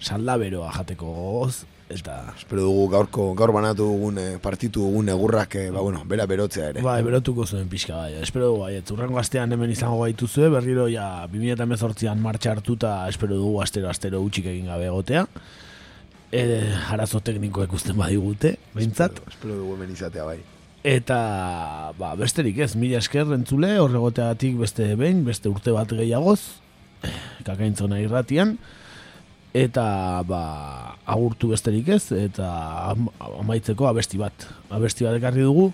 saldaberoa 0.00 0.70
jateko 0.76 1.12
gogoz, 1.12 1.66
eta 1.88 2.34
Espero 2.36 2.62
dugu 2.66 2.88
gaurko, 2.92 3.30
gaur 3.34 3.52
banatu 3.52 3.86
dugun, 3.88 4.18
eh, 4.20 4.38
partitu 4.42 4.84
dugun 4.84 5.08
egurrak, 5.08 5.54
eh, 5.56 5.70
ba, 5.70 5.80
bueno, 5.80 6.02
bera 6.04 6.26
berotzea 6.26 6.68
ere. 6.74 6.82
Bai, 6.84 7.00
berotuko 7.02 7.46
zuen 7.46 7.68
pixka 7.68 7.96
bai. 7.96 8.12
Espero 8.22 8.50
dugu 8.52 8.66
baiet. 8.66 8.90
Urrengo 8.92 9.18
astean 9.18 9.52
hemen 9.52 9.72
izango 9.72 10.02
gaituzue, 10.02 10.50
berriro 10.52 10.88
ja 10.92 11.26
2018an 11.32 12.20
martxa 12.20 12.52
hartuta 12.52 13.08
espero 13.08 13.36
dugu 13.36 13.62
astero 13.62 13.88
astero 13.88 14.20
utxik 14.22 14.46
egin 14.52 14.66
gabe 14.66 14.86
egotea. 14.90 15.26
E, 16.30 16.44
arazo 16.92 17.22
teknikoek 17.24 17.72
usten 17.72 17.96
badigute, 17.96 18.58
behintzat. 18.74 19.16
Espero, 19.16 19.32
espero 19.32 19.60
dugu 19.62 19.76
hemen 19.78 19.92
izatea, 19.96 20.24
bai. 20.28 20.38
Eta, 20.84 21.92
ba, 21.98 22.14
besterik 22.16 22.60
ez, 22.62 22.74
mila 22.76 23.00
esker 23.00 23.32
entzule, 23.34 23.78
horregoteatik 23.80 24.58
beste 24.60 24.92
behin, 24.94 25.24
beste 25.26 25.50
urte 25.50 25.72
bat 25.74 25.90
gehiagoz, 25.90 26.40
kakaintzona 27.48 27.98
irratian, 28.00 28.58
eta, 29.56 30.22
ba, 30.28 30.42
agurtu 31.08 31.48
besterik 31.52 31.88
ez, 31.88 32.12
eta 32.12 32.48
am- 32.90 33.10
amaitzeko 33.40 33.88
abesti 33.88 34.18
bat. 34.20 34.48
Abesti 34.70 35.04
bat 35.04 35.16
ekarri 35.16 35.42
dugu, 35.46 35.72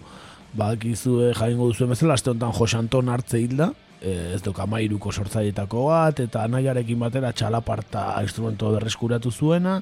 ba, 0.54 0.74
kizue 0.76 1.32
jaingo 1.34 1.68
duzuen 1.72 1.90
bezala, 1.90 2.14
aste 2.14 2.30
honetan 2.30 2.54
Jose 2.54 2.78
Anton 2.78 3.08
hartze 3.08 3.40
hilda, 3.40 3.72
e, 4.00 4.34
ez 4.34 4.42
dok 4.42 4.58
amairuko 4.60 5.12
sortzaietako 5.12 5.88
bat, 5.90 6.20
eta 6.20 6.44
anaiarekin 6.44 6.98
batera 6.98 7.32
txalaparta 7.32 8.12
instrumento 8.22 8.70
berreskuratu 8.76 9.32
zuena, 9.32 9.80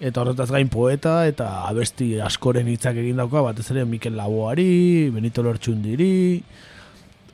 eta 0.00 0.22
horretaz 0.22 0.50
gain 0.50 0.68
poeta 0.70 1.26
eta 1.26 1.64
abesti 1.66 2.12
askoren 2.22 2.68
hitzak 2.70 3.00
egin 3.02 3.18
dauka 3.18 3.42
batez 3.42 3.66
ere 3.72 3.84
Mikel 3.84 4.14
Laboari, 4.16 5.10
Benito 5.10 5.42
Lortxundiri 5.42 6.42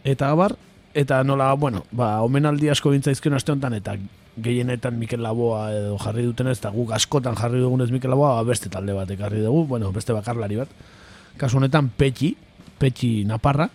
eta 0.05 0.31
abar 0.33 0.57
eta 0.95 1.23
nola, 1.27 1.53
bueno, 1.59 1.85
ba, 1.93 2.23
omenaldi 2.25 2.71
asko 2.73 2.95
gintzaizkion 2.95 3.37
aste 3.37 3.53
honetan 3.53 3.77
eta 3.77 3.97
gehienetan 4.43 4.99
Mikel 4.99 5.23
Laboa 5.23 5.69
edo 5.75 5.99
jarri 6.03 6.25
duten 6.27 6.51
ez, 6.51 6.59
eta 6.59 6.73
guk 6.75 6.93
askotan 6.97 7.37
jarri 7.39 7.61
dugunez 7.63 7.91
Mikel 7.95 8.11
Laboa, 8.11 8.35
ba, 8.41 8.49
beste 8.49 8.73
talde 8.73 8.97
bat 8.97 9.11
ekarri 9.11 9.43
dugu, 9.45 9.65
bueno, 9.71 9.93
beste 9.93 10.17
bakarlari 10.17 10.59
bat. 10.63 10.69
Kasu 11.39 11.59
honetan 11.59 11.91
Petxi, 11.99 12.35
Petxi 12.79 13.25
Naparra, 13.29 13.69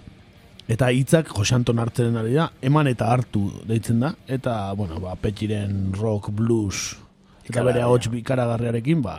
Eta 0.69 0.91
hitzak 0.93 1.31
Josanton 1.33 1.79
hartzen 1.81 2.17
ari 2.19 2.35
da, 2.35 2.51
eman 2.61 2.85
eta 2.91 3.07
hartu 3.09 3.47
deitzen 3.65 4.03
da, 4.03 4.11
eta, 4.29 4.69
bueno, 4.77 4.99
ba, 5.01 5.15
petxiren 5.17 5.95
rock, 5.97 6.29
blues, 6.29 6.93
eta 7.41 7.63
bere 7.65 7.81
ahots 7.81 8.11
bikaragarriarekin, 8.13 9.01
ba, 9.01 9.15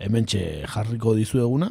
hementxe 0.00 0.64
jarriko 0.72 1.12
dizueguna. 1.18 1.68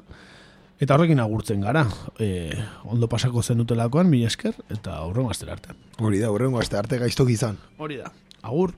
Eta 0.82 0.94
horrekin 0.94 1.22
agurtzen 1.22 1.66
gara, 1.66 1.84
e, 2.22 2.54
ondo 2.90 3.10
pasako 3.10 3.42
zenutelakoan, 3.42 4.10
mi 4.10 4.22
esker, 4.26 4.54
eta 4.70 5.00
horrengo 5.08 5.34
astera 5.34 5.58
arte. 5.58 5.74
Hori 5.98 6.22
da, 6.22 6.30
horrengo 6.34 6.62
aste 6.62 6.78
arte 6.78 7.02
gaiztok 7.02 7.34
izan. 7.34 7.58
Hori 7.82 7.98
da, 8.02 8.14
agur. 8.44 8.74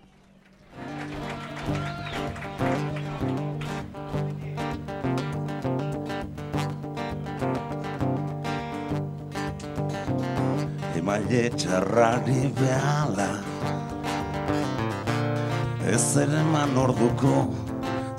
Emaile 10.95 11.49
txarrari 11.55 12.47
behala. 12.59 13.29
Ez 15.93 16.15
ere 16.17 16.39
eman 16.39 16.77
orduko 16.79 17.35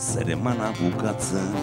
Zer 0.05 0.29
emana 0.35 0.73
bukatzen. 0.77 1.55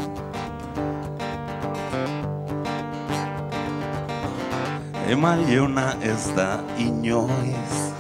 Emaile 5.12 5.88
ez 6.02 6.24
da 6.36 6.50
inoiz 6.80 7.91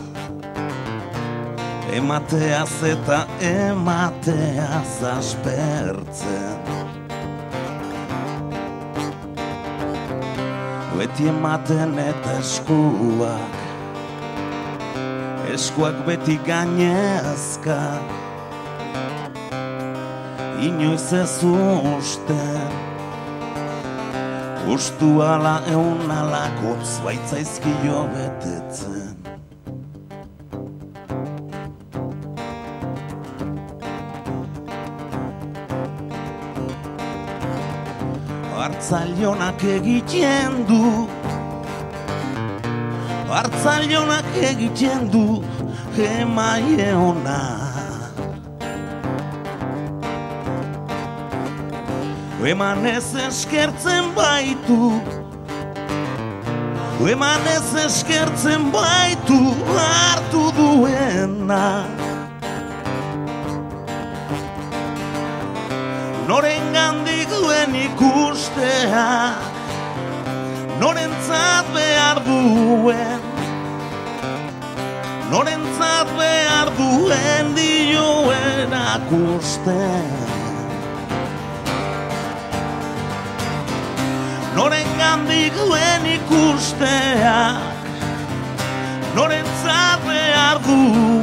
Emateaz 1.91 2.83
eta 2.87 3.25
emateaz 3.43 5.03
aspertzen. 5.03 6.61
Beti 10.95 11.27
ematen 11.27 11.99
eta 11.99 12.37
eskuak. 12.39 13.59
Eskuak 15.51 15.99
beti 16.07 16.39
gainezka. 16.47 17.81
Inoiz 20.63 21.11
ez 21.11 21.37
usten 21.43 22.71
Ustu 24.69 25.21
ala 25.25 25.59
eun 25.67 26.11
alako 26.11 26.77
Baitzaizkio 27.03 28.03
betetzen 28.13 28.60
Hartzailonak 38.91 39.61
egiten 39.63 40.55
du. 40.67 41.07
Hartzailonak 43.29 44.25
egiten 44.35 45.05
du 45.13 45.43
Emaie 45.95 46.89
ona. 46.95 47.43
Eman 52.43 52.83
ez 52.85 53.15
eskertzen 53.15 54.11
baitu. 54.17 54.91
Eman 57.13 57.47
ez 57.55 57.71
eskertzen 57.85 58.73
baitu 58.75 59.39
Hartu 59.71 60.43
duena. 60.59 61.63
Noren 66.27 66.73
gandik 66.75 67.10
duen 67.61 67.75
ikustea 67.75 69.33
Norentzat 70.79 71.65
behar 71.73 72.21
duen 72.25 73.21
Norentzat 75.29 76.07
behar 76.17 76.71
duen 76.77 77.53
dioen 77.55 78.73
akusten. 78.73 80.09
Noren 84.55 84.89
gandik 84.97 85.53
duen 85.55 86.05
ikusteak 86.17 87.61
Norentzat 89.15 90.07
behar 90.07 90.57
duen 90.65 91.20